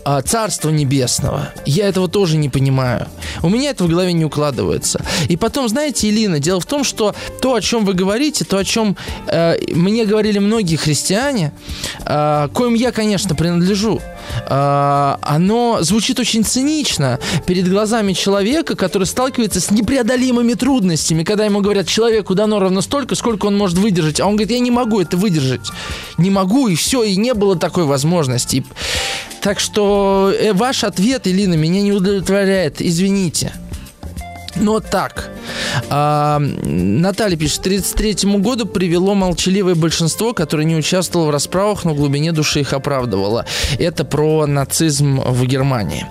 э, 0.06 0.22
Царства 0.26 0.70
Небесного. 0.70 1.50
Я 1.66 1.88
этого 1.88 2.08
тоже 2.08 2.38
не 2.38 2.50
понимаю. 2.50 3.08
У 3.42 3.50
меня 3.50 3.72
это 3.72 3.84
в 3.84 3.90
голове 3.90 4.14
не 4.14 4.26
укладывается. 4.26 5.04
И 5.30 5.38
потом, 5.38 5.68
знаете, 5.68 6.10
Илина, 6.10 6.40
дело 6.40 6.60
в 6.60 6.66
том, 6.66 6.84
что 6.84 7.16
то, 7.42 7.56
о 7.56 7.62
чем 7.62 7.86
вы 7.86 7.94
говорите, 7.94 8.46
то, 8.46 8.58
о 8.58 8.64
чем 8.64 8.96
э, 9.28 9.58
мне 9.74 10.06
говорили 10.06 10.40
многие 10.40 10.76
христиане, 10.76 11.54
э, 12.06 12.48
коим 12.54 12.74
я, 12.74 12.92
конечно, 12.92 13.36
принадлежу, 13.36 14.02
э, 14.48 15.16
оно 15.22 15.80
звучит 15.82 16.20
очень 16.20 16.44
цинично 16.44 17.20
перед 17.46 17.70
глазами 17.70 18.14
человека, 18.14 18.76
который 18.76 19.06
сталкивается 19.06 19.60
с 19.60 19.72
непреодолимыми 19.72 20.54
трудностями, 20.54 21.24
когда 21.24 21.46
ему 21.46 21.62
говорят, 21.62 21.88
человеку 21.88 22.36
дано 22.36 22.60
ровно 22.60 22.82
столько, 22.82 23.16
сколько 23.16 23.48
он 23.48 23.58
может 23.58 23.78
выдержать, 23.78 24.20
а 24.20 24.26
он 24.26 24.36
говорит, 24.36 24.52
я 24.52 24.60
не 24.60 24.72
могу 24.72 25.02
это 25.02 25.18
выдержать, 25.18 25.72
не 26.18 26.30
могу, 26.30 26.68
и 26.68 26.76
все, 26.76 27.04
и 27.04 27.16
не 27.16 27.33
было 27.34 27.56
такой 27.56 27.86
возможности. 27.86 28.66
Так 29.42 29.60
что 29.60 30.34
э, 30.38 30.54
ваш 30.54 30.84
ответ, 30.84 31.28
Илина, 31.28 31.56
меня 31.56 31.82
не 31.82 31.92
удовлетворяет, 31.92 32.82
извините. 32.82 33.54
Но 34.56 34.80
так, 34.80 35.30
а, 35.90 36.40
Наталья 36.40 37.38
пишет, 37.38 37.60
к 37.60 37.66
1933 37.66 38.40
году 38.40 38.66
привело 38.66 39.16
молчаливое 39.16 39.76
большинство, 39.76 40.34
которое 40.34 40.66
не 40.66 40.76
участвовало 40.76 41.28
в 41.28 41.32
расправах, 41.32 41.86
но 41.86 41.94
в 41.94 41.98
глубине 41.98 42.32
души 42.32 42.62
их 42.62 42.74
оправдывало. 42.74 43.46
Это 43.80 44.06
про 44.06 44.46
нацизм 44.46 45.22
в 45.22 45.46
Германии. 45.46 46.06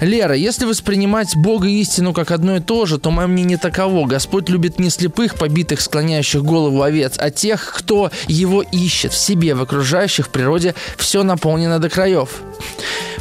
Лера, 0.00 0.34
если 0.34 0.64
воспринимать 0.64 1.36
Бога 1.36 1.68
и 1.68 1.80
истину 1.80 2.12
как 2.12 2.30
одно 2.30 2.56
и 2.56 2.60
то 2.60 2.86
же, 2.86 2.98
то 2.98 3.10
мое 3.10 3.26
мнение 3.26 3.58
таково. 3.58 4.06
Господь 4.06 4.48
любит 4.48 4.78
не 4.78 4.90
слепых, 4.90 5.34
побитых, 5.34 5.80
склоняющих 5.80 6.42
голову 6.42 6.82
овец, 6.82 7.14
а 7.18 7.30
тех, 7.30 7.74
кто 7.76 8.10
его 8.28 8.62
ищет 8.62 9.12
в 9.12 9.18
себе, 9.18 9.54
в 9.54 9.62
окружающих, 9.62 10.26
в 10.26 10.30
природе. 10.30 10.74
Все 10.96 11.22
наполнено 11.22 11.78
до 11.78 11.88
краев. 11.88 12.40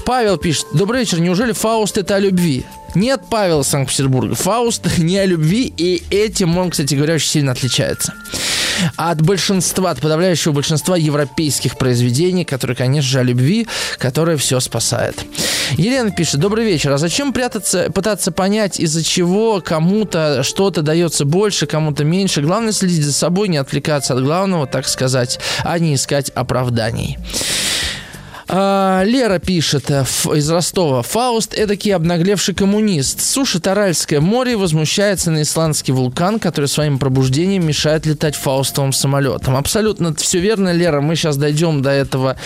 Павел 0.10 0.38
пишет. 0.38 0.66
Добрый 0.74 1.02
вечер. 1.02 1.20
Неужели 1.20 1.52
Фауст 1.52 2.00
это 2.00 2.16
о 2.16 2.20
любви? 2.20 2.66
Нет, 2.96 3.22
Павел 3.30 3.62
из 3.62 3.68
Санкт-Петербурга. 3.68 4.34
Фауст 4.34 4.84
не 4.98 5.20
о 5.20 5.26
любви, 5.28 5.72
и 5.78 6.02
этим 6.10 6.58
он, 6.58 6.72
кстати 6.72 6.96
говоря, 6.96 7.14
очень 7.14 7.30
сильно 7.30 7.52
отличается. 7.52 8.16
От 8.96 9.22
большинства, 9.22 9.92
от 9.92 10.02
подавляющего 10.02 10.54
большинства 10.54 10.98
европейских 10.98 11.78
произведений, 11.78 12.44
которые, 12.44 12.76
конечно 12.76 13.08
же, 13.08 13.20
о 13.20 13.24
любви, 13.24 13.68
которая 14.00 14.38
все 14.38 14.60
спасает. 14.60 15.24
Елена 15.78 16.10
пишет, 16.10 16.40
добрый 16.40 16.66
вечер. 16.66 16.92
А 16.92 16.98
зачем 16.98 17.32
прятаться, 17.32 17.92
пытаться 17.94 18.32
понять, 18.32 18.80
из-за 18.80 19.04
чего 19.04 19.62
кому-то 19.62 20.42
что-то 20.42 20.82
дается 20.82 21.24
больше, 21.24 21.68
кому-то 21.68 22.04
меньше? 22.04 22.42
Главное 22.42 22.72
следить 22.72 23.06
за 23.06 23.14
собой, 23.14 23.48
не 23.48 23.58
отвлекаться 23.58 24.16
от 24.16 24.24
главного, 24.24 24.66
так 24.66 24.88
сказать, 24.88 25.40
а 25.64 25.78
не 25.78 25.94
искать 25.94 26.32
оправданий. 26.32 27.20
А, 28.52 29.04
Лера 29.06 29.38
пишет 29.38 29.92
э, 29.92 30.04
из 30.36 30.50
Ростова. 30.50 31.04
Фауст– 31.04 31.54
эдакий 31.56 31.94
обнаглевший 31.94 32.56
коммунист. 32.56 33.22
Сушит 33.22 33.68
Аральское 33.68 34.22
море 34.22 34.54
и 34.54 34.56
возмущается 34.56 35.30
на 35.30 35.44
исландский 35.44 35.92
вулкан, 35.92 36.40
который 36.40 36.66
своим 36.66 36.98
пробуждением 36.98 37.68
мешает 37.68 38.08
летать 38.08 38.36
Фаустовым 38.36 38.92
самолетом. 38.92 39.56
Абсолютно 39.56 40.16
все 40.16 40.40
верно, 40.40 40.74
Лера. 40.74 41.00
Мы 41.00 41.16
сейчас 41.16 41.38
дойдем 41.38 41.84
до 41.84 41.92
этого 41.92 42.38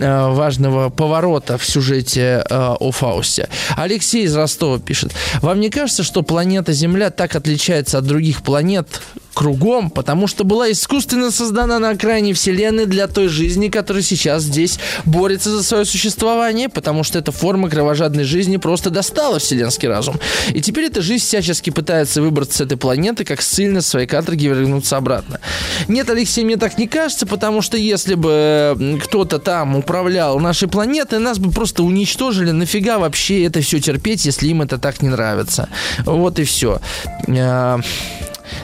э, 0.00 0.28
важного 0.30 0.90
поворота 0.90 1.56
в 1.56 1.64
сюжете 1.64 2.44
э, 2.50 2.76
о 2.80 2.90
Фаусте. 2.90 3.48
Алексей 3.76 4.24
из 4.24 4.34
Ростова 4.34 4.80
пишет. 4.80 5.12
Вам 5.40 5.60
не 5.60 5.70
кажется, 5.70 6.02
что 6.02 6.22
планета 6.22 6.72
Земля 6.72 7.10
так 7.10 7.36
отличается 7.36 7.98
от 7.98 8.06
других 8.06 8.42
планет, 8.42 9.00
кругом, 9.34 9.90
потому 9.90 10.26
что 10.26 10.44
была 10.44 10.70
искусственно 10.70 11.30
создана 11.30 11.78
на 11.78 11.90
окраине 11.90 12.32
Вселенной 12.32 12.86
для 12.86 13.08
той 13.08 13.28
жизни, 13.28 13.68
которая 13.68 14.02
сейчас 14.02 14.44
здесь 14.44 14.78
борется 15.04 15.50
за 15.50 15.62
свое 15.62 15.84
существование, 15.84 16.68
потому 16.68 17.04
что 17.04 17.18
эта 17.18 17.32
форма 17.32 17.68
кровожадной 17.68 18.24
жизни 18.24 18.56
просто 18.56 18.90
достала 18.90 19.38
вселенский 19.38 19.88
разум. 19.88 20.18
И 20.50 20.60
теперь 20.60 20.84
эта 20.84 21.02
жизнь 21.02 21.24
всячески 21.24 21.70
пытается 21.70 22.22
выбраться 22.22 22.58
с 22.58 22.60
этой 22.62 22.78
планеты, 22.78 23.24
как 23.24 23.42
сильно 23.42 23.80
своей 23.82 24.06
каторги 24.06 24.46
вернуться 24.46 24.96
обратно. 24.96 25.40
Нет, 25.88 26.08
Алексей, 26.08 26.44
мне 26.44 26.56
так 26.56 26.78
не 26.78 26.86
кажется, 26.86 27.26
потому 27.26 27.60
что 27.60 27.76
если 27.76 28.14
бы 28.14 28.98
кто-то 29.02 29.38
там 29.38 29.76
управлял 29.76 30.38
нашей 30.38 30.68
планетой, 30.68 31.18
нас 31.18 31.38
бы 31.38 31.50
просто 31.50 31.82
уничтожили. 31.82 32.52
Нафига 32.52 32.98
вообще 32.98 33.44
это 33.44 33.60
все 33.60 33.80
терпеть, 33.80 34.24
если 34.24 34.48
им 34.48 34.62
это 34.62 34.78
так 34.78 35.02
не 35.02 35.08
нравится? 35.08 35.68
Вот 36.04 36.38
и 36.38 36.44
все. 36.44 36.80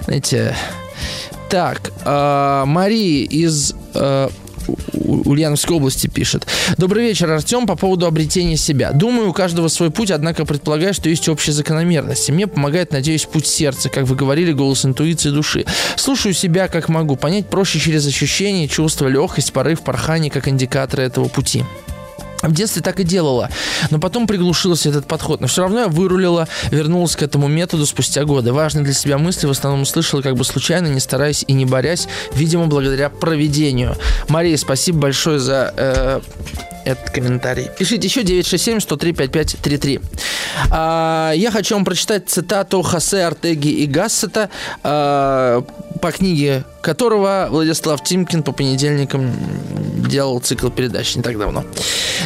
Знаете, 0.04 0.56
так, 1.48 1.92
э, 2.04 2.62
Мария 2.66 3.26
из 3.26 3.74
э, 3.94 4.28
Ульяновской 5.04 5.76
области 5.76 6.06
пишет. 6.06 6.46
Добрый 6.76 7.04
вечер, 7.04 7.30
Артем. 7.30 7.66
По 7.66 7.76
поводу 7.76 8.06
обретения 8.06 8.56
себя. 8.56 8.92
Думаю, 8.92 9.30
у 9.30 9.32
каждого 9.32 9.68
свой 9.68 9.90
путь, 9.90 10.10
однако 10.10 10.44
предполагаю, 10.44 10.94
что 10.94 11.08
есть 11.08 11.28
общие 11.28 11.52
закономерности. 11.52 12.30
Мне 12.30 12.46
помогает, 12.46 12.92
надеюсь, 12.92 13.24
путь 13.24 13.46
сердца, 13.46 13.88
как 13.88 14.04
вы 14.04 14.16
говорили, 14.16 14.52
голос 14.52 14.84
интуиции 14.84 15.30
души. 15.30 15.64
Слушаю 15.96 16.34
себя 16.34 16.68
как 16.68 16.88
могу. 16.88 17.16
Понять 17.16 17.48
проще 17.48 17.78
через 17.78 18.06
ощущения, 18.06 18.68
чувства, 18.68 19.08
легкость, 19.08 19.52
порыв, 19.52 19.82
порхание, 19.82 20.30
как 20.30 20.48
индикаторы 20.48 21.02
этого 21.02 21.28
пути. 21.28 21.64
В 22.43 22.53
детстве 22.53 22.82
так 22.82 23.01
и 23.01 23.05
делала, 23.05 23.51
но 23.91 23.99
потом 23.99 24.26
приглушился 24.26 24.88
этот 24.88 25.07
подход. 25.07 25.41
Но 25.41 25.47
все 25.47 25.62
равно 25.62 25.80
я 25.80 25.88
вырулила, 25.88 26.49
вернулась 26.70 27.16
к 27.16 27.22
этому 27.22 27.49
методу 27.49 27.84
спустя 27.86 28.24
годы. 28.24 28.53
Важные 28.53 28.84
для 28.84 28.95
себя 28.95 29.18
мысли 29.18 29.47
в 29.47 29.51
основном 29.51 29.82
услышала 29.82 30.22
как 30.22 30.36
бы 30.36 30.45
случайно, 30.45 30.86
не 30.86 31.01
стараясь 31.01 31.45
и 31.47 31.53
не 31.53 31.66
борясь, 31.66 32.09
видимо, 32.32 32.66
благодаря 32.66 33.11
проведению. 33.11 33.97
Мария, 34.28 34.57
спасибо 34.57 35.01
большое 35.01 35.38
за 35.38 35.74
э, 35.76 36.20
этот 36.84 37.11
комментарий. 37.11 37.68
Пишите 37.78 38.07
еще 38.07 38.22
967-103-5533. 38.22 40.03
А, 40.70 41.32
я 41.32 41.51
хочу 41.51 41.74
вам 41.74 41.84
прочитать 41.84 42.28
цитату 42.28 42.82
Хосе 42.82 43.24
Артеги 43.24 43.68
и 43.68 43.86
Гассета 43.86 44.51
а, 44.82 45.62
по 46.01 46.12
книге 46.12 46.64
которого 46.80 47.48
Владислав 47.50 48.02
Тимкин 48.02 48.42
по 48.42 48.52
понедельникам 48.52 49.30
делал 50.08 50.40
цикл 50.40 50.68
передач 50.68 51.14
не 51.16 51.22
так 51.22 51.38
давно. 51.38 51.64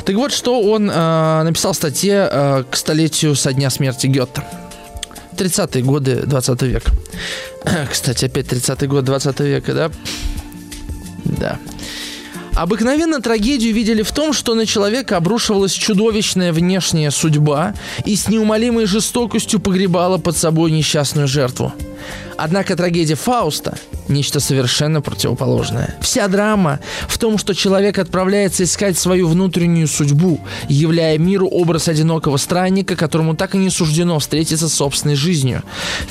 Так 0.04 0.14
вот, 0.16 0.32
что 0.32 0.60
он 0.62 0.90
э, 0.90 1.42
написал 1.42 1.72
в 1.72 1.76
статье 1.76 2.28
э, 2.30 2.64
к 2.70 2.76
столетию 2.76 3.34
со 3.34 3.52
дня 3.52 3.70
смерти 3.70 4.06
Гетта. 4.06 4.44
30-е 5.36 5.82
годы 5.82 6.22
20 6.24 6.62
века. 6.62 6.92
Кстати, 7.90 8.26
опять 8.26 8.46
30-й 8.46 8.86
год 8.86 9.04
20 9.04 9.40
века, 9.40 9.74
да? 9.74 9.90
Да. 11.24 11.58
Обыкновенно 12.54 13.20
трагедию 13.20 13.74
видели 13.74 14.02
в 14.02 14.12
том, 14.12 14.32
что 14.32 14.54
на 14.54 14.64
человека 14.64 15.16
обрушивалась 15.16 15.72
чудовищная 15.72 16.52
внешняя 16.52 17.10
судьба 17.10 17.74
и 18.04 18.14
с 18.14 18.28
неумолимой 18.28 18.86
жестокостью 18.86 19.58
погребала 19.58 20.18
под 20.18 20.36
собой 20.36 20.70
несчастную 20.70 21.26
жертву. 21.26 21.72
Однако 22.36 22.76
трагедия 22.76 23.16
Фауста– 23.16 23.76
нечто 24.08 24.40
совершенно 24.40 25.00
противоположное. 25.00 25.94
Вся 26.00 26.28
драма 26.28 26.80
в 27.08 27.18
том, 27.18 27.38
что 27.38 27.54
человек 27.54 27.98
отправляется 27.98 28.64
искать 28.64 28.98
свою 28.98 29.28
внутреннюю 29.28 29.88
судьбу, 29.88 30.40
являя 30.68 31.18
миру 31.18 31.48
образ 31.48 31.88
одинокого 31.88 32.36
странника, 32.36 32.96
которому 32.96 33.34
так 33.34 33.54
и 33.54 33.58
не 33.58 33.70
суждено 33.70 34.18
встретиться 34.18 34.68
с 34.68 34.74
собственной 34.74 35.16
жизнью. 35.16 35.62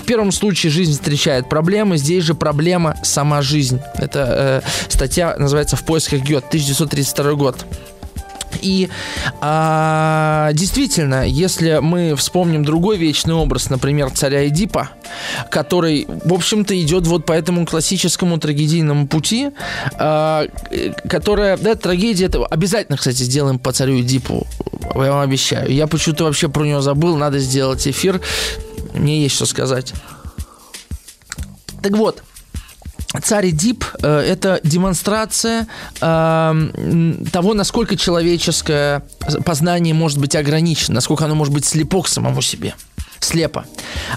В 0.01 0.05
первом 0.05 0.31
случае 0.31 0.71
жизнь 0.71 0.93
встречает 0.93 1.49
проблемы, 1.49 1.97
здесь 1.97 2.23
же 2.23 2.33
проблема– 2.33 2.97
сама 3.03 3.41
жизнь. 3.41 3.79
Это 3.95 4.61
э, 4.63 4.89
статья 4.89 5.35
называется 5.37 5.75
«В 5.75 5.83
поисках 5.83 6.21
Гет», 6.21 6.45
1932 6.47 7.33
год. 7.33 7.65
И 8.63 8.89
а, 9.41 10.51
действительно, 10.53 11.27
если 11.27 11.79
мы 11.81 12.15
вспомним 12.15 12.63
другой 12.63 12.97
вечный 12.97 13.33
образ, 13.33 13.69
например, 13.69 14.09
царя 14.11 14.47
Эдипа, 14.47 14.89
который, 15.49 16.07
в 16.07 16.33
общем-то, 16.33 16.79
идет 16.81 17.07
вот 17.07 17.25
по 17.25 17.33
этому 17.33 17.65
классическому 17.65 18.39
трагедийному 18.39 19.07
пути, 19.07 19.51
а, 19.95 20.47
которая, 21.09 21.57
да, 21.57 21.75
трагедия, 21.75 22.25
это 22.25 22.45
обязательно, 22.45 22.97
кстати, 22.97 23.23
сделаем 23.23 23.59
по 23.59 23.71
царю 23.71 23.99
Эдипу, 23.99 24.47
я 24.95 25.11
вам 25.11 25.21
обещаю. 25.21 25.71
Я 25.71 25.87
почему-то 25.87 26.25
вообще 26.25 26.49
про 26.49 26.63
него 26.63 26.81
забыл, 26.81 27.17
надо 27.17 27.39
сделать 27.39 27.87
эфир, 27.87 28.21
мне 28.93 29.21
есть 29.21 29.35
что 29.35 29.45
сказать. 29.45 29.93
Так 31.81 31.97
вот, 31.97 32.23
Царь 33.21 33.51
Дип 33.51 33.85
э, 34.01 34.19
это 34.19 34.59
демонстрация 34.63 35.67
э, 36.01 37.21
того, 37.31 37.53
насколько 37.53 37.95
человеческое 37.95 39.03
познание 39.45 39.93
может 39.93 40.17
быть 40.19 40.35
ограничено, 40.35 40.95
насколько 40.95 41.25
оно 41.25 41.35
может 41.35 41.53
быть 41.53 41.65
слепо 41.65 42.01
к 42.01 42.07
самому 42.07 42.41
себе. 42.41 42.73
Слепо. 43.19 43.65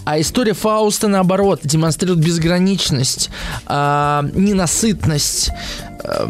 А 0.05 0.21
история 0.21 0.53
Фауста, 0.55 1.07
наоборот, 1.07 1.61
демонстрирует 1.63 2.25
безграничность, 2.25 3.31
э, 3.69 4.31
ненасытность, 4.35 5.51
э, 6.03 6.27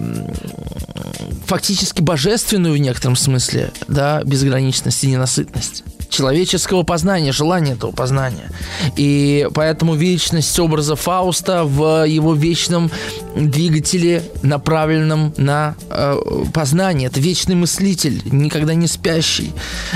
фактически 1.47 2.03
божественную 2.03 2.75
в 2.75 2.79
некотором 2.79 3.17
смысле, 3.17 3.73
да, 3.89 4.23
безграничность 4.25 5.05
и 5.05 5.07
ненасытность 5.07 5.85
человеческого 6.09 6.83
познания, 6.83 7.33
желания 7.33 7.73
этого 7.73 7.93
познания. 7.93 8.51
И 8.97 9.49
поэтому 9.55 9.95
вечность 9.95 10.59
образа 10.59 10.97
Фауста 10.97 11.65
в 11.65 12.05
его 12.07 12.35
вечном 12.35 12.91
двигателе, 13.35 14.23
направленном 14.43 15.35
на 15.37 15.75
э, 15.91 16.17
познание. 16.53 17.09
Это 17.09 17.21
вечный 17.21 17.55
мыслитель, 17.55 18.23
никогда 18.27 18.75
не 18.75 18.87
спящий. 18.87 19.53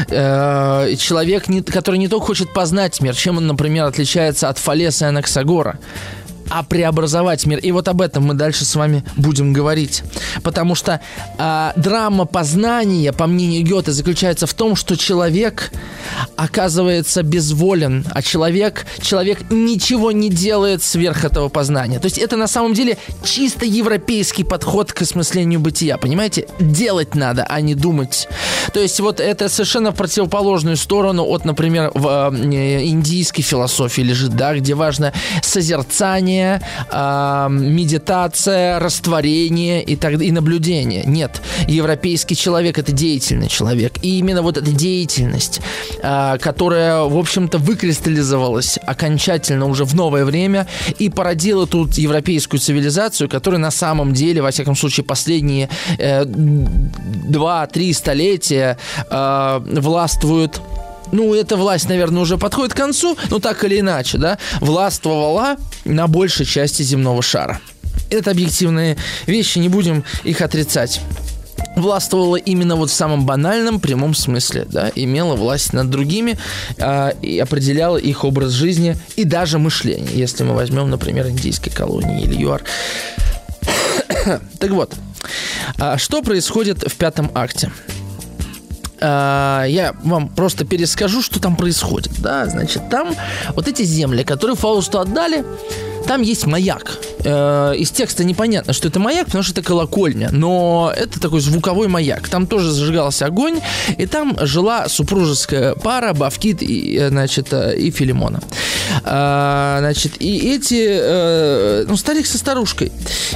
Э, 0.09 0.95
человек, 0.99 1.49
не, 1.49 1.63
который 1.63 1.99
не 1.99 2.09
только 2.09 2.27
хочет 2.27 2.53
познать 2.53 3.01
мир, 3.01 3.15
чем 3.15 3.39
он, 3.39 3.47
например, 3.47 3.87
отличается 3.87 4.49
от 4.49 4.59
Фалеса 4.59 5.07
и 5.07 5.09
Анаксагора 5.09 5.79
а 6.51 6.63
преобразовать 6.63 7.47
мир. 7.47 7.59
И 7.59 7.73
вот 7.73 7.89
об 7.89 8.03
этом 8.03 8.25
мы 8.25 8.35
дальше 8.35 8.65
с 8.65 8.75
вами 8.75 9.05
будем 9.17 9.53
говорить. 9.53 10.03
Потому 10.43 10.75
что 10.75 11.01
э, 11.39 11.73
драма 11.77 12.27
познания, 12.27 13.13
по 13.13 13.27
мнению 13.27 13.65
Гёте, 13.65 13.93
заключается 13.93 14.47
в 14.47 14.55
том, 14.55 14.77
что 14.77 14.97
человек 14.97 15.73
оказывается 16.37 17.23
безволен, 17.23 18.05
а 18.11 18.23
человек, 18.23 18.87
человек 19.01 19.51
ничего 19.51 20.13
не 20.13 20.29
делает 20.29 20.83
сверх 20.83 21.25
этого 21.25 21.49
познания. 21.49 21.99
То 21.99 22.07
есть 22.07 22.19
это 22.19 22.37
на 22.37 22.49
самом 22.49 22.75
деле 22.75 22.99
чисто 23.25 23.65
европейский 23.65 24.45
подход 24.45 24.93
к 24.93 25.03
осмыслению 25.03 25.61
бытия, 25.61 25.99
понимаете? 25.99 26.47
Делать 26.59 27.15
надо, 27.15 27.45
а 27.45 27.61
не 27.61 27.75
думать. 27.75 28.29
То 28.73 28.81
есть 28.81 29.01
вот 29.01 29.21
это 29.21 29.49
совершенно 29.49 29.93
в 29.93 29.97
противоположную 29.97 30.77
сторону 30.77 31.25
от, 31.25 31.45
например, 31.45 31.91
в 31.95 32.33
э, 32.33 32.85
индийской 32.85 33.45
философии 33.45 34.03
лежит, 34.03 34.35
да, 34.35 34.55
где 34.55 34.75
важно 34.75 35.13
созерцание, 35.43 36.40
мышление, 36.41 36.61
э, 36.91 37.47
медитация, 37.51 38.79
растворение 38.79 39.83
и, 39.83 39.97
так, 39.97 40.21
и 40.21 40.33
наблюдение. 40.33 41.05
Нет, 41.07 41.43
европейский 41.69 42.37
человек 42.37 42.79
это 42.79 42.93
деятельный 42.93 43.49
человек. 43.49 43.93
И 44.03 44.19
именно 44.19 44.43
вот 44.43 44.57
эта 44.57 44.71
деятельность, 44.71 45.61
э, 46.03 46.39
которая, 46.41 47.03
в 47.03 47.17
общем-то, 47.17 47.59
выкристаллизовалась 47.59 48.79
окончательно 48.87 49.67
уже 49.67 49.85
в 49.85 49.95
новое 49.95 50.25
время 50.25 50.67
и 50.99 51.11
породила 51.11 51.67
тут 51.67 51.99
европейскую 51.99 52.61
цивилизацию, 52.61 53.29
которая 53.29 53.61
на 53.61 53.71
самом 53.71 54.13
деле, 54.13 54.43
во 54.43 54.51
всяком 54.51 54.77
случае, 54.77 55.05
последние 55.05 55.69
э, 55.99 56.25
2-3 56.25 57.95
столетия 57.95 58.77
э, 59.11 59.61
властвует 59.81 60.61
ну, 61.13 61.35
эта 61.35 61.57
власть, 61.57 61.89
наверное, 61.89 62.23
уже 62.23 62.39
подходит 62.39 62.75
к 62.75 62.77
концу, 62.77 63.17
но 63.31 63.39
так 63.39 63.65
или 63.65 63.81
иначе, 63.81 64.19
да, 64.19 64.39
властвовала 64.61 65.57
на 65.85 66.07
большей 66.07 66.47
части 66.47 66.83
земного 66.83 67.23
шара. 67.23 67.61
Это 68.11 68.31
объективные 68.31 68.97
вещи, 69.27 69.59
не 69.59 69.69
будем 69.69 70.05
их 70.25 70.41
отрицать 70.41 71.01
властвовала 71.77 72.37
именно 72.37 72.77
вот 72.77 72.91
в 72.91 72.93
самом 72.93 73.27
банальном 73.27 73.81
прямом 73.81 74.15
смысле, 74.15 74.67
да, 74.69 74.91
имела 74.95 75.35
власть 75.35 75.73
над 75.73 75.91
другими 75.91 76.39
э, 76.79 77.13
и 77.23 77.39
определяла 77.39 77.97
их 77.97 78.25
образ 78.25 78.53
жизни 78.53 78.97
и 79.17 79.25
даже 79.25 79.59
мышление, 79.59 80.11
если 80.13 80.43
мы 80.43 80.55
возьмем, 80.55 80.91
например, 80.91 81.29
индийской 81.29 81.73
колонии 81.73 82.23
или 82.25 82.43
ЮАР. 82.43 82.65
так 84.59 84.71
вот, 84.71 84.95
а 85.79 85.99
что 85.99 86.23
происходит 86.23 86.91
в 86.91 86.97
пятом 86.97 87.31
акте? 87.35 87.71
А, 89.01 89.65
я 89.65 89.95
вам 90.03 90.29
просто 90.29 90.65
перескажу, 90.65 91.23
что 91.23 91.41
там 91.41 91.57
происходит. 91.57 92.13
Да, 92.19 92.47
значит, 92.47 92.89
там 92.91 93.15
вот 93.55 93.69
эти 93.69 93.83
земли, 93.83 94.23
которые 94.23 94.57
Фаусту 94.57 94.99
отдали, 94.99 95.45
там 96.11 96.23
есть 96.23 96.45
маяк. 96.45 96.99
Э, 97.23 97.73
из 97.77 97.93
текста 97.93 98.25
непонятно, 98.25 98.73
что 98.73 98.89
это 98.89 98.99
маяк, 98.99 99.27
потому 99.27 99.45
что 99.45 99.53
это 99.53 99.63
колокольня, 99.63 100.31
но 100.33 100.93
это 100.97 101.21
такой 101.21 101.41
звуковой 101.41 101.87
маяк. 101.87 102.29
Там 102.29 102.49
тоже 102.49 102.73
зажигался 102.73 103.27
огонь, 103.27 103.61
и 103.97 104.07
там 104.07 104.37
жила 104.41 104.89
супружеская 104.89 105.77
пара 105.77 106.13
Бавкит 106.13 106.63
и, 106.63 106.99
э, 106.99 107.11
значит, 107.11 107.53
э, 107.53 107.77
и 107.79 107.93
Филимона. 107.93 108.41
Значит, 109.03 110.15
и 110.19 110.55
эти, 110.55 111.87
ну, 111.87 111.97
старик 111.97 112.27
со 112.27 112.39
старушкой, 112.39 112.91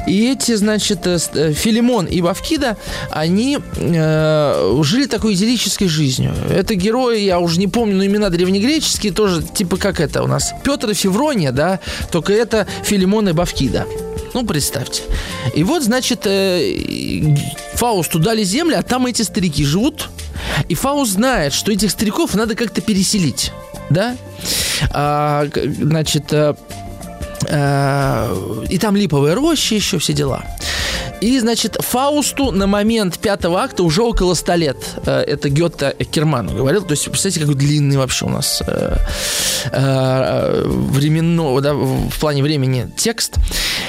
и 0.06 0.32
эти, 0.32 0.56
значит, 0.56 1.04
Филимон 1.04 2.06
и 2.06 2.20
Бавкида, 2.20 2.76
они 3.10 3.58
жили 3.76 5.06
такой 5.06 5.34
идиллической 5.34 5.86
жизнью. 5.86 6.34
Это 6.50 6.74
герои, 6.74 7.20
я 7.20 7.38
уже 7.38 7.60
не 7.60 7.68
помню, 7.68 7.96
но 7.96 8.04
имена 8.04 8.30
древнегреческие 8.30 9.12
тоже, 9.12 9.42
типа 9.42 9.76
как 9.76 10.00
это 10.00 10.24
у 10.24 10.26
нас, 10.26 10.52
Петр 10.64 10.90
и 10.90 10.94
Феврония, 10.94 11.52
да, 11.52 11.78
только 12.10 12.32
это 12.32 12.63
Филимон 12.82 13.28
и 13.28 13.32
Бавкида. 13.32 13.86
Ну, 14.34 14.44
представьте. 14.44 15.02
И 15.54 15.62
вот, 15.62 15.82
значит, 15.82 16.26
э, 16.26 17.34
Фаусту 17.74 18.18
дали 18.18 18.42
землю, 18.42 18.78
а 18.78 18.82
там 18.82 19.06
эти 19.06 19.22
старики 19.22 19.64
живут. 19.64 20.08
И 20.68 20.74
Фауст 20.74 21.12
знает, 21.12 21.52
что 21.52 21.72
этих 21.72 21.90
стариков 21.90 22.34
надо 22.34 22.54
как-то 22.54 22.80
переселить. 22.80 23.52
Да? 23.90 24.16
А, 24.90 25.46
значит, 25.80 26.32
э, 26.32 26.54
и 28.68 28.78
там 28.78 28.96
липовые 28.96 29.34
рощи, 29.34 29.74
еще 29.74 29.98
все 29.98 30.12
дела. 30.12 30.44
И, 31.24 31.38
значит, 31.38 31.78
Фаусту 31.80 32.50
на 32.50 32.66
момент 32.66 33.18
пятого 33.18 33.62
акта 33.62 33.82
уже 33.82 34.02
около 34.02 34.34
ста 34.34 34.56
лет. 34.56 34.76
Э, 35.06 35.22
это 35.22 35.48
Гетта 35.48 35.94
Керману 36.10 36.54
говорил. 36.54 36.82
То 36.82 36.92
есть, 36.92 37.06
представьте, 37.06 37.40
какой 37.40 37.54
длинный 37.54 37.96
вообще 37.96 38.26
у 38.26 38.28
нас 38.28 38.62
э, 38.66 38.96
э, 39.72 40.64
временно, 40.66 41.58
да, 41.62 41.72
в 41.72 42.20
плане 42.20 42.42
времени 42.42 42.92
текст. 42.94 43.36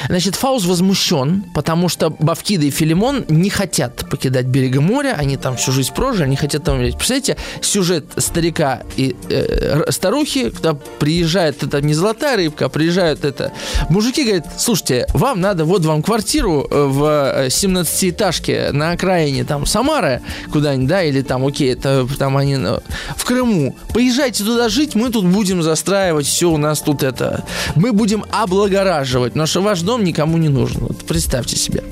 Значит, 0.08 0.36
Фауст 0.36 0.66
возмущен, 0.66 1.44
потому 1.54 1.90
что 1.90 2.10
Бавкида 2.10 2.68
и 2.68 2.70
Филимон 2.70 3.26
не 3.28 3.50
хотят 3.50 4.10
покидать 4.10 4.46
берега 4.46 4.80
моря, 4.80 5.16
они 5.18 5.36
там 5.36 5.58
всю 5.58 5.74
жизнь 5.74 5.94
прожили, 5.94 6.24
они 6.24 6.38
хотят 6.38 6.64
там 6.64 6.76
умереть. 6.76 6.96
Представляете, 6.96 7.36
сюжет 7.60 8.06
старика 8.16 8.84
и 8.96 9.14
э, 9.30 9.92
старухи, 9.92 10.52
когда 10.52 10.74
приезжает, 10.74 11.64
это 11.64 11.82
не 11.82 11.96
золотая 11.96 12.38
рыбка, 12.38 12.66
а 12.66 12.70
приезжают 12.70 13.26
это... 13.26 13.52
Мужики 13.90 14.24
говорят, 14.24 14.48
слушайте, 14.58 15.06
вам 15.14 15.42
надо, 15.42 15.66
вот 15.66 15.84
вам 15.84 16.02
квартиру 16.02 16.66
в 16.70 17.25
17-этажке 17.48 18.72
на 18.72 18.92
окраине 18.92 19.44
там 19.44 19.66
Самары 19.66 20.22
куда-нибудь, 20.52 20.88
да, 20.88 21.04
или 21.04 21.22
там, 21.22 21.46
окей, 21.46 21.74
это 21.74 22.08
там 22.18 22.38
они 22.38 22.58
ну, 22.58 22.80
в 23.16 23.26
Крыму. 23.26 23.76
Поезжайте 23.94 24.44
туда 24.44 24.70
жить, 24.70 24.96
мы 24.96 25.10
тут 25.10 25.26
будем 25.26 25.62
застраивать 25.64 26.26
все, 26.26 26.50
у 26.50 26.58
нас 26.58 26.82
тут 26.82 27.04
это... 27.04 27.44
Мы 27.76 27.92
будем 27.92 28.26
облагораживать, 28.32 29.34
потому 29.34 29.48
что 29.48 29.62
ваш 29.62 29.82
дом 29.82 30.04
никому 30.04 30.38
не 30.38 30.50
нужен. 30.50 30.82
Вот 30.82 31.06
представьте 31.06 31.56
себе. 31.56 31.84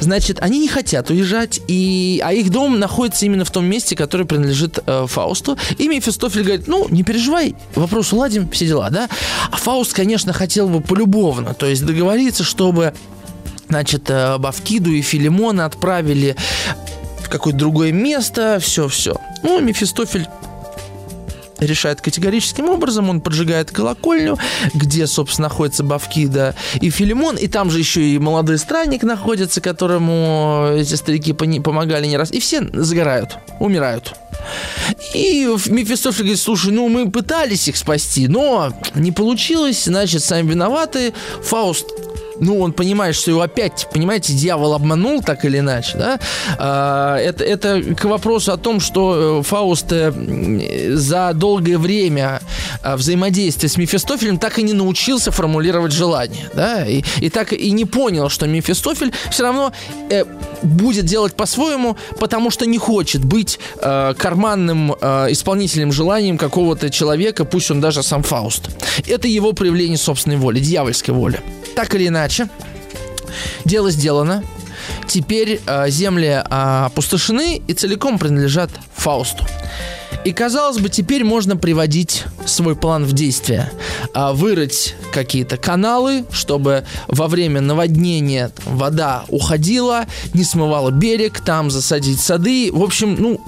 Значит, 0.00 0.38
они 0.40 0.58
не 0.58 0.68
хотят 0.68 1.10
уезжать, 1.10 1.60
и... 1.68 2.20
а 2.24 2.32
их 2.32 2.50
дом 2.50 2.78
находится 2.78 3.26
именно 3.26 3.44
в 3.44 3.50
том 3.50 3.64
месте, 3.64 3.96
которое 3.96 4.24
принадлежит 4.24 4.78
э, 4.86 5.06
Фаусту. 5.08 5.56
И 5.78 5.88
Мефистофель 5.88 6.42
говорит, 6.42 6.68
ну, 6.68 6.86
не 6.90 7.02
переживай, 7.02 7.54
вопрос 7.74 8.12
уладим, 8.12 8.48
все 8.50 8.66
дела, 8.66 8.90
да? 8.90 9.08
А 9.50 9.56
Фауст, 9.56 9.92
конечно, 9.92 10.32
хотел 10.32 10.68
бы 10.68 10.80
полюбовно, 10.80 11.54
то 11.54 11.66
есть 11.66 11.84
договориться, 11.84 12.44
чтобы 12.44 12.94
значит, 13.68 14.08
э, 14.08 14.38
Бавкиду 14.38 14.90
и 14.90 15.02
Филимона 15.02 15.64
отправили 15.64 16.36
в 17.20 17.28
какое-то 17.28 17.58
другое 17.58 17.92
место, 17.92 18.58
все-все. 18.60 19.16
Ну, 19.42 19.60
Мефистофель 19.60 20.26
решает 21.60 22.00
категорическим 22.00 22.68
образом. 22.68 23.10
Он 23.10 23.20
поджигает 23.20 23.70
колокольню, 23.70 24.38
где, 24.74 25.06
собственно, 25.06 25.48
находится 25.48 25.82
Бавкида 25.84 26.54
и 26.80 26.90
Филимон. 26.90 27.36
И 27.36 27.48
там 27.48 27.70
же 27.70 27.78
еще 27.78 28.02
и 28.02 28.18
молодой 28.18 28.58
странник 28.58 29.02
находится, 29.02 29.60
которому 29.60 30.68
эти 30.74 30.94
старики 30.94 31.32
помогали 31.32 32.06
не 32.06 32.16
раз. 32.16 32.30
И 32.30 32.40
все 32.40 32.68
загорают, 32.72 33.38
умирают. 33.60 34.14
И 35.14 35.46
Мефистофель 35.66 36.22
говорит, 36.22 36.38
слушай, 36.38 36.72
ну 36.72 36.88
мы 36.88 37.10
пытались 37.10 37.68
их 37.68 37.76
спасти, 37.76 38.28
но 38.28 38.72
не 38.94 39.12
получилось, 39.12 39.84
значит, 39.84 40.22
сами 40.22 40.50
виноваты. 40.50 41.12
Фауст 41.42 41.86
ну, 42.40 42.60
он 42.60 42.72
понимает, 42.72 43.14
что 43.14 43.30
его 43.30 43.40
опять, 43.40 43.88
понимаете, 43.92 44.32
дьявол 44.32 44.74
обманул 44.74 45.22
так 45.22 45.44
или 45.44 45.58
иначе, 45.58 45.98
да, 45.98 46.20
а, 46.58 47.16
это, 47.16 47.44
это 47.44 47.82
к 47.94 48.04
вопросу 48.04 48.52
о 48.52 48.56
том, 48.56 48.80
что 48.80 49.40
э, 49.40 49.42
Фауст 49.42 49.92
э, 49.92 50.12
за 50.94 51.32
долгое 51.34 51.78
время 51.78 52.40
а, 52.82 52.96
взаимодействия 52.96 53.68
с 53.68 53.76
Мефистофелем 53.76 54.38
так 54.38 54.58
и 54.58 54.62
не 54.62 54.72
научился 54.72 55.30
формулировать 55.30 55.92
желание, 55.92 56.50
да, 56.54 56.86
и, 56.86 57.02
и 57.20 57.30
так 57.30 57.52
и 57.52 57.70
не 57.70 57.84
понял, 57.84 58.28
что 58.28 58.46
Мефистофель 58.46 59.12
все 59.30 59.42
равно 59.42 59.72
э, 60.10 60.24
будет 60.62 61.06
делать 61.06 61.34
по-своему, 61.34 61.96
потому 62.18 62.50
что 62.50 62.66
не 62.66 62.78
хочет 62.78 63.24
быть 63.24 63.58
э, 63.80 64.14
карманным 64.16 64.94
э, 65.00 65.26
исполнителем 65.30 65.92
желанием 65.92 66.38
какого-то 66.38 66.90
человека, 66.90 67.44
пусть 67.44 67.70
он 67.70 67.80
даже 67.80 68.02
сам 68.02 68.22
Фауст. 68.22 68.68
Это 69.06 69.28
его 69.28 69.52
проявление 69.52 69.98
собственной 69.98 70.36
воли, 70.36 70.60
дьявольской 70.60 71.14
воли. 71.14 71.40
Так 71.74 71.94
или 71.94 72.08
иначе, 72.08 72.27
дело 73.64 73.90
сделано. 73.90 74.44
Теперь 75.06 75.60
э, 75.66 75.90
земли 75.90 76.28
э, 76.28 76.84
опустошены 76.86 77.62
и 77.66 77.72
целиком 77.72 78.18
принадлежат 78.18 78.70
Фаусту. 78.94 79.44
И 80.24 80.32
казалось 80.32 80.78
бы, 80.78 80.88
теперь 80.88 81.24
можно 81.24 81.56
приводить 81.56 82.24
свой 82.46 82.76
план 82.76 83.04
в 83.04 83.12
действие. 83.12 83.70
А, 84.14 84.32
вырыть 84.32 84.94
какие-то 85.12 85.56
каналы, 85.56 86.24
чтобы 86.32 86.84
во 87.06 87.28
время 87.28 87.60
наводнения 87.60 88.50
вода 88.64 89.24
уходила, 89.28 90.06
не 90.34 90.44
смывала 90.44 90.90
берег, 90.90 91.40
там 91.40 91.70
засадить 91.70 92.20
сады. 92.20 92.70
В 92.72 92.82
общем, 92.82 93.16
ну, 93.18 93.40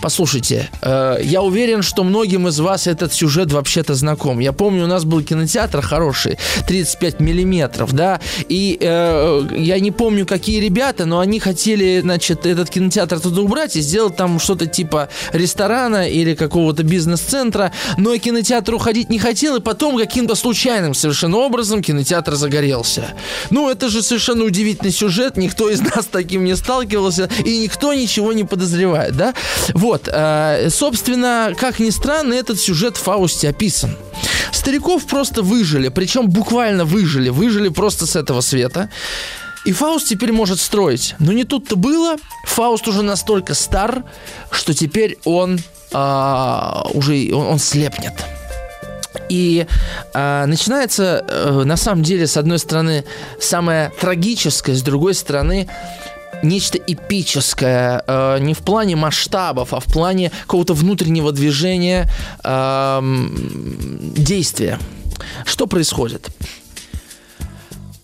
послушайте, 0.00 0.70
э, 0.82 1.18
я 1.22 1.42
уверен, 1.42 1.82
что 1.82 2.04
многим 2.04 2.48
из 2.48 2.60
вас 2.60 2.86
этот 2.86 3.12
сюжет 3.12 3.52
вообще-то 3.52 3.94
знаком. 3.94 4.38
Я 4.38 4.52
помню, 4.52 4.84
у 4.84 4.86
нас 4.86 5.04
был 5.04 5.22
кинотеатр 5.22 5.80
хороший, 5.80 6.38
35 6.66 7.20
миллиметров, 7.20 7.92
да, 7.92 8.20
и 8.48 8.78
э, 8.80 9.48
я 9.56 9.80
не 9.80 9.90
помню, 9.90 10.26
какие 10.26 10.60
ребята, 10.60 11.04
но 11.04 11.20
они 11.20 11.40
хотели, 11.40 12.00
значит, 12.00 12.46
этот 12.46 12.70
кинотеатр 12.70 13.20
туда 13.20 13.42
убрать 13.42 13.76
и 13.76 13.80
сделать 13.80 14.16
там 14.16 14.38
что-то 14.38 14.66
типа 14.66 15.08
ресторана 15.32 16.08
или 16.22 16.34
какого-то 16.34 16.82
бизнес-центра, 16.82 17.72
но 17.96 18.16
кинотеатр 18.16 18.74
уходить 18.74 19.10
не 19.10 19.18
хотел, 19.18 19.56
и 19.56 19.60
потом 19.60 19.96
каким-то 19.96 20.34
случайным 20.34 20.94
совершенно 20.94 21.38
образом 21.38 21.82
кинотеатр 21.82 22.34
загорелся. 22.34 23.14
Ну, 23.50 23.70
это 23.70 23.88
же 23.88 24.02
совершенно 24.02 24.44
удивительный 24.44 24.92
сюжет, 24.92 25.36
никто 25.36 25.70
из 25.70 25.80
нас 25.80 26.06
таким 26.10 26.44
не 26.44 26.56
сталкивался, 26.56 27.28
и 27.44 27.58
никто 27.58 27.94
ничего 27.94 28.32
не 28.32 28.44
подозревает, 28.44 29.16
да? 29.16 29.34
Вот, 29.74 30.08
э, 30.12 30.68
собственно, 30.70 31.52
как 31.58 31.78
ни 31.78 31.90
странно, 31.90 32.34
этот 32.34 32.60
сюжет 32.60 32.96
в 32.96 33.02
Фаусте 33.02 33.48
описан. 33.48 33.96
Стариков 34.52 35.06
просто 35.06 35.42
выжили, 35.42 35.88
причем 35.88 36.28
буквально 36.28 36.84
выжили, 36.84 37.28
выжили 37.28 37.68
просто 37.68 38.06
с 38.06 38.16
этого 38.16 38.40
света. 38.40 38.90
И 39.64 39.72
Фауст 39.72 40.08
теперь 40.08 40.32
может 40.32 40.60
строить. 40.60 41.14
Но 41.18 41.32
не 41.32 41.44
тут-то 41.44 41.76
было. 41.76 42.16
Фауст 42.46 42.88
уже 42.88 43.02
настолько 43.02 43.54
стар, 43.54 44.04
что 44.50 44.72
теперь 44.72 45.18
он 45.24 45.60
а, 45.92 46.86
уже 46.92 47.30
он, 47.32 47.46
он 47.46 47.58
слепнет. 47.58 48.14
И 49.28 49.66
э, 50.14 50.44
начинается, 50.46 51.24
э, 51.28 51.62
на 51.64 51.76
самом 51.76 52.02
деле, 52.02 52.26
с 52.26 52.36
одной 52.36 52.58
стороны, 52.58 53.04
самое 53.40 53.90
трагическое, 54.00 54.74
с 54.74 54.82
другой 54.82 55.14
стороны, 55.14 55.68
нечто 56.42 56.78
эпическое, 56.78 58.02
э, 58.06 58.38
не 58.40 58.54
в 58.54 58.58
плане 58.58 58.96
масштабов, 58.96 59.74
а 59.74 59.80
в 59.80 59.84
плане 59.84 60.30
какого-то 60.42 60.74
внутреннего 60.74 61.32
движения, 61.32 62.10
э, 62.42 63.00
действия. 64.16 64.78
Что 65.44 65.66
происходит? 65.66 66.28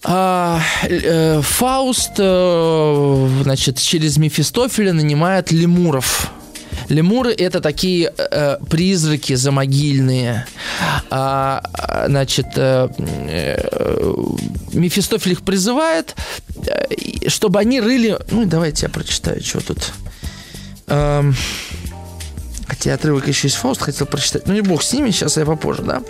А, 0.03 0.61
э, 0.83 1.41
Фауст, 1.43 2.13
э, 2.19 3.29
значит, 3.43 3.79
через 3.79 4.19
Мефистофеля 4.19 4.93
нанимает 4.93 5.53
лемуров– 5.53 6.31
Лемуры 6.89 7.33
это 7.33 7.61
такие 7.61 8.13
э, 8.17 8.59
призраки 8.69 9.35
замогильные. 9.35 10.47
А, 11.11 11.63
значит, 12.07 12.47
э, 12.57 12.89
э, 12.99 14.15
Мефистофель 14.73 15.33
их 15.33 15.43
призывает, 15.43 16.15
э, 16.67 17.29
чтобы 17.29 17.61
они 17.61 17.81
рыли... 17.81 18.19
Ну, 18.31 18.45
давайте 18.45 18.87
я 18.87 18.91
прочитаю, 18.91 19.43
что 19.43 19.61
тут. 19.61 19.93
Эм, 20.89 21.35
хотя 22.67 22.95
отрывок 22.95 23.29
еще 23.29 23.49
из 23.49 23.55
Фауст 23.55 23.83
хотел 23.83 24.07
прочитать. 24.07 24.47
Ну, 24.47 24.55
не 24.55 24.61
бог 24.61 24.83
с 24.83 24.93
ними, 24.93 25.11
сейчас 25.11 25.37
я 25.37 25.45
попозже, 25.45 25.83
да. 25.83 26.03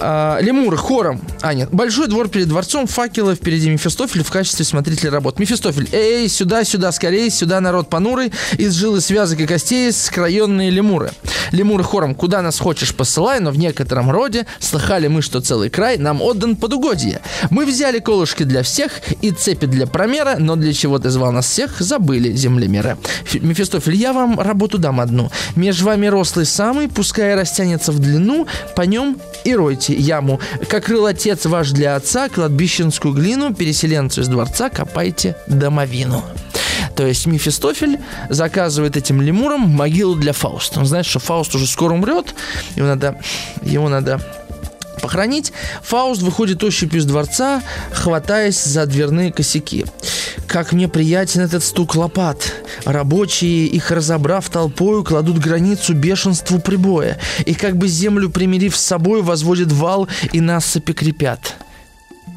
А, 0.00 0.38
лемуры 0.40 0.76
хором. 0.76 1.20
А, 1.42 1.54
нет. 1.54 1.70
Большой 1.72 2.08
двор 2.08 2.28
перед 2.28 2.48
дворцом, 2.48 2.86
факелы, 2.86 3.34
впереди 3.34 3.70
Мефистофель 3.70 4.22
в 4.22 4.30
качестве 4.30 4.64
смотрителя 4.64 5.10
работ. 5.10 5.38
Мефистофель, 5.38 5.88
эй, 5.92 6.28
сюда, 6.28 6.64
сюда, 6.64 6.92
скорее, 6.92 7.30
сюда 7.30 7.60
народ 7.60 7.88
понурый, 7.88 8.32
из 8.58 8.74
жилы 8.74 9.00
связок 9.00 9.40
и 9.40 9.46
костей 9.46 9.92
скроенные 9.92 10.70
лемуры. 10.70 11.12
Лемуры 11.52 11.84
хором, 11.84 12.14
куда 12.14 12.42
нас 12.42 12.58
хочешь 12.58 12.94
посылай, 12.94 13.40
но 13.40 13.50
в 13.50 13.58
некотором 13.58 14.10
роде 14.10 14.46
слыхали 14.58 15.06
мы, 15.08 15.22
что 15.22 15.40
целый 15.40 15.70
край 15.70 15.98
нам 15.98 16.20
отдан 16.20 16.56
под 16.56 16.74
угодье. 16.74 17.20
Мы 17.50 17.64
взяли 17.64 17.98
колышки 17.98 18.42
для 18.42 18.62
всех 18.62 18.92
и 19.22 19.30
цепи 19.30 19.66
для 19.66 19.86
промера, 19.86 20.36
но 20.38 20.56
для 20.56 20.72
чего 20.72 20.98
ты 20.98 21.10
звал 21.10 21.32
нас 21.32 21.46
всех, 21.46 21.80
забыли 21.80 22.32
землемеры. 22.32 22.96
Мефистофель, 23.34 23.94
я 23.94 24.12
вам 24.12 24.40
работу 24.40 24.78
дам 24.78 25.00
одну. 25.00 25.30
Меж 25.54 25.75
вами 25.82 26.06
рослый 26.06 26.46
самый, 26.46 26.88
пускай 26.88 27.34
растянется 27.34 27.92
в 27.92 27.98
длину, 27.98 28.46
по 28.74 28.82
нем 28.82 29.18
и 29.44 29.54
ройте 29.54 29.94
яму. 29.94 30.40
Как 30.68 30.86
крыл 30.86 31.06
отец 31.06 31.46
ваш 31.46 31.70
для 31.70 31.96
отца, 31.96 32.28
кладбищенскую 32.28 33.14
глину, 33.14 33.54
переселенцу 33.54 34.22
из 34.22 34.28
дворца 34.28 34.68
копайте 34.70 35.36
домовину. 35.46 36.22
То 36.94 37.06
есть 37.06 37.26
Мефистофель 37.26 38.00
заказывает 38.30 38.96
этим 38.96 39.20
лемурам 39.20 39.60
могилу 39.60 40.14
для 40.14 40.32
Фауста. 40.32 40.80
Он 40.80 40.86
знает, 40.86 41.04
что 41.04 41.18
Фауст 41.18 41.54
уже 41.54 41.66
скоро 41.66 41.92
умрет, 41.92 42.34
его 42.74 42.86
надо, 42.86 43.20
его 43.62 43.88
надо 43.88 44.20
похоронить, 45.06 45.52
Фауст 45.84 46.20
выходит 46.22 46.64
ощупью 46.64 46.98
из 46.98 47.04
дворца, 47.04 47.62
хватаясь 47.92 48.64
за 48.64 48.86
дверные 48.86 49.32
косяки. 49.32 49.86
Как 50.48 50.72
мне 50.72 50.88
приятен 50.88 51.42
этот 51.42 51.62
стук 51.62 51.94
лопат. 51.94 52.52
Рабочие, 52.84 53.66
их 53.66 53.92
разобрав 53.92 54.50
толпою, 54.50 55.04
кладут 55.04 55.38
границу 55.38 55.94
бешенству 55.94 56.58
прибоя. 56.58 57.20
И 57.44 57.54
как 57.54 57.76
бы 57.76 57.86
землю 57.86 58.30
примирив 58.30 58.76
с 58.76 58.80
собой, 58.80 59.22
возводят 59.22 59.70
вал 59.70 60.08
и 60.32 60.40
насыпи 60.40 60.92
крепят. 60.92 61.54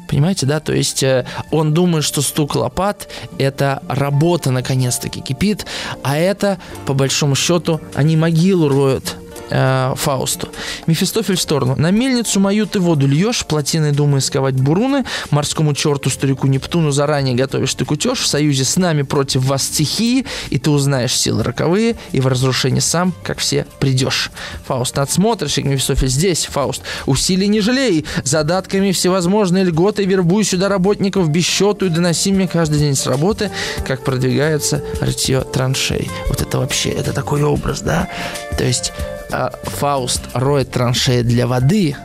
Понимаете, 0.06 0.46
да? 0.46 0.60
То 0.60 0.72
есть 0.72 1.02
э, 1.02 1.26
он 1.50 1.74
думает, 1.74 2.04
что 2.04 2.22
стук 2.22 2.54
лопат– 2.54 3.08
это 3.38 3.82
работа 3.88 4.52
наконец-таки 4.52 5.20
кипит, 5.20 5.66
а 6.04 6.16
это, 6.16 6.58
по 6.86 6.94
большому 6.94 7.34
счету, 7.34 7.80
они 7.94 8.16
могилу 8.16 8.68
роют– 8.68 9.16
э, 9.50 9.92
Фаусту. 9.96 10.48
Мефистофель 10.86 11.36
в 11.36 11.40
сторону. 11.40 11.74
На 11.76 11.90
мельницу 11.90 12.40
мою 12.40 12.66
ты 12.66 12.80
воду 12.80 13.06
льешь, 13.06 13.44
плотиной 13.44 13.92
думая 13.92 14.20
сковать 14.20 14.54
буруны, 14.54 15.04
морскому 15.30 15.74
черту, 15.74 16.10
старику 16.10 16.46
Нептуну 16.46 16.90
заранее 16.90 17.34
готовишь 17.34 17.74
ты 17.74 17.84
кутеж, 17.84 18.20
в 18.20 18.26
союзе 18.26 18.64
с 18.64 18.76
нами 18.76 19.02
против 19.02 19.44
вас 19.44 19.64
стихии, 19.64 20.24
и 20.50 20.58
ты 20.58 20.70
узнаешь 20.70 21.14
силы 21.14 21.42
роковые, 21.42 21.96
и 22.12 22.20
в 22.20 22.26
разрушение 22.26 22.80
сам, 22.80 23.12
как 23.22 23.38
все, 23.38 23.66
придешь. 23.78 24.30
Фауст, 24.66 24.96
надсмотрщик 24.96 25.64
Мефистофель 25.64 26.08
здесь, 26.08 26.46
Фауст. 26.46 26.82
Усилий 27.06 27.48
не 27.48 27.60
жалей, 27.60 28.04
задатками 28.24 28.92
всевозможные 28.92 29.64
льготы, 29.64 30.04
вербуй 30.04 30.44
сюда 30.44 30.68
работников 30.68 31.28
без 31.30 31.44
счету 31.44 31.86
и 31.86 31.88
доноси 31.88 32.32
мне 32.32 32.48
каждый 32.48 32.78
день 32.78 32.94
с 32.94 33.06
работы, 33.06 33.50
как 33.86 34.04
продвигается 34.04 34.82
рытье 35.00 35.40
траншей. 35.40 36.10
Вот 36.28 36.40
это 36.42 36.58
вообще, 36.58 36.90
это 36.90 37.12
такой 37.12 37.42
образ, 37.42 37.80
да? 37.80 38.08
То 38.56 38.64
есть 38.64 38.92
э, 39.32 39.50
Фауст 39.62 40.22
роет 40.34 40.70
траншеи 40.70 41.22
для 41.22 41.46
воды, 41.46 41.96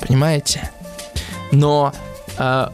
понимаете? 0.00 0.70
Но 1.50 1.92
э, 2.38 2.68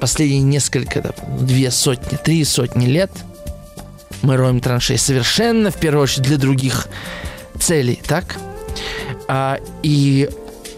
последние 0.00 0.42
несколько, 0.42 1.14
две 1.38 1.70
сотни, 1.70 2.16
три 2.16 2.44
сотни 2.44 2.86
лет 2.86 3.10
мы 4.22 4.36
роем 4.36 4.60
траншеи 4.60 4.96
совершенно, 4.96 5.70
в 5.70 5.76
первую 5.76 6.04
очередь, 6.04 6.22
для 6.22 6.38
других 6.38 6.88
целей, 7.60 8.00
так? 8.06 8.36
А, 9.28 9.58
и 9.82 10.28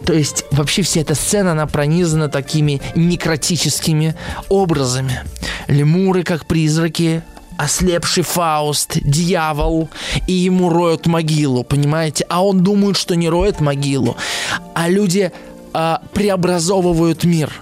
то 0.05 0.13
есть 0.13 0.45
вообще 0.53 0.83
вся 0.83 1.01
эта 1.01 1.15
сцена, 1.15 1.53
она 1.53 1.67
пронизана 1.67 2.29
такими 2.29 2.81
некротическими 2.95 4.15
образами. 4.49 5.23
Лемуры, 5.67 6.23
как 6.23 6.47
призраки, 6.47 7.23
ослепший 7.57 8.23
Фауст, 8.23 8.99
дьявол, 9.03 9.89
и 10.27 10.33
ему 10.33 10.69
роют 10.69 11.07
могилу, 11.07 11.65
понимаете? 11.65 12.25
А 12.29 12.45
он 12.45 12.63
думает, 12.63 12.97
что 12.97 13.17
не 13.17 13.29
роет 13.29 13.61
могилу, 13.61 14.17
а 14.75 14.89
люди 14.89 15.33
э, 15.75 15.97
преобразовывают 16.13 17.25
мир. 17.25 17.53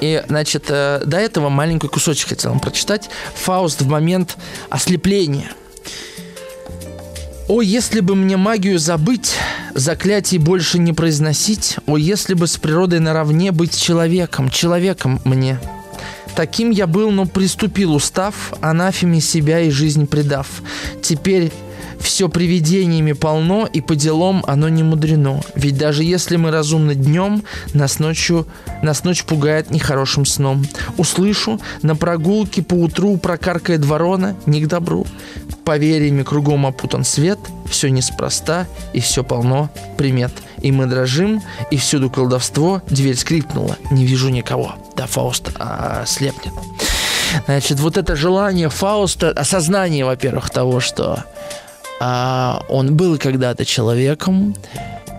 И, 0.00 0.22
значит, 0.28 0.66
э, 0.68 1.02
до 1.04 1.16
этого 1.16 1.48
маленький 1.48 1.88
кусочек 1.88 2.28
хотел 2.28 2.50
вам 2.50 2.60
прочитать. 2.60 3.08
Фауст 3.34 3.82
в 3.82 3.88
момент 3.88 4.36
ослепления. 4.68 5.50
«О, 7.48 7.62
если 7.62 8.00
бы 8.00 8.16
мне 8.16 8.36
магию 8.36 8.78
забыть, 8.78 9.36
заклятий 9.72 10.38
больше 10.38 10.80
не 10.80 10.92
произносить, 10.92 11.76
о, 11.86 11.96
если 11.96 12.34
бы 12.34 12.48
с 12.48 12.56
природой 12.56 12.98
наравне 12.98 13.52
быть 13.52 13.78
человеком, 13.80 14.50
человеком 14.50 15.20
мне». 15.24 15.58
Таким 16.36 16.70
я 16.70 16.86
был, 16.86 17.10
но 17.10 17.24
приступил 17.24 17.94
устав, 17.94 18.52
анафеме 18.60 19.22
себя 19.22 19.60
и 19.60 19.70
жизнь 19.70 20.06
предав. 20.06 20.46
Теперь 21.00 21.50
все 21.98 22.28
привидениями 22.28 23.12
полно, 23.12 23.66
и 23.66 23.80
по 23.80 23.96
делам 23.96 24.44
оно 24.46 24.68
не 24.68 24.82
мудрено. 24.82 25.40
Ведь 25.54 25.78
даже 25.78 26.04
если 26.04 26.36
мы 26.36 26.50
разумны 26.50 26.94
днем, 26.94 27.42
нас 27.72 27.98
ночью, 28.00 28.46
нас 28.82 29.02
ночь 29.02 29.24
пугает 29.24 29.70
нехорошим 29.70 30.26
сном. 30.26 30.66
Услышу, 30.98 31.58
на 31.80 31.96
прогулке 31.96 32.62
по 32.62 32.74
утру 32.74 33.16
прокаркает 33.16 33.82
ворона, 33.86 34.36
не 34.44 34.60
к 34.60 34.68
добру. 34.68 35.06
Поверьями 35.64 36.22
кругом 36.22 36.66
опутан 36.66 37.04
свет, 37.04 37.38
все 37.68 37.88
неспроста, 37.88 38.66
и 38.92 39.00
все 39.00 39.24
полно 39.24 39.70
примет. 39.96 40.32
И 40.66 40.72
мы 40.72 40.86
дрожим, 40.86 41.40
и 41.70 41.76
всюду 41.76 42.10
колдовство, 42.10 42.82
дверь 42.88 43.14
скрипнула, 43.14 43.76
не 43.92 44.04
вижу 44.04 44.30
никого. 44.30 44.74
Да, 44.96 45.06
Фауст 45.06 45.52
а, 45.60 46.02
слепнет. 46.06 46.52
Значит, 47.44 47.78
вот 47.78 47.96
это 47.96 48.16
желание 48.16 48.68
Фауста, 48.68 49.30
осознание, 49.30 50.04
во-первых, 50.04 50.50
того, 50.50 50.80
что 50.80 51.22
а, 52.00 52.64
он 52.68 52.96
был 52.96 53.16
когда-то 53.16 53.64
человеком, 53.64 54.56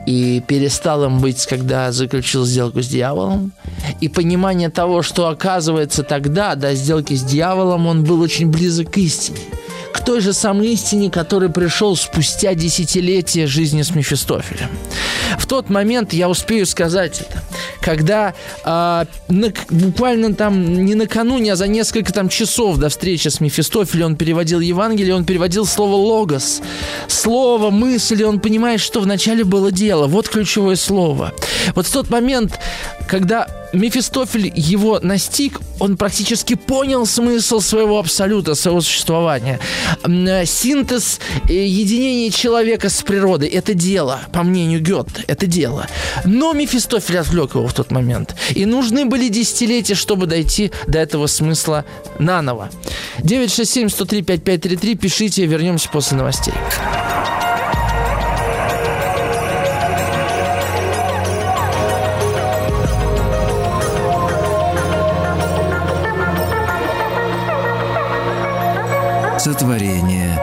и 0.07 0.41
перестал 0.47 1.03
им 1.03 1.19
быть, 1.19 1.45
когда 1.45 1.91
заключил 1.91 2.45
сделку 2.45 2.81
с 2.81 2.87
дьяволом. 2.87 3.51
И 3.99 4.07
понимание 4.07 4.69
того, 4.69 5.01
что 5.01 5.27
оказывается 5.27 6.01
тогда, 6.01 6.55
до 6.55 6.73
сделки 6.75 7.13
с 7.13 7.23
дьяволом, 7.23 7.87
он 7.87 8.03
был 8.05 8.21
очень 8.21 8.47
близок 8.47 8.93
к 8.93 8.97
истине 8.97 9.41
к 9.97 10.05
той 10.05 10.21
же 10.21 10.31
самой 10.33 10.69
истине, 10.73 11.09
который 11.09 11.49
пришел 11.49 11.95
спустя 11.95 12.53
десятилетия 12.53 13.47
жизни 13.47 13.81
с 13.81 13.95
Мефистофелем. 13.95 14.69
В 15.39 15.47
тот 15.47 15.69
момент 15.69 16.13
я 16.13 16.29
успею 16.29 16.65
сказать 16.65 17.21
это, 17.21 17.43
когда 17.81 18.33
э, 18.63 19.05
на, 19.27 19.53
буквально 19.69 20.33
там 20.33 20.85
не 20.85 20.93
накануне, 20.93 21.53
а 21.53 21.55
за 21.55 21.67
несколько 21.67 22.13
там 22.13 22.29
часов 22.29 22.77
до 22.77 22.89
встречи 22.89 23.27
с 23.27 23.39
Мефистофелем 23.39 24.05
он 24.05 24.15
переводил 24.15 24.59
Евангелие, 24.59 25.15
он 25.15 25.25
переводил 25.25 25.65
слово 25.65 25.95
«логос», 25.95 26.61
слово, 27.07 27.71
мысли, 27.71 28.23
он 28.23 28.39
понимает, 28.39 28.79
что 28.81 28.99
вначале 28.99 29.43
было 29.43 29.71
дело. 29.71 29.96
Вот 30.05 30.29
ключевое 30.29 30.75
слово. 30.75 31.33
Вот 31.73 31.87
в 31.87 31.91
тот 31.91 32.11
момент, 32.11 32.59
когда 33.07 33.47
Мефистофель 33.73 34.51
его 34.55 34.99
настиг, 35.01 35.59
он 35.79 35.97
практически 35.97 36.55
понял 36.55 37.05
смысл 37.05 37.59
своего 37.59 37.99
абсолюта, 37.99 38.55
своего 38.55 38.81
существования. 38.81 39.59
Э, 40.03 40.45
синтез 40.45 41.19
э, 41.49 41.53
единения 41.53 42.31
человека 42.31 42.89
с 42.89 43.01
природой– 43.03 43.47
это 43.49 43.73
дело, 43.73 44.21
по 44.31 44.43
мнению 44.43 44.81
Гетте, 44.81 45.23
это 45.27 45.45
дело. 45.45 45.87
Но 46.25 46.53
Мефистофель 46.53 47.17
отвлек 47.17 47.55
его 47.55 47.67
в 47.67 47.73
тот 47.73 47.91
момент. 47.91 48.35
И 48.55 48.65
нужны 48.65 49.05
были 49.05 49.27
десятилетия, 49.27 49.95
чтобы 49.95 50.25
дойти 50.27 50.71
до 50.87 50.99
этого 50.99 51.27
смысла 51.27 51.85
наново. 52.19 52.69
967-103-5533, 53.19 54.95
пишите, 54.95 55.45
вернемся 55.45 55.89
после 55.89 56.17
новостей. 56.17 56.53
Сотворение 69.47 70.37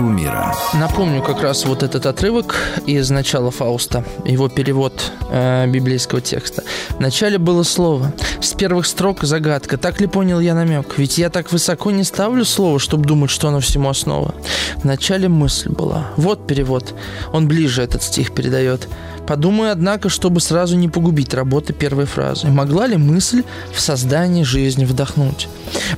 умира. 0.00 0.52
Напомню 0.74 1.22
как 1.22 1.42
раз 1.42 1.64
вот 1.64 1.84
этот 1.84 2.06
отрывок 2.06 2.56
из 2.86 3.08
начала 3.08 3.52
Фауста, 3.52 4.04
его 4.24 4.48
перевод 4.48 5.12
э, 5.30 5.68
библейского 5.68 6.20
текста. 6.20 6.64
В 6.88 6.98
начале 6.98 7.38
было 7.38 7.62
слово. 7.62 8.12
С 8.40 8.54
первых 8.54 8.86
строк 8.86 9.22
загадка. 9.22 9.78
Так 9.78 10.00
ли 10.00 10.08
понял 10.08 10.40
я 10.40 10.54
намек? 10.54 10.98
Ведь 10.98 11.18
я 11.18 11.30
так 11.30 11.52
высоко 11.52 11.92
не 11.92 12.02
ставлю 12.02 12.44
слово, 12.44 12.80
чтобы 12.80 13.04
думать, 13.04 13.30
что 13.30 13.46
оно 13.46 13.60
всему 13.60 13.90
основа. 13.90 14.34
В 14.78 14.82
начале 14.82 15.28
мысль 15.28 15.68
была. 15.68 16.08
Вот 16.16 16.48
перевод. 16.48 16.94
Он 17.32 17.46
ближе 17.46 17.82
этот 17.82 18.02
стих 18.02 18.34
передает. 18.34 18.88
Подумаю, 19.28 19.72
однако, 19.72 20.08
чтобы 20.08 20.40
сразу 20.40 20.74
не 20.74 20.88
погубить 20.88 21.34
работы 21.34 21.74
первой 21.74 22.06
фразы. 22.06 22.46
Могла 22.46 22.86
ли 22.86 22.96
мысль 22.96 23.44
в 23.74 23.78
создании 23.78 24.42
жизни 24.42 24.86
вдохнуть? 24.86 25.48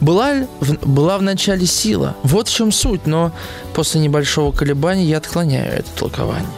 Была, 0.01 0.49
в, 0.59 0.85
была 0.85 1.17
в 1.17 1.23
начале 1.23 1.65
сила? 1.65 2.17
Вот 2.25 2.49
в 2.49 2.53
чем 2.53 2.73
суть, 2.73 3.07
но 3.07 3.31
после 3.73 4.01
небольшого 4.01 4.51
колебания 4.51 5.05
я 5.05 5.19
отклоняю 5.19 5.73
это 5.73 5.89
толкование. 5.97 6.51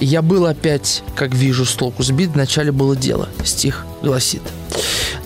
Я 0.00 0.22
был 0.22 0.46
опять, 0.46 1.02
как 1.14 1.34
вижу, 1.34 1.66
с 1.66 1.74
толку 1.74 2.02
сбит, 2.02 2.30
в 2.30 2.36
начале 2.36 2.72
было 2.72 2.96
дело. 2.96 3.28
Стих 3.44 3.84
гласит. 4.02 4.42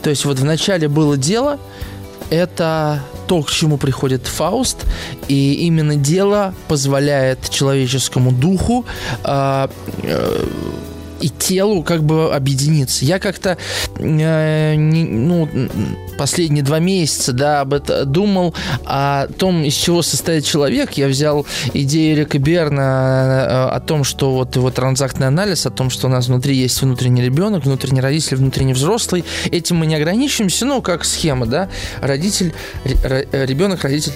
То 0.02 0.10
есть 0.10 0.24
вот 0.24 0.40
в 0.40 0.44
начале 0.44 0.88
было 0.88 1.16
дело, 1.16 1.60
это 2.32 3.02
то, 3.26 3.42
к 3.42 3.50
чему 3.50 3.76
приходит 3.76 4.26
Фауст, 4.26 4.86
и 5.28 5.66
именно 5.66 5.96
дело 5.96 6.54
позволяет 6.68 7.50
человеческому 7.50 8.32
духу 8.32 8.84
э, 9.24 9.68
э, 10.02 10.44
и 11.22 11.28
телу 11.28 11.82
как 11.82 12.02
бы 12.02 12.34
объединиться. 12.34 13.04
Я 13.04 13.18
как-то 13.18 13.56
э, 13.96 14.74
не, 14.74 15.04
ну, 15.04 15.48
последние 16.18 16.64
два 16.64 16.80
месяца 16.80 17.32
да, 17.32 17.60
об 17.60 17.74
этом 17.74 18.10
думал, 18.10 18.54
о 18.84 19.28
том, 19.28 19.62
из 19.62 19.74
чего 19.74 20.02
состоит 20.02 20.44
человек. 20.44 20.92
Я 20.92 21.08
взял 21.08 21.46
идею 21.72 22.16
Эрика 22.16 22.38
Берна 22.38 23.70
э, 23.72 23.76
о 23.76 23.80
том, 23.80 24.04
что 24.04 24.32
вот 24.32 24.56
его 24.56 24.70
транзактный 24.70 25.28
анализ, 25.28 25.66
о 25.66 25.70
том, 25.70 25.90
что 25.90 26.08
у 26.08 26.10
нас 26.10 26.26
внутри 26.26 26.56
есть 26.56 26.80
внутренний 26.82 27.22
ребенок, 27.22 27.64
внутренний 27.64 28.00
родитель, 28.00 28.36
внутренний 28.36 28.74
взрослый. 28.74 29.24
Этим 29.50 29.76
мы 29.76 29.86
не 29.86 29.94
ограничиваемся, 29.94 30.66
ну, 30.66 30.82
как 30.82 31.04
схема, 31.04 31.46
да, 31.46 31.68
родитель, 32.00 32.52
ребенок, 32.84 33.82
родитель, 33.84 34.12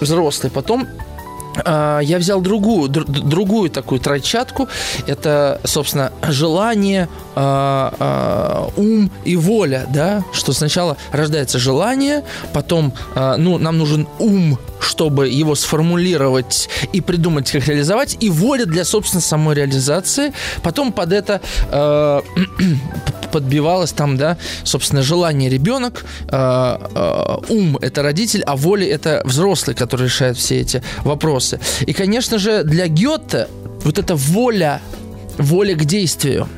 взрослый. 0.00 0.50
Потом 0.50 0.86
а, 0.86 1.15
я 1.64 2.18
взял 2.18 2.40
другую, 2.40 2.88
другую 2.88 3.70
такую 3.70 4.00
тройчатку. 4.00 4.68
Это, 5.06 5.60
собственно, 5.64 6.12
желание, 6.28 7.08
а, 7.34 7.94
а, 7.98 8.70
ум 8.76 9.10
и 9.24 9.36
воля, 9.36 9.86
да, 9.88 10.24
что 10.32 10.52
сначала 10.52 10.96
рождается 11.12 11.58
желание, 11.58 12.24
потом, 12.52 12.92
ну, 13.14 13.58
нам 13.58 13.78
нужен 13.78 14.08
ум, 14.18 14.58
чтобы 14.86 15.28
его 15.28 15.54
сформулировать 15.54 16.68
и 16.92 17.00
придумать, 17.00 17.50
как 17.50 17.66
реализовать, 17.66 18.16
и 18.20 18.30
воля 18.30 18.66
для, 18.66 18.84
собственно, 18.84 19.20
самой 19.20 19.56
реализации. 19.56 20.32
Потом 20.62 20.92
под 20.92 21.12
это 21.12 21.40
подбивалось 23.32 23.92
там, 23.92 24.16
да, 24.16 24.38
собственно, 24.64 25.02
желание 25.02 25.50
ребенок, 25.50 26.04
э, 26.28 26.78
э, 26.94 27.36
ум 27.48 27.76
это 27.82 28.02
родитель, 28.02 28.42
а 28.46 28.56
воля 28.56 28.86
это 28.86 29.22
взрослый, 29.24 29.76
который 29.76 30.04
решает 30.04 30.36
все 30.36 30.60
эти 30.60 30.82
вопросы. 31.04 31.60
И, 31.86 31.92
конечно 31.92 32.38
же, 32.38 32.64
для 32.64 32.88
Гёте 32.88 33.48
вот 33.84 33.98
эта 33.98 34.14
воля, 34.14 34.80
воля 35.38 35.74
к 35.74 35.84
действию, 35.84 36.48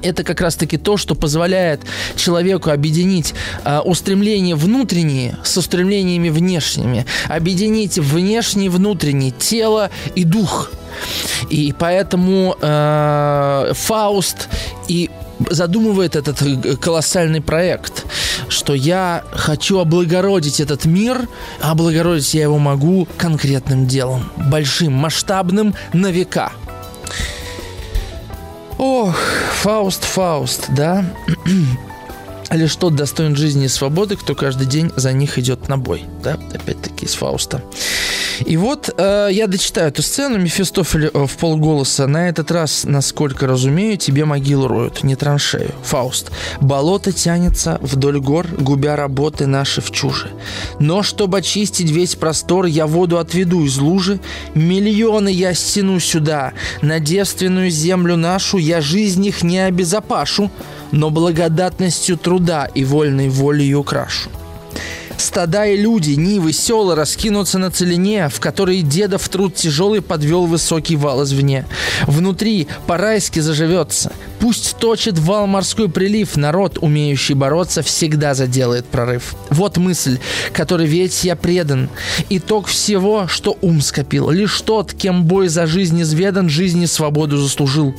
это 0.00 0.24
как 0.24 0.40
раз-таки 0.40 0.78
то, 0.78 0.96
что 0.96 1.14
позволяет 1.14 1.80
человеку 2.16 2.70
объединить 2.70 3.34
э, 3.64 3.80
устремления 3.80 4.54
внутренние 4.54 5.36
с 5.44 5.56
устремлениями 5.56 6.28
внешними, 6.28 7.06
объединить 7.28 7.98
внешний 7.98 8.66
и 8.66 8.68
внутренний, 8.68 9.32
тело 9.32 9.90
и 10.14 10.24
дух. 10.24 10.70
И 11.50 11.74
поэтому 11.78 12.56
э, 12.60 13.72
Фауст 13.74 14.48
и 14.88 15.10
задумывает 15.50 16.16
этот 16.16 16.40
э, 16.42 16.76
колоссальный 16.76 17.40
проект, 17.40 18.04
что 18.48 18.74
я 18.74 19.24
хочу 19.32 19.78
облагородить 19.78 20.60
этот 20.60 20.84
мир, 20.84 21.28
а 21.60 21.72
облагородить 21.72 22.34
я 22.34 22.42
его 22.42 22.58
могу 22.58 23.08
конкретным 23.16 23.86
делом, 23.86 24.30
большим, 24.36 24.92
масштабным, 24.92 25.74
на 25.92 26.10
века. 26.10 26.52
Ох, 28.84 29.16
Фауст, 29.62 30.02
Фауст, 30.02 30.70
да? 30.70 31.04
Лишь 32.50 32.74
тот 32.74 32.96
достоин 32.96 33.36
жизни 33.36 33.66
и 33.66 33.68
свободы, 33.68 34.16
кто 34.16 34.34
каждый 34.34 34.66
день 34.66 34.90
за 34.96 35.12
них 35.12 35.38
идет 35.38 35.68
на 35.68 35.78
бой, 35.78 36.02
да? 36.20 36.36
Опять-таки 36.52 37.06
из 37.06 37.14
Фауста. 37.14 37.62
И 38.46 38.56
вот 38.56 38.92
э, 38.96 39.28
я 39.30 39.46
дочитаю 39.46 39.88
эту 39.88 40.02
сцену. 40.02 40.38
Мефистофель 40.38 41.10
э, 41.12 41.26
вполголоса. 41.26 42.06
На 42.06 42.28
этот 42.28 42.50
раз, 42.50 42.84
насколько 42.84 43.46
разумею, 43.46 43.96
тебе 43.96 44.24
могилу 44.24 44.68
роют, 44.68 45.04
не 45.04 45.16
траншею. 45.16 45.72
Фауст. 45.82 46.30
Болото 46.60 47.12
тянется 47.12 47.78
вдоль 47.82 48.20
гор, 48.20 48.46
губя 48.58 48.96
работы 48.96 49.46
наши 49.46 49.80
вчуже. 49.80 50.30
Но 50.78 51.02
чтобы 51.02 51.38
очистить 51.38 51.90
весь 51.90 52.14
простор, 52.14 52.66
я 52.66 52.86
воду 52.86 53.18
отведу 53.18 53.64
из 53.64 53.78
лужи. 53.78 54.20
Миллионы 54.54 55.28
я 55.28 55.54
стяну 55.54 56.00
сюда. 56.00 56.52
На 56.80 57.00
девственную 57.00 57.70
землю 57.70 58.16
нашу 58.16 58.58
я 58.58 58.80
жизнь 58.80 59.24
их 59.26 59.42
не 59.42 59.60
обезопашу, 59.60 60.50
но 60.90 61.10
благодатностью 61.10 62.16
труда 62.16 62.66
и 62.74 62.84
вольной 62.84 63.28
волей 63.28 63.74
украшу. 63.74 64.30
Стада 65.22 65.66
и 65.66 65.76
люди, 65.76 66.10
нивы, 66.10 66.52
села 66.52 66.96
раскинутся 66.96 67.58
на 67.60 67.70
целине, 67.70 68.28
в 68.28 68.40
которой 68.40 68.82
дедов 68.82 69.28
труд 69.28 69.54
тяжелый 69.54 70.02
подвел 70.02 70.46
высокий 70.46 70.96
вал 70.96 71.22
извне. 71.22 71.64
Внутри 72.08 72.66
по-райски 72.88 73.38
заживется. 73.38 74.12
Пусть 74.40 74.76
точит 74.78 75.20
вал 75.20 75.46
морской 75.46 75.88
прилив, 75.88 76.36
народ, 76.36 76.78
умеющий 76.80 77.36
бороться, 77.36 77.82
всегда 77.82 78.34
заделает 78.34 78.84
прорыв. 78.84 79.36
Вот 79.50 79.76
мысль, 79.76 80.18
которой 80.52 80.88
ведь 80.88 81.22
я 81.22 81.36
предан. 81.36 81.88
Итог 82.28 82.66
всего, 82.66 83.28
что 83.28 83.56
ум 83.60 83.80
скопил. 83.80 84.28
Лишь 84.28 84.60
тот, 84.62 84.92
кем 84.92 85.24
бой 85.24 85.46
за 85.46 85.68
жизнь 85.68 86.02
изведан, 86.02 86.48
жизни 86.48 86.86
свободу 86.86 87.36
заслужил. 87.36 87.94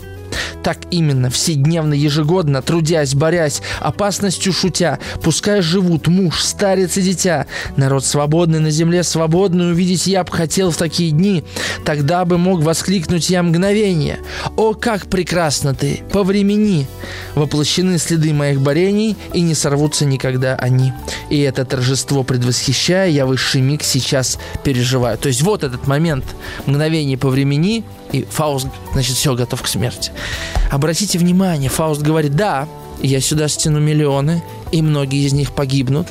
Так 0.63 0.77
именно, 0.91 1.29
вседневно, 1.29 1.93
ежегодно, 1.93 2.61
трудясь, 2.61 3.15
борясь, 3.15 3.61
опасностью 3.79 4.53
шутя, 4.53 4.99
пускай 5.21 5.61
живут 5.61 6.07
муж, 6.07 6.41
старец 6.41 6.97
и 6.97 7.01
дитя. 7.01 7.47
Народ 7.77 8.05
свободный 8.05 8.59
на 8.59 8.71
земле, 8.71 9.03
свободный 9.03 9.71
увидеть 9.71 10.07
я 10.07 10.23
б 10.23 10.31
хотел 10.31 10.71
в 10.71 10.77
такие 10.77 11.11
дни. 11.11 11.43
Тогда 11.86 12.25
бы 12.25 12.38
мог 12.38 12.61
воскликнуть 12.61 13.29
я 13.29 13.43
мгновение. 13.43 14.19
О, 14.55 14.73
как 14.73 15.07
прекрасно 15.07 15.73
ты! 15.73 16.01
По 16.11 16.23
времени! 16.23 16.88
Воплощены 17.36 17.97
следы 17.97 18.34
моих 18.34 18.61
борений, 18.61 19.17
и 19.34 19.41
не 19.41 19.55
сорвутся 19.55 20.05
никогда 20.05 20.55
они. 20.55 20.93
И 21.29 21.39
это 21.39 21.65
торжество 21.65 22.23
предвосхищая, 22.23 23.09
я 23.09 23.25
высший 23.25 23.61
миг 23.61 23.84
сейчас 23.84 24.39
переживаю. 24.63 25.17
То 25.17 25.27
есть 25.27 25.41
вот 25.41 25.63
этот 25.63 25.88
момент, 25.88 26.25
мгновение 26.65 27.17
по 27.17 27.29
времени, 27.29 27.84
и 28.14 28.24
Фауст, 28.24 28.68
значит, 28.93 29.18
все, 29.18 29.36
готов 29.36 29.61
к 29.61 29.68
смерти. 29.68 30.11
Обратите 30.72 31.20
внимание, 31.20 31.70
Фауст 31.70 32.01
говорит, 32.01 32.36
да, 32.36 32.68
я 33.01 33.20
сюда 33.20 33.47
стяну 33.49 33.80
миллионы, 33.80 34.41
и 34.72 34.82
многие 34.82 35.26
из 35.26 35.34
них 35.34 35.51
погибнут, 35.51 36.07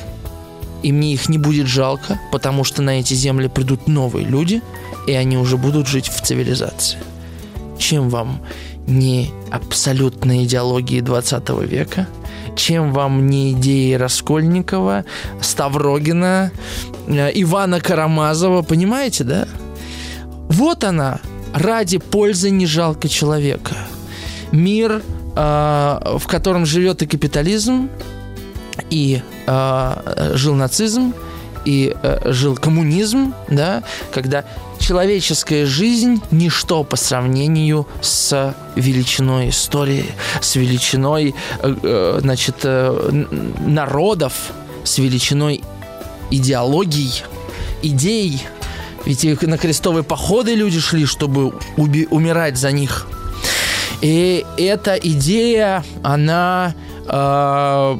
и 0.83 0.91
мне 0.91 1.13
их 1.13 1.29
не 1.29 1.37
будет 1.37 1.65
жалко, 1.65 2.19
потому 2.31 2.63
что 2.63 2.81
на 2.81 2.99
эти 2.99 3.13
земли 3.13 3.47
придут 3.47 3.87
новые 3.87 4.25
люди, 4.25 4.61
и 5.07 5.13
они 5.13 5.37
уже 5.37 5.57
будут 5.57 5.87
жить 5.87 6.09
в 6.09 6.21
цивилизации. 6.21 6.99
Чем 7.79 8.09
вам 8.09 8.41
не 8.85 9.31
абсолютные 9.49 10.43
идеологии 10.43 10.99
20 10.99 11.49
века? 11.61 12.07
Чем 12.55 12.91
вам 12.91 13.27
не 13.27 13.53
идеи 13.53 13.93
Раскольникова, 13.93 15.05
Ставрогина, 15.41 16.51
э, 17.07 17.31
Ивана 17.33 17.79
Карамазова, 17.79 18.61
понимаете, 18.61 19.23
да? 19.23 19.47
Вот 20.49 20.83
она, 20.83 21.19
ради 21.53 21.97
пользы 21.97 22.49
не 22.49 22.65
жалко 22.65 23.07
человека. 23.07 23.75
Мир, 24.51 25.01
э, 25.35 26.17
в 26.17 26.27
котором 26.27 26.65
живет 26.65 27.01
и 27.01 27.07
капитализм, 27.07 27.89
и 28.89 29.21
э, 29.47 30.31
жил 30.35 30.55
нацизм, 30.55 31.13
и 31.65 31.95
э, 32.01 32.31
жил 32.31 32.55
коммунизм, 32.55 33.33
да, 33.47 33.83
когда 34.11 34.43
человеческая 34.79 35.65
жизнь– 35.65 36.21
ничто 36.31 36.83
по 36.83 36.97
сравнению 36.97 37.87
с 38.01 38.53
величиной 38.75 39.49
истории, 39.49 40.05
с 40.41 40.55
величиной, 40.55 41.33
э, 41.61 41.75
э 41.83 42.19
значит, 42.21 42.55
э, 42.63 43.25
народов, 43.65 44.33
с 44.83 44.97
величиной 44.97 45.63
идеологий, 46.31 47.23
идей, 47.81 48.41
ведь 49.05 49.23
их 49.23 49.41
на 49.41 49.57
крестовые 49.57 50.03
походы 50.03 50.55
люди 50.55 50.79
шли, 50.79 51.05
чтобы 51.05 51.53
уби- 51.77 52.07
умирать 52.09 52.57
за 52.57 52.71
них. 52.71 53.07
И 54.01 54.45
эта 54.57 54.95
идея, 54.95 55.83
она 56.03 56.75
э, 57.07 57.97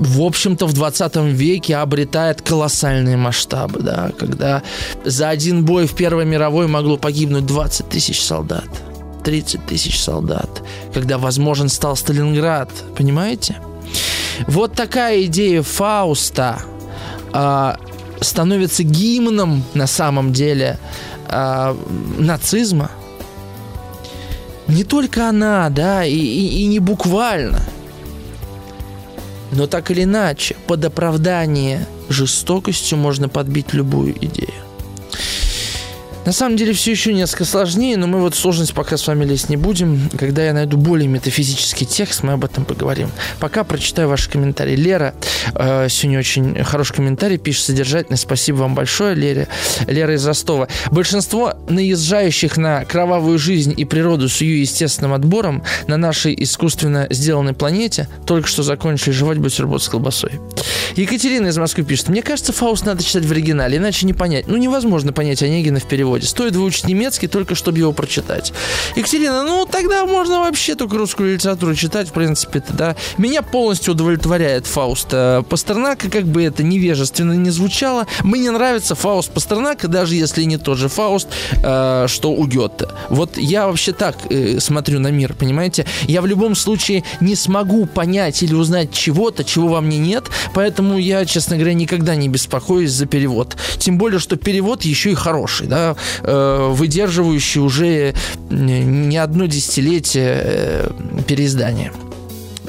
в 0.00 0.22
общем-то, 0.22 0.66
в 0.66 0.72
20 0.72 1.16
веке 1.16 1.76
обретает 1.76 2.40
колоссальные 2.40 3.18
масштабы, 3.18 3.80
да, 3.80 4.12
когда 4.18 4.62
за 5.04 5.28
один 5.28 5.64
бой 5.66 5.86
в 5.86 5.94
Первой 5.94 6.24
мировой 6.24 6.68
могло 6.68 6.96
погибнуть 6.96 7.44
20 7.44 7.88
тысяч 7.90 8.22
солдат. 8.22 8.68
30 9.24 9.66
тысяч 9.66 10.00
солдат, 10.00 10.62
когда 10.94 11.18
возможен 11.18 11.68
стал 11.68 11.96
Сталинград, 11.96 12.70
понимаете? 12.96 13.56
Вот 14.46 14.72
такая 14.72 15.24
идея 15.24 15.62
Фауста 15.62 16.62
э, 17.34 17.74
становится 18.20 18.82
гимном 18.82 19.64
на 19.74 19.86
самом 19.86 20.32
деле 20.32 20.78
э, 21.28 21.76
нацизма. 22.18 22.90
Не 24.68 24.84
только 24.84 25.28
она, 25.28 25.68
да, 25.70 26.04
и, 26.04 26.14
и, 26.14 26.62
и 26.62 26.66
не 26.66 26.78
буквально. 26.78 27.62
Но 29.52 29.66
так 29.66 29.90
или 29.90 30.04
иначе, 30.04 30.56
под 30.66 30.84
оправдание 30.84 31.86
жестокостью 32.08 32.98
можно 32.98 33.28
подбить 33.28 33.72
любую 33.72 34.14
идею. 34.24 34.59
На 36.30 36.34
самом 36.34 36.56
деле 36.56 36.72
все 36.74 36.92
еще 36.92 37.12
несколько 37.12 37.44
сложнее, 37.44 37.96
но 37.96 38.06
мы 38.06 38.20
вот 38.20 38.36
сложность 38.36 38.72
пока 38.72 38.96
с 38.96 39.04
вами 39.08 39.24
лезть 39.24 39.48
не 39.48 39.56
будем. 39.56 40.08
Когда 40.16 40.44
я 40.44 40.52
найду 40.52 40.76
более 40.76 41.08
метафизический 41.08 41.84
текст, 41.84 42.22
мы 42.22 42.34
об 42.34 42.44
этом 42.44 42.64
поговорим. 42.64 43.10
Пока 43.40 43.64
прочитаю 43.64 44.08
ваши 44.08 44.30
комментарии. 44.30 44.76
Лера 44.76 45.12
э, 45.56 45.88
сегодня 45.90 46.20
очень 46.20 46.62
хороший 46.62 46.94
комментарий 46.94 47.36
пишет, 47.36 47.64
содержательный. 47.64 48.16
Спасибо 48.16 48.58
вам 48.58 48.76
большое, 48.76 49.16
Лере. 49.16 49.48
Лера 49.88 50.14
из 50.14 50.24
Ростова. 50.24 50.68
Большинство 50.92 51.54
наезжающих 51.68 52.56
на 52.56 52.84
кровавую 52.84 53.36
жизнь 53.36 53.74
и 53.76 53.84
природу 53.84 54.28
с 54.28 54.40
ее 54.40 54.60
естественным 54.60 55.14
отбором 55.14 55.64
на 55.88 55.96
нашей 55.96 56.40
искусственно 56.40 57.08
сделанной 57.10 57.54
планете 57.54 58.06
только 58.24 58.46
что 58.46 58.62
закончили 58.62 59.10
жевать 59.10 59.38
бутерброд 59.38 59.82
с 59.82 59.88
колбасой. 59.88 60.38
Екатерина 60.96 61.48
из 61.48 61.58
Москвы 61.58 61.84
пишет. 61.84 62.08
Мне 62.08 62.22
кажется, 62.22 62.52
Фауст 62.52 62.84
надо 62.84 63.02
читать 63.02 63.24
в 63.24 63.30
оригинале, 63.30 63.78
иначе 63.78 64.06
не 64.06 64.12
понять. 64.12 64.46
Ну, 64.48 64.56
невозможно 64.56 65.12
понять 65.12 65.42
Онегина 65.42 65.80
в 65.80 65.86
переводе. 65.86 66.26
Стоит 66.26 66.56
выучить 66.56 66.86
немецкий 66.86 67.26
только, 67.26 67.54
чтобы 67.54 67.78
его 67.78 67.92
прочитать. 67.92 68.52
Екатерина, 68.96 69.44
ну 69.44 69.66
тогда 69.66 70.06
можно 70.06 70.40
вообще 70.40 70.74
только 70.74 70.96
русскую 70.96 71.34
литературу 71.34 71.74
читать, 71.74 72.08
в 72.08 72.12
принципе, 72.12 72.62
да. 72.70 72.96
Меня 73.18 73.42
полностью 73.42 73.94
удовлетворяет 73.94 74.66
Фауст 74.66 75.08
э, 75.12 75.42
Пастернака, 75.48 76.10
как 76.10 76.24
бы 76.24 76.42
это 76.42 76.62
невежественно 76.62 77.32
не 77.32 77.50
звучало. 77.50 78.06
Мне 78.22 78.50
нравится 78.50 78.94
Фауст 78.94 79.30
Пастернака, 79.30 79.88
даже 79.88 80.14
если 80.14 80.42
не 80.44 80.56
тот 80.56 80.78
же 80.78 80.88
Фауст, 80.88 81.28
э, 81.62 82.06
что 82.08 82.32
у 82.32 82.46
Гёте. 82.46 82.88
Вот 83.08 83.36
я 83.36 83.66
вообще 83.66 83.92
так 83.92 84.16
э, 84.30 84.58
смотрю 84.60 85.00
на 85.00 85.08
мир, 85.08 85.34
понимаете? 85.34 85.86
Я 86.02 86.22
в 86.22 86.26
любом 86.26 86.54
случае 86.54 87.04
не 87.20 87.34
смогу 87.34 87.86
понять 87.86 88.42
или 88.42 88.54
узнать 88.54 88.92
чего-то, 88.92 89.44
чего 89.44 89.68
во 89.68 89.80
мне 89.80 89.98
нет, 89.98 90.24
поэтому 90.54 90.79
я, 90.98 91.24
честно 91.24 91.56
говоря, 91.56 91.74
никогда 91.74 92.14
не 92.14 92.28
беспокоюсь 92.28 92.90
за 92.90 93.06
перевод. 93.06 93.56
Тем 93.78 93.98
более, 93.98 94.18
что 94.18 94.36
перевод 94.36 94.82
еще 94.82 95.12
и 95.12 95.14
хороший, 95.14 95.66
да 95.66 95.96
э, 96.22 96.68
выдерживающий 96.72 97.60
уже 97.60 98.14
не 98.50 99.16
одно 99.16 99.46
десятилетие 99.46 100.40
э, 100.42 100.90
переиздания. 101.26 101.92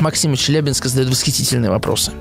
Максим 0.01 0.33
из 0.33 0.39
Челябинска 0.39 0.89
задает 0.89 1.09
восхитительные 1.09 1.69
вопросы. 1.69 2.11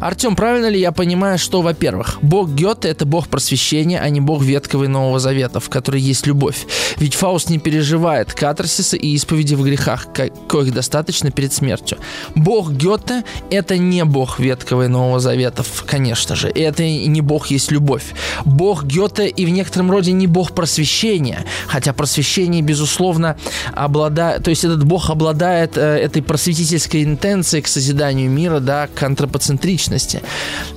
Артем, 0.00 0.36
правильно 0.36 0.66
ли 0.66 0.78
я 0.78 0.92
понимаю, 0.92 1.38
что, 1.38 1.62
во-первых, 1.62 2.18
бог 2.22 2.50
Гёте– 2.50 2.88
это 2.90 3.06
бог 3.06 3.28
просвещения, 3.28 4.00
а 4.00 4.08
не 4.10 4.20
бог 4.20 4.42
ветковой 4.42 4.88
Нового 4.88 5.18
Завета, 5.18 5.60
в 5.60 5.68
которой 5.68 6.00
есть 6.00 6.26
любовь? 6.26 6.66
Ведь 6.96 7.14
Фауст 7.14 7.50
не 7.50 7.58
переживает 7.58 8.32
катарсиса 8.32 8.96
и 8.96 9.08
исповеди 9.14 9.54
в 9.54 9.62
грехах, 9.62 10.08
коих 10.12 10.72
достаточно 10.72 11.30
перед 11.30 11.52
смертью. 11.52 11.98
Бог 12.34 12.72
Гёте– 12.72 13.24
это 13.50 13.78
не 13.78 14.04
бог 14.04 14.38
ветковой 14.38 14.88
Нового 14.88 15.20
Завета, 15.20 15.64
конечно 15.86 16.36
же. 16.36 16.48
Это 16.48 16.82
не 16.82 17.20
бог 17.20 17.48
есть 17.48 17.72
любовь. 17.72 18.14
Бог 18.44 18.84
Гёте 18.84 19.28
и 19.28 19.46
в 19.46 19.48
некотором 19.48 19.90
роде 19.90 20.12
не 20.12 20.26
бог 20.26 20.52
просвещения, 20.52 21.44
хотя 21.66 21.92
просвещение, 21.92 22.62
безусловно, 22.62 23.36
обладает, 23.72 24.44
то 24.44 24.50
есть 24.50 24.64
этот 24.64 24.84
бог 24.84 25.10
обладает 25.10 25.76
э, 25.76 25.80
этой 25.80 26.22
просветительской 26.22 27.13
интенции 27.14 27.60
к 27.60 27.68
созиданию 27.68 28.28
мира, 28.30 28.60
да, 28.60 28.88
к 28.88 29.02
антропоцентричности. 29.02 30.22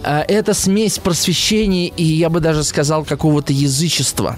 А, 0.03 0.23
это 0.27 0.53
смесь 0.53 0.99
просвещения 0.99 1.88
и, 1.88 2.03
я 2.03 2.29
бы 2.29 2.39
даже 2.39 2.63
сказал, 2.63 3.03
какого-то 3.03 3.53
язычества. 3.53 4.38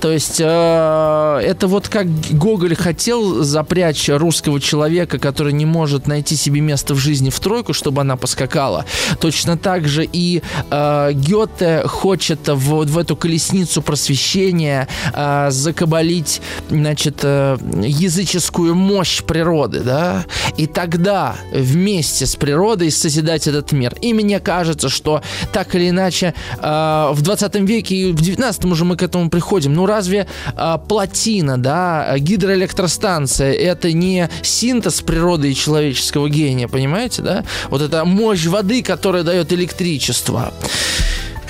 То 0.00 0.10
есть 0.10 0.40
э, 0.40 0.44
это 0.44 1.66
вот 1.66 1.88
как 1.88 2.06
Гоголь 2.30 2.74
хотел 2.74 3.42
запрячь 3.42 4.08
русского 4.08 4.60
человека, 4.60 5.18
который 5.18 5.52
не 5.52 5.66
может 5.66 6.06
найти 6.06 6.36
себе 6.36 6.60
место 6.60 6.94
в 6.94 6.98
жизни 6.98 7.30
в 7.30 7.40
тройку, 7.40 7.72
чтобы 7.72 8.00
она 8.00 8.16
поскакала. 8.16 8.84
Точно 9.20 9.56
так 9.56 9.88
же 9.88 10.08
и 10.10 10.42
э, 10.70 11.10
Гёте 11.12 11.82
хочет 11.86 12.48
в, 12.48 12.84
в 12.84 12.98
эту 12.98 13.16
колесницу 13.16 13.82
просвещения 13.82 14.88
э, 15.14 15.50
закабалить, 15.50 16.40
значит, 16.70 17.20
э, 17.22 17.56
языческую 17.82 18.74
мощь 18.74 19.22
природы, 19.22 19.80
да, 19.80 20.24
и 20.56 20.66
тогда 20.66 21.36
вместе 21.52 22.26
с 22.26 22.36
природой 22.36 22.90
созидать 22.90 23.46
этот 23.46 23.72
мир. 23.72 23.94
И 24.00 24.14
мне 24.14 24.40
кажется, 24.40 24.88
что 24.88 25.22
так 25.52 25.74
или 25.74 25.88
иначе 25.88 26.34
э, 26.58 27.08
в 27.12 27.22
20 27.22 27.54
веке 27.56 27.94
и 27.94 28.12
в 28.12 28.20
19 28.20 28.64
уже 28.66 28.84
мы 28.84 28.96
к 28.96 29.02
этому 29.02 29.30
приходим. 29.30 29.71
Ну, 29.72 29.86
разве 29.86 30.26
э, 30.56 30.78
плотина, 30.88 31.58
да, 31.58 32.14
гидроэлектростанция 32.18 33.52
это 33.52 33.92
не 33.92 34.28
синтез 34.42 35.00
природы 35.00 35.50
и 35.50 35.54
человеческого 35.54 36.28
гения, 36.28 36.68
понимаете, 36.68 37.22
да? 37.22 37.44
Вот 37.68 37.82
эта 37.82 38.04
мощь 38.04 38.46
воды, 38.46 38.82
которая 38.82 39.22
дает 39.22 39.52
электричество. 39.52 40.52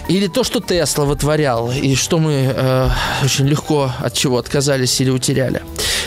Или 0.08 0.26
то, 0.26 0.44
что 0.44 0.60
Тесла 0.60 1.04
вытворял, 1.04 1.70
и 1.70 1.94
что 1.94 2.18
мы 2.18 2.52
э, 2.54 2.88
очень 3.24 3.46
легко 3.46 3.90
от 4.00 4.14
чего 4.14 4.38
отказались 4.38 5.00
или 5.00 5.10
утеряли. 5.10 5.62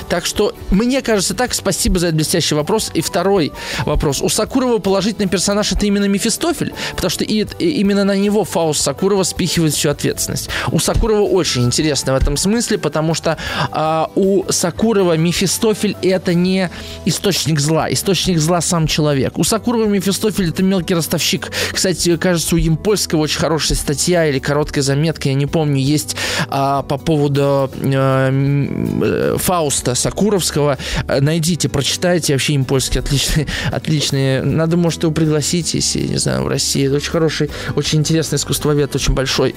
Так 0.09 0.25
что, 0.25 0.53
мне 0.69 1.01
кажется, 1.01 1.33
так, 1.33 1.53
спасибо 1.53 1.99
за 1.99 2.07
этот 2.07 2.17
блестящий 2.17 2.55
вопрос. 2.55 2.91
И 2.93 3.01
второй 3.01 3.51
вопрос. 3.85 4.21
У 4.21 4.29
Сакурова 4.29 4.77
положительный 4.79 5.27
персонаж 5.27 5.71
это 5.71 5.85
именно 5.85 6.05
Мефистофель, 6.05 6.73
потому 6.95 7.09
что 7.09 7.23
и, 7.23 7.45
и 7.59 7.69
именно 7.81 8.03
на 8.03 8.15
него 8.15 8.43
Фауст 8.43 8.81
Сакурова 8.81 9.23
спихивает 9.23 9.73
всю 9.73 9.89
ответственность. 9.89 10.49
У 10.71 10.79
Сакурова 10.79 11.21
очень 11.21 11.63
интересно 11.63 12.13
в 12.13 12.15
этом 12.15 12.37
смысле, 12.37 12.77
потому 12.77 13.13
что 13.13 13.37
а, 13.71 14.11
у 14.15 14.43
Сакурова 14.49 15.17
Мефистофель 15.17 15.97
это 16.01 16.33
не 16.33 16.69
источник 17.05 17.59
зла. 17.59 17.91
Источник 17.91 18.39
зла 18.39 18.61
сам 18.61 18.87
человек. 18.87 19.37
У 19.37 19.43
Сакурова 19.43 19.85
Мефистофель 19.85 20.49
это 20.49 20.63
мелкий 20.63 20.93
ростовщик. 20.93 21.51
Кстати, 21.71 22.17
кажется, 22.17 22.55
у 22.55 22.57
Емпольского 22.57 23.21
очень 23.21 23.39
хорошая 23.39 23.77
статья 23.77 24.27
или 24.27 24.39
короткая 24.39 24.83
заметка, 24.83 25.29
я 25.29 25.35
не 25.35 25.47
помню, 25.47 25.81
есть 25.81 26.15
а, 26.49 26.83
по 26.83 26.97
поводу 26.97 27.71
а, 27.83 29.37
Фауста 29.37 29.94
Сакуровского. 29.95 30.77
Э, 31.07 31.19
найдите, 31.21 31.69
прочитайте. 31.69 32.33
Вообще 32.33 32.53
им 32.53 32.65
польский 32.65 32.99
отличный, 32.99 33.47
отличный. 33.71 34.41
Надо, 34.41 34.77
может, 34.77 35.03
его 35.03 35.11
пригласить, 35.11 35.73
если, 35.73 36.07
не 36.07 36.17
знаю, 36.17 36.43
в 36.43 36.47
России. 36.47 36.85
Это 36.85 36.95
очень 36.95 37.11
хороший, 37.11 37.49
очень 37.75 37.99
интересный 37.99 38.37
искусствовед, 38.37 38.95
очень 38.95 39.13
большой. 39.13 39.55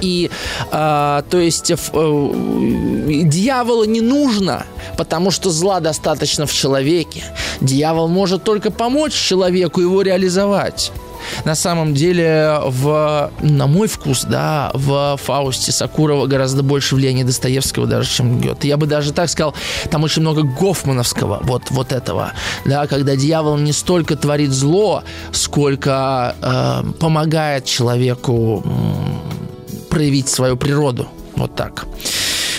И, 0.00 0.30
э, 0.72 1.22
то 1.30 1.38
есть, 1.38 1.70
э, 1.70 1.76
дьявола 3.24 3.84
не 3.84 4.00
нужно, 4.00 4.66
потому 4.96 5.30
что 5.30 5.50
зла 5.50 5.80
достаточно 5.80 6.46
в 6.46 6.52
человеке. 6.52 7.24
Дьявол 7.60 8.08
может 8.08 8.44
только 8.44 8.70
помочь 8.70 9.14
человеку 9.14 9.80
его 9.80 10.02
реализовать 10.02 10.92
на 11.44 11.54
самом 11.54 11.94
деле, 11.94 12.58
в, 12.64 13.30
на 13.40 13.66
мой 13.66 13.88
вкус, 13.88 14.24
да, 14.24 14.70
в 14.74 15.18
Фаусте 15.22 15.72
Сакурова 15.72 16.26
гораздо 16.26 16.62
больше 16.62 16.94
влияния 16.94 17.24
Достоевского 17.24 17.86
даже, 17.86 18.08
чем 18.10 18.40
Гёте. 18.40 18.68
Я 18.68 18.76
бы 18.76 18.86
даже 18.86 19.12
так 19.12 19.28
сказал, 19.28 19.54
там 19.90 20.04
очень 20.04 20.22
много 20.22 20.42
Гофмановского, 20.42 21.40
вот, 21.42 21.70
вот 21.70 21.92
этого, 21.92 22.32
да, 22.64 22.86
когда 22.86 23.16
дьявол 23.16 23.58
не 23.58 23.72
столько 23.72 24.16
творит 24.16 24.50
зло, 24.50 25.02
сколько 25.32 26.34
э, 26.40 26.84
помогает 26.98 27.64
человеку 27.64 28.62
э, 28.64 29.84
проявить 29.90 30.28
свою 30.28 30.56
природу. 30.56 31.08
Вот 31.36 31.54
так. 31.56 31.86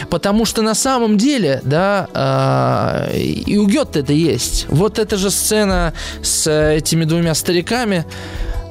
Потому 0.09 0.45
что 0.45 0.61
на 0.61 0.75
самом 0.75 1.17
деле, 1.17 1.61
да, 1.63 2.07
э, 2.13 3.17
и 3.17 3.57
у 3.57 3.67
Гетте 3.67 3.99
это 3.99 4.13
есть. 4.13 4.65
Вот 4.69 4.99
эта 4.99 5.17
же 5.17 5.31
сцена 5.31 5.93
с 6.21 6.49
этими 6.49 7.05
двумя 7.05 7.33
стариками, 7.33 8.05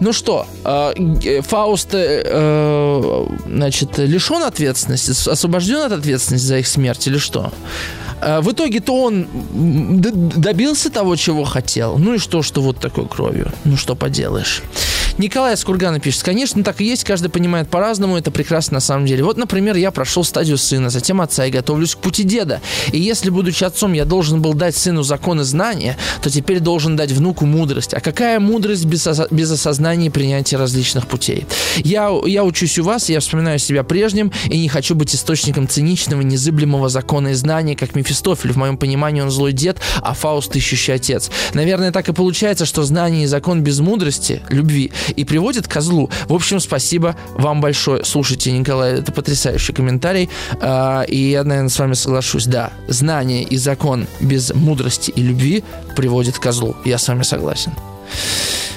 ну 0.05 0.13
что, 0.13 0.47
э, 0.65 1.41
Фауст, 1.41 1.89
э, 1.95 3.27
значит, 3.47 3.99
лишен 3.99 4.43
ответственности, 4.43 5.31
освобожден 5.31 5.81
от 5.81 5.93
ответственности 5.93 6.47
за 6.47 6.59
их 6.59 6.67
смерть 6.67 7.07
или 7.07 7.17
что? 7.17 7.53
Э, 8.21 8.41
в 8.43 8.53
итоге-то 8.53 8.93
он 8.93 9.27
добился 10.37 10.91
того, 10.91 11.17
чего 11.17 11.45
хотел. 11.45 11.97
Ну 11.97 12.15
и 12.15 12.19
что, 12.19 12.43
что 12.43 12.61
вот 12.61 12.79
такой 12.81 13.09
кровью? 13.09 13.51
Ну 13.65 13.79
что 13.79 13.95
поделаешь? 13.95 14.63
Николай 15.17 15.57
Скургана 15.57 16.01
пишет, 16.01 16.25
конечно, 16.25 16.65
так 16.65 16.81
и 16.81 16.85
есть, 16.85 17.05
каждый 17.05 17.29
понимает 17.29 17.69
по-разному, 17.69 18.17
это 18.17 18.33
прекрасно 18.33 18.75
на 18.75 18.81
самом 18.81 19.07
деле. 19.07 19.23
Вот, 19.23 19.37
например, 19.37 19.77
я 19.77 19.93
прошел 19.93 20.25
стадию 20.25 20.59
сына, 20.59 20.91
затем 20.91 21.21
отца 21.21 21.47
и 21.47 21.53
готовлюсь 21.53 21.95
к 21.95 21.99
пути 21.99 22.25
деда. 22.25 22.61
И 22.91 22.99
если, 22.99 23.31
будучи 23.31 23.62
отцом, 23.62 23.93
я 23.93 24.05
должен 24.05 24.43
был 24.43 24.55
дать 24.55 24.77
сыну 24.77 25.05
законы 25.05 25.45
знания, 25.45 25.97
то 26.21 26.31
теперь 26.31 26.59
должен 26.59 26.97
дать 26.97 27.12
внуку 27.12 27.47
мудрость. 27.47 27.95
А 27.95 28.01
какая 28.01 28.41
мудрость 28.41 28.87
без, 28.87 29.07
без 29.31 29.51
осознания 29.53 30.07
и 30.07 30.11
принятия 30.11 30.57
различных 30.57 31.07
путей? 31.07 31.47
Я, 31.77 32.11
я 32.27 32.43
учусь 32.43 32.79
у 32.81 32.85
вас, 32.85 33.09
я 33.09 33.21
вспоминаю 33.21 33.61
себя 33.61 33.85
прежним 33.85 34.33
и 34.47 34.59
не 34.59 34.69
хочу 34.69 34.97
быть 34.97 35.15
источником 35.15 35.69
циничного, 35.69 36.23
незыблемого 36.23 36.89
закона 36.89 37.29
и 37.29 37.35
знания, 37.35 37.77
как 37.77 37.95
Мефистофель. 37.95 38.53
В 38.53 38.57
моем 38.57 38.77
понимании 38.77 39.21
он 39.21 39.31
злой 39.31 39.53
дед, 39.53 39.79
а 40.03 40.15
Фауст 40.15 40.57
ищущий 40.57 40.93
отец. 40.93 41.31
Наверное, 41.53 41.93
так 41.93 42.09
и 42.09 42.12
получается, 42.12 42.67
что 42.67 42.83
знание 42.83 43.25
и 43.25 43.27
закон 43.27 43.62
без 43.62 43.79
мудрости, 43.79 44.43
любви, 44.49 44.91
и 45.11 45.25
приводит 45.25 45.69
к 45.69 45.81
злу. 45.81 46.11
В 46.27 46.35
общем, 46.35 46.61
спасибо 46.61 47.17
вам 47.35 47.61
большое. 47.61 48.05
Слушайте, 48.05 48.53
Николай, 48.53 49.01
это 49.01 49.13
потрясающий 49.13 49.73
комментарий. 49.73 50.29
А, 50.61 51.03
и 51.03 51.31
я, 51.31 51.45
наверное, 51.45 51.69
с 51.71 51.79
вами 51.79 51.95
соглашусь. 51.95 52.47
Да, 52.47 52.71
знание 52.89 53.43
и 53.43 53.57
закон 53.57 54.07
без 54.21 54.53
мудрости 54.55 55.11
и 55.11 55.23
любви 55.23 55.65
приводит 55.97 56.39
к 56.39 56.53
злу. 56.53 56.77
Я 56.85 56.99
с 56.99 57.09
вами 57.09 57.23
согласен. 57.23 57.72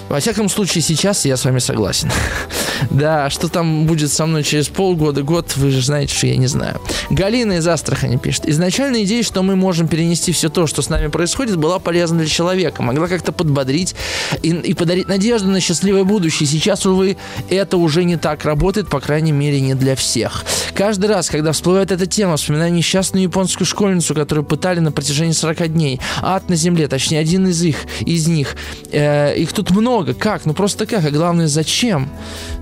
Во 0.10 0.20
всяком 0.20 0.48
случае, 0.50 0.82
сейчас 0.82 1.26
я 1.26 1.36
с 1.36 1.46
вами 1.46 1.60
согласен. 1.60 2.10
да, 2.90 3.30
что 3.30 3.50
там 3.50 3.86
будет 3.86 4.12
со 4.12 4.26
мной 4.26 4.44
через 4.44 4.68
полгода, 4.68 5.22
год, 5.24 5.56
вы 5.58 5.72
же 5.72 5.82
знаете, 5.82 6.14
что 6.14 6.28
я 6.28 6.38
не 6.38 6.48
знаю. 6.48 6.80
Галина 7.10 7.54
из 7.54 7.68
Астрахани 7.68 8.18
пишет. 8.18 8.48
Изначально 8.48 9.04
идея, 9.04 9.24
что 9.24 9.44
мы 9.44 9.56
можем 9.56 9.88
перенести 9.88 10.32
все 10.32 10.50
то, 10.50 10.68
что 10.68 10.82
с 10.82 10.90
нами 10.90 11.08
происходит, 11.08 11.58
была 11.58 11.80
полезна 11.80 12.20
для 12.20 12.28
человека. 12.28 12.82
Могла 12.82 13.08
как-то 13.08 13.32
подбодрить 13.32 13.96
и, 14.44 14.50
и 14.50 14.74
подарить 14.74 15.08
надежду 15.08 15.50
на 15.50 15.60
счастливое 15.60 16.04
будущее. 16.04 16.48
Сейчас, 16.48 16.86
увы, 16.86 17.18
это 17.50 17.78
уже 17.78 18.04
не 18.04 18.18
так 18.18 18.46
работает, 18.46 18.90
по 18.90 19.00
крайней 19.00 19.32
мере, 19.34 19.60
не 19.60 19.74
для 19.74 19.96
всех. 19.96 20.46
Каждый 20.74 21.08
раз, 21.08 21.30
когда 21.30 21.52
всплывает 21.52 21.92
эта 21.92 22.06
тема, 22.06 22.38
вспоминаю 22.38 22.72
несчастную 22.72 23.24
японскую 23.24 23.66
школьницу, 23.66 24.14
которую 24.16 24.46
пытали 24.46 24.80
на 24.80 24.92
протяжении 24.92 25.34
40 25.34 25.74
дней. 25.74 26.00
Ад 26.22 26.50
на 26.50 26.56
земле, 26.56 26.88
точнее, 26.88 27.20
один 27.20 27.48
из 27.48 27.62
их, 27.64 27.78
из 28.02 28.28
них. 28.28 28.56
Э, 28.92 29.36
их 29.36 29.52
тут 29.54 29.72
много 29.72 29.97
много. 29.98 30.14
Как? 30.14 30.46
Ну 30.46 30.54
просто 30.54 30.86
как? 30.86 31.06
А 31.06 31.10
главное, 31.10 31.48
зачем? 31.48 32.10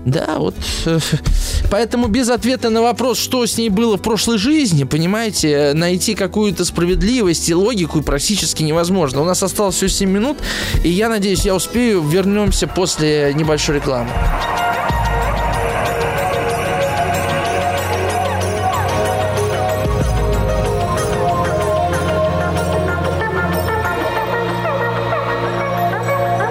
Да, 0.04 0.36
вот. 0.38 0.54
Поэтому 1.70 2.08
без 2.08 2.30
ответа 2.30 2.70
на 2.70 2.80
вопрос, 2.80 3.18
что 3.18 3.44
с 3.44 3.58
ней 3.58 3.68
было 3.68 3.96
в 3.98 4.02
прошлой 4.02 4.38
жизни, 4.38 4.84
понимаете, 4.84 5.72
найти 5.74 6.14
какую-то 6.14 6.64
справедливость 6.64 7.48
и 7.48 7.54
логику 7.54 8.02
практически 8.02 8.62
невозможно. 8.62 9.20
У 9.20 9.24
нас 9.24 9.42
осталось 9.42 9.74
всего 9.76 9.88
7 9.88 10.10
минут, 10.10 10.38
и 10.82 10.88
я 10.88 11.08
надеюсь, 11.08 11.44
я 11.44 11.54
успею. 11.54 12.02
Вернемся 12.02 12.66
после 12.66 13.32
небольшой 13.34 13.76
рекламы. 13.76 14.10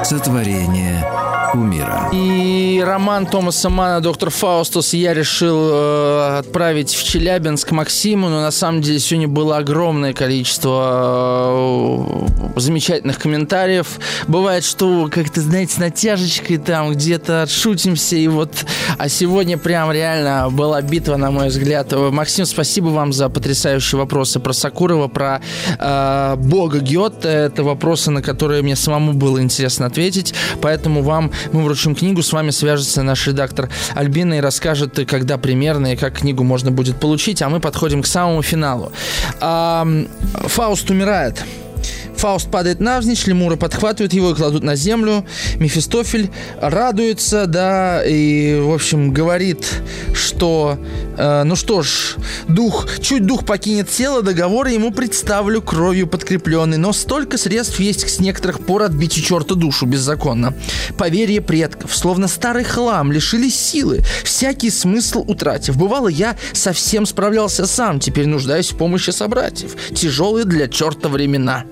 Сотворение 0.03 0.74
кумира. 1.55 2.09
И 2.11 2.74
роман 2.83 3.25
Томаса 3.25 3.69
Мана 3.69 4.01
«Доктор 4.01 4.29
Фаустус» 4.29 4.93
я 4.93 5.13
решил 5.13 5.69
э, 5.71 6.37
отправить 6.39 6.93
в 6.93 7.03
Челябинск 7.03 7.71
Максиму, 7.71 8.29
но 8.29 8.41
на 8.41 8.51
самом 8.51 8.81
деле 8.81 8.99
сегодня 8.99 9.27
было 9.27 9.57
огромное 9.57 10.13
количество 10.13 12.05
э, 12.55 12.59
замечательных 12.59 13.19
комментариев. 13.19 13.99
Бывает, 14.27 14.63
что 14.63 15.09
как-то, 15.11 15.41
знаете, 15.41 15.73
с 15.73 15.77
натяжечкой 15.77 16.57
там 16.57 16.91
где-то 16.91 17.43
отшутимся, 17.43 18.15
и 18.15 18.27
вот... 18.27 18.51
А 18.97 19.09
сегодня 19.09 19.57
прям 19.57 19.91
реально 19.91 20.49
была 20.49 20.81
битва, 20.81 21.17
на 21.17 21.31
мой 21.31 21.49
взгляд. 21.49 21.91
Максим, 21.91 22.45
спасибо 22.45 22.87
вам 22.87 23.13
за 23.13 23.29
потрясающие 23.29 23.99
вопросы 23.99 24.39
про 24.39 24.53
Сакурова, 24.53 25.07
про 25.07 25.41
э, 25.77 26.35
Бога 26.37 26.79
Гёте. 26.79 27.27
Это 27.27 27.63
вопросы, 27.63 28.11
на 28.11 28.21
которые 28.21 28.61
мне 28.61 28.75
самому 28.75 29.13
было 29.13 29.41
интересно 29.41 29.85
ответить. 29.85 30.33
Поэтому 30.61 31.01
вам 31.01 31.31
мы 31.51 31.63
вручим 31.63 31.95
книгу, 31.95 32.21
с 32.21 32.33
вами 32.33 32.51
свяжется 32.65 33.03
наш 33.03 33.27
редактор 33.27 33.69
Альбина 33.93 34.35
и 34.35 34.39
расскажет, 34.39 34.99
когда 35.07 35.37
примерно 35.37 35.93
и 35.93 35.95
как 35.95 36.19
книгу 36.19 36.43
можно 36.43 36.71
будет 36.71 36.99
получить, 36.99 37.43
а 37.43 37.49
мы 37.49 37.59
подходим 37.59 38.01
к 38.01 38.07
самому 38.07 38.41
финалу. 38.41 38.91
Фауст 39.39 40.89
умирает. 40.89 41.43
Фауст 42.25 42.49
падает 42.49 42.79
навзничь, 42.79 43.27
лемуры 43.27 43.55
подхватывают 43.55 44.11
его 44.11 44.31
и 44.31 44.33
кладут 44.33 44.63
на 44.63 44.75
землю. 44.75 45.27
Мефистофель 45.57 46.31
радуется, 46.59 47.45
да, 47.45 48.03
и, 48.03 48.59
в 48.59 48.73
общем, 48.73 49.13
говорит, 49.13 49.63
что, 50.15 50.79
э, 51.19 51.43
ну 51.43 51.55
что 51.55 51.83
ж, 51.83 52.15
дух, 52.47 52.87
чуть 52.99 53.27
дух 53.27 53.45
покинет 53.45 53.91
тело, 53.91 54.23
договор 54.23 54.65
ему 54.65 54.89
представлю 54.89 55.61
кровью 55.61 56.07
подкрепленный, 56.07 56.77
но 56.77 56.93
столько 56.93 57.37
средств 57.37 57.79
есть 57.79 58.09
с 58.09 58.19
некоторых 58.19 58.65
пор 58.65 58.81
отбить 58.81 59.15
у 59.19 59.21
черта 59.21 59.53
душу 59.53 59.85
беззаконно. 59.85 60.55
Поверье 60.97 61.41
предков, 61.41 61.95
словно 61.95 62.27
старый 62.27 62.63
хлам, 62.63 63.11
лишились 63.11 63.53
силы, 63.53 64.01
всякий 64.23 64.71
смысл 64.71 65.23
утратив. 65.27 65.77
Бывало, 65.77 66.07
я 66.07 66.35
совсем 66.53 67.05
справлялся 67.05 67.67
сам, 67.67 67.99
теперь 67.99 68.25
нуждаюсь 68.25 68.71
в 68.71 68.77
помощи 68.77 69.11
собратьев. 69.11 69.75
Тяжелые 69.93 70.45
для 70.45 70.67
черта 70.67 71.07
времена. 71.07 71.65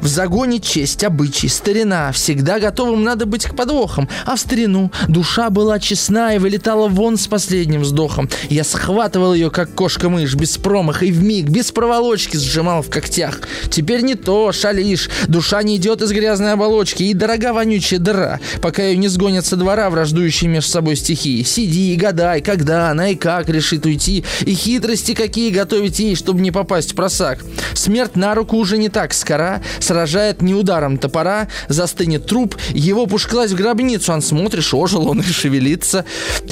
В 0.00 0.06
загоне 0.06 0.60
честь, 0.60 1.04
обычай, 1.04 1.48
старина. 1.48 2.12
Всегда 2.12 2.58
готовым 2.58 3.04
надо 3.04 3.26
быть 3.26 3.44
к 3.44 3.54
подвохам. 3.54 4.08
А 4.26 4.36
в 4.36 4.40
старину 4.40 4.90
душа 5.08 5.50
была 5.50 5.78
честна 5.78 6.34
и 6.34 6.38
вылетала 6.38 6.88
вон 6.88 7.16
с 7.16 7.26
последним 7.26 7.82
вздохом. 7.82 8.28
Я 8.48 8.64
схватывал 8.64 9.34
ее, 9.34 9.50
как 9.50 9.74
кошка-мышь, 9.74 10.34
без 10.34 10.58
промаха 10.58 11.04
и 11.04 11.12
вмиг, 11.12 11.48
без 11.48 11.72
проволочки 11.72 12.36
сжимал 12.36 12.82
в 12.82 12.90
когтях. 12.90 13.40
Теперь 13.70 14.02
не 14.02 14.14
то, 14.14 14.52
шалишь. 14.52 15.10
Душа 15.28 15.62
не 15.62 15.76
идет 15.76 16.02
из 16.02 16.12
грязной 16.12 16.52
оболочки. 16.52 17.02
И 17.02 17.14
дорога 17.14 17.52
вонючая 17.52 18.00
дыра, 18.00 18.40
пока 18.60 18.82
ее 18.82 18.96
не 18.96 19.08
сгонят 19.08 19.46
со 19.46 19.56
двора 19.56 19.90
враждующие 19.90 20.50
между 20.50 20.70
собой 20.70 20.96
стихии. 20.96 21.42
Сиди 21.42 21.92
и 21.92 21.96
гадай, 21.96 22.40
когда 22.40 22.90
она 22.90 23.10
и 23.10 23.14
как 23.14 23.48
решит 23.48 23.86
уйти. 23.86 24.24
И 24.40 24.54
хитрости 24.54 25.14
какие 25.14 25.50
готовить 25.50 25.98
ей, 25.98 26.14
чтобы 26.14 26.40
не 26.40 26.50
попасть 26.50 26.92
в 26.92 26.94
просак. 26.94 27.44
Смерть 27.74 28.16
на 28.16 28.34
руку 28.34 28.56
уже 28.56 28.78
не 28.78 28.88
так 28.88 29.12
скора 29.14 29.62
сражает 29.80 30.42
не 30.42 30.54
ударом 30.54 30.98
топора, 30.98 31.48
застынет 31.68 32.26
труп, 32.26 32.56
его 32.70 33.06
пушклась 33.06 33.52
в 33.52 33.56
гробницу, 33.56 34.12
он 34.12 34.22
смотришь, 34.22 34.74
ожил 34.74 35.08
он 35.08 35.20
и 35.20 35.24
шевелится, 35.24 36.04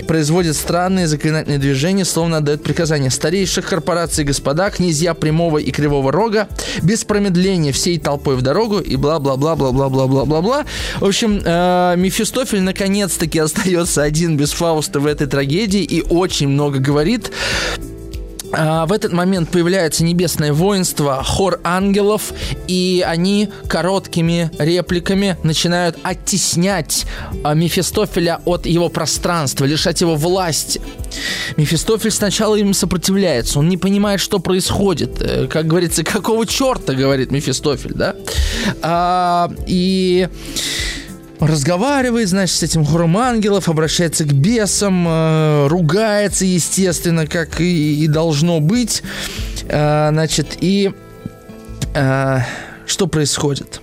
производит 0.06 0.56
странные 0.56 1.06
заклинательные 1.06 1.58
движения, 1.58 2.04
словно 2.04 2.38
отдает 2.38 2.62
приказания 2.62 3.10
старейших 3.10 3.68
корпораций 3.68 4.24
господа, 4.24 4.70
князья 4.70 5.14
прямого 5.14 5.58
и 5.58 5.70
кривого 5.70 6.12
рога, 6.12 6.48
без 6.82 7.04
промедления 7.04 7.72
всей 7.72 7.98
толпой 7.98 8.36
в 8.36 8.42
дорогу 8.42 8.78
и 8.78 8.96
бла-бла-бла-бла-бла-бла-бла-бла. 8.96 10.64
В 11.00 11.04
общем, 11.04 11.40
э, 11.44 11.94
Мефистофель 11.96 12.62
наконец-таки 12.62 13.38
остается 13.38 14.02
один 14.02 14.36
без 14.36 14.52
Фауста 14.52 15.00
в 15.00 15.06
этой 15.06 15.26
трагедии 15.26 15.82
и 15.82 16.02
очень 16.02 16.48
много 16.48 16.78
говорит. 16.78 17.32
А, 18.52 18.86
в 18.86 18.92
этот 18.92 19.12
момент 19.12 19.50
появляется 19.50 20.04
небесное 20.04 20.52
воинство, 20.52 21.22
хор 21.24 21.60
ангелов, 21.64 22.32
и 22.68 23.04
они 23.06 23.48
короткими 23.68 24.50
репликами 24.58 25.36
начинают 25.42 25.98
оттеснять 26.02 27.06
а, 27.44 27.54
Мефистофеля 27.54 28.40
от 28.44 28.66
его 28.66 28.88
пространства, 28.88 29.64
лишать 29.64 30.00
его 30.00 30.16
власти. 30.16 30.80
Мефистофель 31.56 32.10
сначала 32.10 32.56
им 32.56 32.74
сопротивляется, 32.74 33.58
он 33.58 33.68
не 33.68 33.76
понимает, 33.76 34.20
что 34.20 34.38
происходит. 34.38 35.20
Э, 35.20 35.46
как 35.46 35.66
говорится, 35.66 36.04
какого 36.04 36.46
черта, 36.46 36.94
говорит 36.94 37.30
Мефистофель, 37.30 37.94
да? 37.94 38.16
А, 38.82 39.50
и 39.66 40.28
разговаривает, 41.46 42.28
значит, 42.28 42.56
с 42.56 42.62
этим 42.62 42.84
хором 42.84 43.16
ангелов, 43.18 43.68
обращается 43.68 44.24
к 44.24 44.32
бесам, 44.32 45.06
э, 45.06 45.66
ругается, 45.68 46.44
естественно, 46.44 47.26
как 47.26 47.60
и, 47.60 48.04
и 48.04 48.08
должно 48.08 48.60
быть. 48.60 49.02
Э, 49.68 50.08
значит, 50.10 50.56
и 50.60 50.92
э, 51.94 52.38
что 52.86 53.06
происходит? 53.06 53.81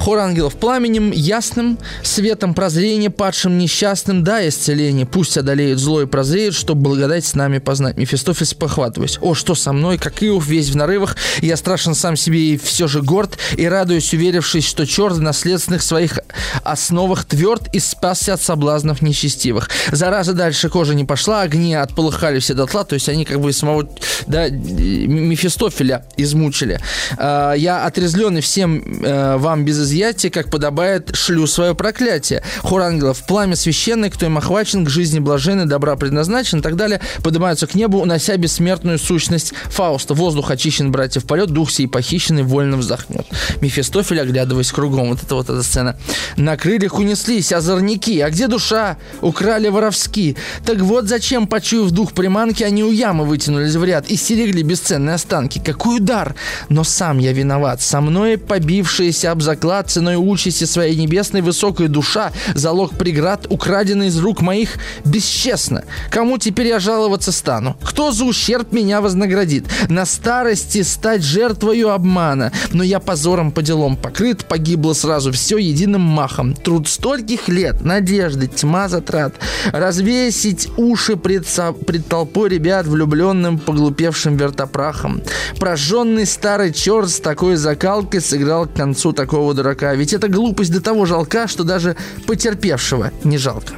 Хор 0.00 0.18
ангелов 0.18 0.56
пламенем, 0.56 1.10
ясным, 1.10 1.78
светом 2.02 2.54
прозрения, 2.54 3.10
падшим 3.10 3.58
несчастным, 3.58 4.24
да, 4.24 4.48
исцеление. 4.48 5.04
Пусть 5.04 5.36
одолеют 5.36 5.78
зло 5.78 6.00
и 6.00 6.06
прозреют, 6.06 6.54
чтобы 6.54 6.80
благодать 6.80 7.26
с 7.26 7.34
нами 7.34 7.58
познать. 7.58 7.98
Мефистофель 7.98 8.40
похватываясь. 8.56 9.18
О, 9.20 9.34
что 9.34 9.54
со 9.54 9.74
мной, 9.74 9.98
как 9.98 10.22
Иов, 10.22 10.46
весь 10.46 10.70
в 10.70 10.76
нарывах, 10.76 11.16
я 11.42 11.56
страшен 11.56 11.94
сам 11.94 12.16
себе 12.16 12.54
и 12.54 12.56
все 12.56 12.88
же 12.88 13.02
горд, 13.02 13.36
и 13.56 13.66
радуюсь, 13.66 14.14
уверившись, 14.14 14.66
что 14.66 14.86
черт 14.86 15.16
в 15.16 15.20
наследственных 15.20 15.82
своих 15.82 16.18
основах 16.64 17.26
тверд 17.26 17.68
и 17.74 17.78
спасся 17.78 18.34
от 18.34 18.42
соблазнов 18.42 19.02
нечестивых. 19.02 19.68
Зараза 19.92 20.32
дальше 20.32 20.70
кожа 20.70 20.94
не 20.94 21.04
пошла, 21.04 21.42
огни 21.42 21.74
отполыхали 21.74 22.38
все 22.38 22.54
дотла, 22.54 22.84
то 22.84 22.94
есть 22.94 23.10
они 23.10 23.26
как 23.26 23.40
бы 23.40 23.52
самого, 23.52 23.86
да, 24.26 24.48
Мефистофеля 24.48 26.06
измучили. 26.16 26.80
А, 27.18 27.52
я 27.52 27.84
отрезленный 27.84 28.40
всем 28.40 29.02
э, 29.04 29.36
вам 29.36 29.64
без 29.64 29.89
объятия, 29.90 30.30
как 30.30 30.50
подобает, 30.50 31.14
шлю 31.14 31.46
свое 31.46 31.74
проклятие. 31.74 32.42
Хор 32.60 32.82
ангелов, 32.82 33.24
пламя 33.26 33.56
священное, 33.56 34.10
кто 34.10 34.26
им 34.26 34.38
охвачен, 34.38 34.84
к 34.84 34.88
жизни 34.88 35.18
блаженный, 35.18 35.66
добра 35.66 35.96
предназначен 35.96 36.58
и 36.58 36.62
так 36.62 36.76
далее, 36.76 37.00
поднимаются 37.22 37.66
к 37.66 37.74
небу, 37.74 37.98
унося 37.98 38.36
бессмертную 38.36 38.98
сущность 38.98 39.52
Фауста. 39.70 40.14
Воздух 40.14 40.50
очищен, 40.50 40.92
братьев, 40.92 41.24
полет, 41.24 41.50
дух 41.50 41.70
сей 41.70 41.86
похищенный 41.86 42.42
вольно 42.42 42.76
вздохнет. 42.76 43.26
Мефистофель, 43.60 44.20
оглядываясь 44.20 44.70
кругом, 44.72 45.10
вот 45.10 45.22
это 45.22 45.34
вот 45.34 45.50
эта 45.50 45.62
сцена. 45.62 45.96
На 46.36 46.56
крыльях 46.56 46.98
унеслись 46.98 47.52
озорники, 47.52 48.20
а 48.20 48.30
где 48.30 48.46
душа? 48.46 48.96
Украли 49.20 49.68
воровски. 49.68 50.36
Так 50.64 50.78
вот 50.80 51.08
зачем, 51.08 51.46
почуяв 51.46 51.90
дух 51.90 52.12
приманки, 52.12 52.62
они 52.62 52.84
у 52.84 52.92
ямы 52.92 53.24
вытянулись 53.24 53.74
в 53.74 53.84
ряд 53.84 54.08
и 54.08 54.16
стерегли 54.16 54.62
бесценные 54.62 55.14
останки. 55.14 55.60
Какой 55.64 55.96
удар! 55.96 56.34
Но 56.68 56.84
сам 56.84 57.18
я 57.18 57.32
виноват. 57.32 57.82
Со 57.82 58.00
мной 58.00 58.38
побившаяся 58.38 59.32
об 59.32 59.42
заклад 59.42 59.79
ценой 59.82 60.16
участи 60.16 60.64
своей 60.64 60.96
небесной 60.96 61.40
высокой 61.42 61.88
душа, 61.88 62.32
залог 62.54 62.96
преград, 62.96 63.46
украденный 63.48 64.08
из 64.08 64.18
рук 64.18 64.40
моих, 64.40 64.78
бесчестно. 65.04 65.84
Кому 66.10 66.38
теперь 66.38 66.68
я 66.68 66.78
жаловаться 66.78 67.32
стану? 67.32 67.76
Кто 67.82 68.12
за 68.12 68.24
ущерб 68.24 68.72
меня 68.72 69.00
вознаградит? 69.00 69.66
На 69.88 70.06
старости 70.06 70.82
стать 70.82 71.22
жертвою 71.22 71.90
обмана. 71.90 72.52
Но 72.72 72.82
я 72.82 73.00
позором 73.00 73.52
по 73.52 73.62
делам 73.62 73.96
покрыт, 73.96 74.44
погибло 74.44 74.92
сразу 74.92 75.32
все 75.32 75.58
единым 75.58 76.02
махом. 76.02 76.54
Труд 76.54 76.88
стольких 76.88 77.48
лет, 77.48 77.84
надежды, 77.84 78.46
тьма 78.46 78.88
затрат. 78.88 79.34
Развесить 79.72 80.68
уши 80.76 81.16
пред, 81.16 81.46
со, 81.46 81.72
пред 81.72 82.06
толпой 82.06 82.48
ребят, 82.48 82.86
влюбленным, 82.86 83.58
поглупевшим 83.58 84.36
вертопрахом. 84.36 85.22
Прожженный 85.58 86.26
старый 86.26 86.72
черт 86.72 87.10
с 87.10 87.20
такой 87.20 87.56
закалкой 87.56 88.20
сыграл 88.20 88.66
к 88.66 88.74
концу 88.74 89.12
такого 89.12 89.54
дурака. 89.54 89.69
Ведь 89.94 90.12
эта 90.12 90.28
глупость 90.28 90.72
до 90.72 90.80
того 90.80 91.06
жалка, 91.06 91.48
что 91.48 91.64
даже 91.64 91.96
потерпевшего 92.26 93.12
не 93.24 93.38
жалко. 93.38 93.74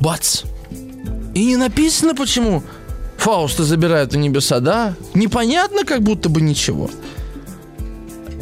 Бац! 0.00 0.42
И 1.34 1.44
не 1.44 1.56
написано, 1.56 2.14
почему 2.14 2.62
Фауста 3.18 3.64
забирают 3.64 4.12
на 4.12 4.18
небеса, 4.18 4.60
да? 4.60 4.94
Непонятно, 5.14 5.84
как 5.84 6.02
будто 6.02 6.28
бы 6.28 6.40
ничего. 6.40 6.90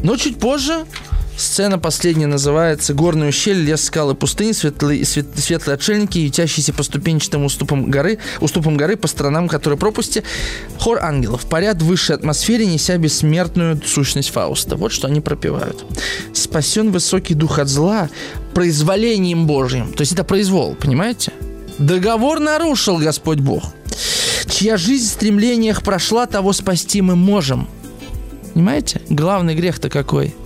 Но 0.03 0.17
чуть 0.17 0.39
позже 0.39 0.85
Сцена 1.37 1.81
последняя 1.81 2.29
называется 2.29 2.95
«Горный 2.95 3.29
ущелье, 3.29 3.65
лес, 3.65 3.85
скалы, 3.85 4.15
пустыни, 4.15 4.53
светлые, 4.53 5.05
свет, 5.05 5.27
светлые 5.37 5.75
отшельники, 5.75 6.19
ютящиеся 6.19 6.73
по 6.73 6.85
ступенчатым 6.85 7.45
уступам 7.45 7.91
горы, 7.91 8.19
уступам 8.41 8.77
горы 8.77 8.97
по 8.97 9.09
сторонам 9.09 9.49
которой 9.49 9.77
пропусти. 9.77 10.23
Хор 10.79 11.01
ангелов 11.03 11.45
парят 11.47 11.83
в 11.83 11.87
высшей 11.87 12.15
атмосфере, 12.15 12.67
неся 12.67 12.97
бессмертную 12.99 13.81
сущность 13.85 14.31
Фауста». 14.31 14.77
Вот 14.77 14.93
что 14.93 15.09
они 15.09 15.21
пропевают. 15.21 15.85
«Спасен 16.33 16.93
высокий 16.93 17.35
дух 17.35 17.59
от 17.59 17.69
зла 17.69 18.09
произволением 18.55 19.49
Божьим». 19.49 19.93
То 19.93 20.03
есть 20.03 20.13
это 20.13 20.23
произвол, 20.23 20.77
понимаете? 20.77 21.33
Договор 21.79 22.39
нарушил 22.39 22.99
Господь 22.99 23.41
Бог. 23.41 23.65
Чья 24.49 24.77
жизнь 24.77 25.07
в 25.07 25.13
стремлениях 25.15 25.83
прошла, 25.83 26.27
того 26.27 26.53
спасти 26.53 27.03
мы 27.03 27.17
можем. 27.17 27.69
Понимаете? 28.53 29.01
Главный 29.09 29.57
грех-то 29.57 29.91
какой– 29.91 30.33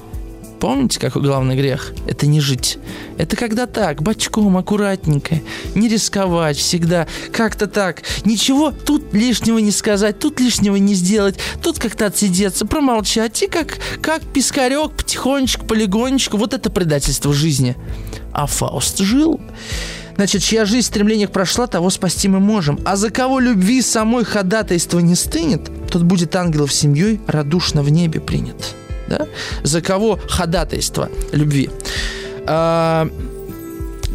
Помните, 0.60 0.98
какой 0.98 1.22
главный 1.22 1.56
грех? 1.56 1.92
Это 2.06 2.26
не 2.26 2.40
жить. 2.40 2.78
Это 3.16 3.36
когда 3.36 3.66
так, 3.66 4.02
бочком, 4.02 4.56
аккуратненько, 4.56 5.40
не 5.74 5.88
рисковать 5.88 6.56
всегда, 6.56 7.06
как-то 7.32 7.68
так. 7.68 8.02
Ничего 8.24 8.72
тут 8.72 9.14
лишнего 9.14 9.58
не 9.58 9.70
сказать, 9.70 10.18
тут 10.18 10.40
лишнего 10.40 10.76
не 10.76 10.94
сделать, 10.94 11.36
тут 11.62 11.78
как-то 11.78 12.06
отсидеться, 12.06 12.66
промолчать 12.66 13.40
и 13.42 13.46
как, 13.46 13.78
как 14.02 14.22
пескарек 14.22 14.92
потихонечку, 14.92 15.64
полигонечку. 15.64 16.36
Вот 16.36 16.54
это 16.54 16.70
предательство 16.70 17.32
жизни. 17.32 17.76
А 18.32 18.46
Фауст 18.46 18.98
жил. 18.98 19.40
Значит, 20.16 20.42
чья 20.42 20.64
жизнь 20.64 20.86
в 20.86 20.90
стремлениях 20.90 21.30
прошла, 21.30 21.68
того 21.68 21.90
спасти 21.90 22.26
мы 22.26 22.40
можем. 22.40 22.80
А 22.84 22.96
за 22.96 23.10
кого 23.10 23.38
любви 23.38 23.80
самой 23.80 24.24
ходатайство 24.24 24.98
не 24.98 25.14
стынет, 25.14 25.70
тот 25.88 26.02
будет 26.02 26.34
ангелов 26.34 26.72
семьей 26.72 27.20
радушно 27.28 27.82
в 27.82 27.90
небе 27.90 28.20
принят 28.20 28.74
да? 29.08 29.26
За 29.62 29.80
кого 29.80 30.18
ходатайство 30.28 31.10
любви? 31.32 31.70
А, 32.46 33.08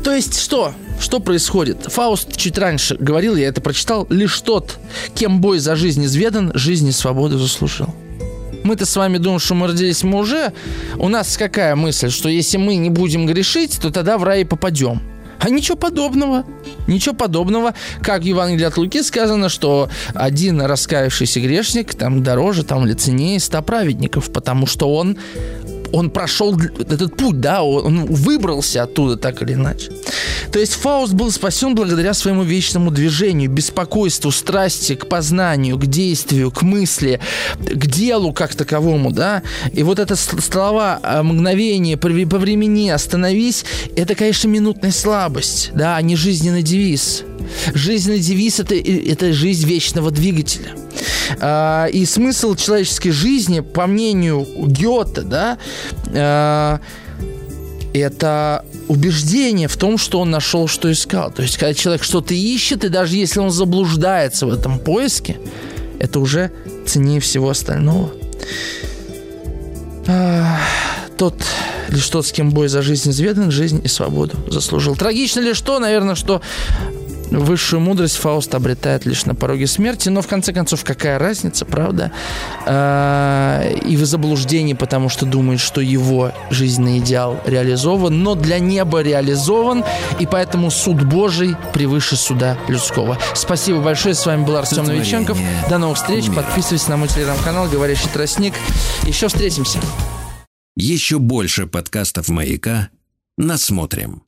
то 0.03 0.14
есть 0.14 0.40
что? 0.40 0.74
Что 0.99 1.20
происходит? 1.20 1.84
Фауст 1.88 2.38
чуть 2.38 2.57
раньше 2.57 2.95
говорил, 2.95 3.36
я 3.36 3.48
это 3.48 3.61
прочитал, 3.61 4.07
лишь 4.10 4.40
тот, 4.41 4.78
кем 5.15 5.41
бой 5.41 5.60
за 5.60 5.76
жизнь 5.76 6.06
изведан, 6.06 6.52
жизни 6.56 6.91
свободу 6.91 7.38
заслужил. 7.38 7.94
Мы-то 8.64 8.86
с 8.86 8.95
вами 8.95 9.18
думаем, 9.18 9.40
что 9.40 9.56
мы 9.56 9.68
родились 9.68 10.03
мы 10.03 10.20
уже. 10.20 10.53
У 10.98 11.10
нас 11.10 11.36
какая 11.36 11.76
мысль, 11.76 12.10
что 12.10 12.30
если 12.30 12.57
мы 12.57 12.76
не 12.78 12.90
будем 12.90 13.26
грешить, 13.26 13.78
то 13.82 13.91
тогда 13.91 14.18
в 14.18 14.24
рай 14.24 14.45
попадем. 14.45 15.02
А 15.44 15.49
ничего 15.49 15.76
подобного. 15.76 16.45
Ничего 16.88 17.14
подобного. 17.14 17.74
Как 18.02 18.22
в 18.22 18.26
Евангелии 18.26 18.64
от 18.64 18.78
Луки 18.78 19.03
сказано, 19.03 19.49
что 19.49 19.90
один 20.14 20.61
раскаявшийся 20.61 21.41
грешник 21.41 21.95
там 21.95 22.24
дороже, 22.24 22.64
там 22.64 22.86
или 22.86 22.94
ценнее 22.94 23.41
ста 23.41 23.61
праведников, 23.61 24.32
потому 24.32 24.65
что 24.65 24.94
он 24.95 25.18
он 25.94 26.10
прошел 26.10 26.60
этот 26.60 27.15
путь, 27.15 27.40
да, 27.40 27.64
он 27.64 28.06
выбрался 28.06 28.84
оттуда 28.84 29.15
так 29.15 29.41
или 29.44 29.53
иначе. 29.53 29.91
То 30.52 30.60
есть 30.60 30.74
Фауст 30.74 31.14
был 31.14 31.32
спасен 31.32 31.76
благодаря 31.76 32.14
своему 32.14 32.44
вечному 32.44 32.91
движению, 32.91 33.49
беспокойству, 33.49 34.32
страсти 34.32 34.95
к 34.95 35.07
познанию, 35.07 35.78
к 35.78 35.86
действию, 35.86 36.52
к 36.52 36.64
мысли, 36.64 37.20
к 37.60 37.86
делу 37.86 38.34
как 38.34 38.56
таковому, 38.56 39.11
да. 39.11 39.44
И 39.72 39.84
вот 39.84 39.99
это 39.99 40.15
слова 40.15 40.99
а, 41.03 41.22
мгновение, 41.22 41.95
по 41.95 42.10
времени, 42.10 42.90
остановись, 42.90 43.64
это, 43.95 44.15
конечно, 44.15 44.48
минутная 44.48 44.91
слабость, 44.91 45.72
да, 45.76 45.95
а 45.95 46.02
не 46.02 46.15
жизненный 46.15 46.64
девиз. 46.64 47.24
Жизненный 47.74 48.20
девиз 48.20 48.60
это,– 48.60 48.76
это 48.76 49.32
жизнь 49.32 49.68
вечного 49.68 50.10
двигателя. 50.10 50.82
А, 51.40 51.88
и 51.88 52.06
смысл 52.06 52.56
человеческой 52.56 53.11
жизни, 53.11 53.61
по 53.61 53.88
мнению 53.88 54.45
Гёте, 54.68 55.22
да, 55.22 55.57
а, 56.14 56.80
это 57.94 58.65
убеждение 58.88 59.68
в 59.68 59.78
том, 59.78 59.98
что 59.98 60.20
он 60.20 60.32
нашел, 60.32 60.68
что 60.68 60.91
искал. 60.91 61.32
То 61.32 61.44
есть, 61.44 61.57
когда 61.57 61.74
человек 61.74 62.03
что-то 62.03 62.34
ищет, 62.34 62.84
и 62.84 62.90
даже 62.90 63.15
если 63.15 63.40
он 63.40 63.52
заблуждается 63.52 64.45
в 64.48 64.53
этом 64.53 64.80
поиске, 64.80 65.38
это 65.99 66.20
уже 66.20 66.52
ценнее 66.86 67.20
всего 67.20 67.49
остального. 67.49 68.11
А, 70.07 70.60
тот 71.18 71.36
лишь 71.90 72.07
тот, 72.10 72.26
с 72.26 72.32
кем 72.32 72.49
бой 72.49 72.68
за 72.68 72.82
жизнь 72.82 73.11
изведан, 73.11 73.52
жизнь 73.52 73.82
и 73.84 73.88
свободу 73.88 74.38
заслужил. 74.48 74.95
Трагично 74.95 75.41
ли 75.41 75.53
что? 75.53 75.80
Наверное, 75.80 76.15
что 76.15 76.41
Высшую 77.34 77.80
мудрость 77.80 78.18
Фауст 78.18 78.53
обретает 78.53 79.05
лишь 79.05 79.26
на 79.26 79.34
пороге 79.34 79.65
смерти, 79.65 80.10
но 80.10 80.22
в 80.22 80.27
конце 80.27 80.53
концов 80.53 80.84
какая 80.84 81.18
разница, 81.18 81.65
правда? 81.65 82.11
А, 82.65 83.68
и 83.69 83.97
в 83.97 84.05
заблуждении, 84.05 84.73
потому 84.73 85.10
что 85.10 85.26
думает, 85.26 85.60
что 85.60 85.81
его 85.81 86.31
жизненный 86.51 86.99
идеал 86.99 87.39
реализован, 87.45 88.22
но 88.22 88.35
для 88.35 88.60
неба 88.60 89.01
реализован, 89.01 89.84
и 90.19 90.27
поэтому 90.27 90.69
суд 90.69 91.03
Божий 91.03 91.55
превыше 91.73 92.15
суда 92.15 92.55
людского. 92.68 93.18
Спасибо 93.34 93.80
большое, 93.80 94.14
с 94.14 94.26
вами 94.26 94.45
был 94.45 94.55
Артем 94.55 94.85
Новиченков. 94.85 95.38
До 95.69 95.80
новых 95.80 95.97
встреч, 95.97 96.26
умер. 96.26 96.43
подписывайтесь 96.43 96.88
на 96.88 96.97
мой 96.97 97.07
телеграм-канал 97.07 97.68
«Говорящий 97.68 98.10
тростник». 98.14 98.53
Еще 99.07 99.27
встретимся. 99.27 99.80
Еще 100.76 101.18
больше 101.18 101.65
подкастов 101.65 102.30
«Маяка» 102.30 102.89
насмотрим. 103.38 104.23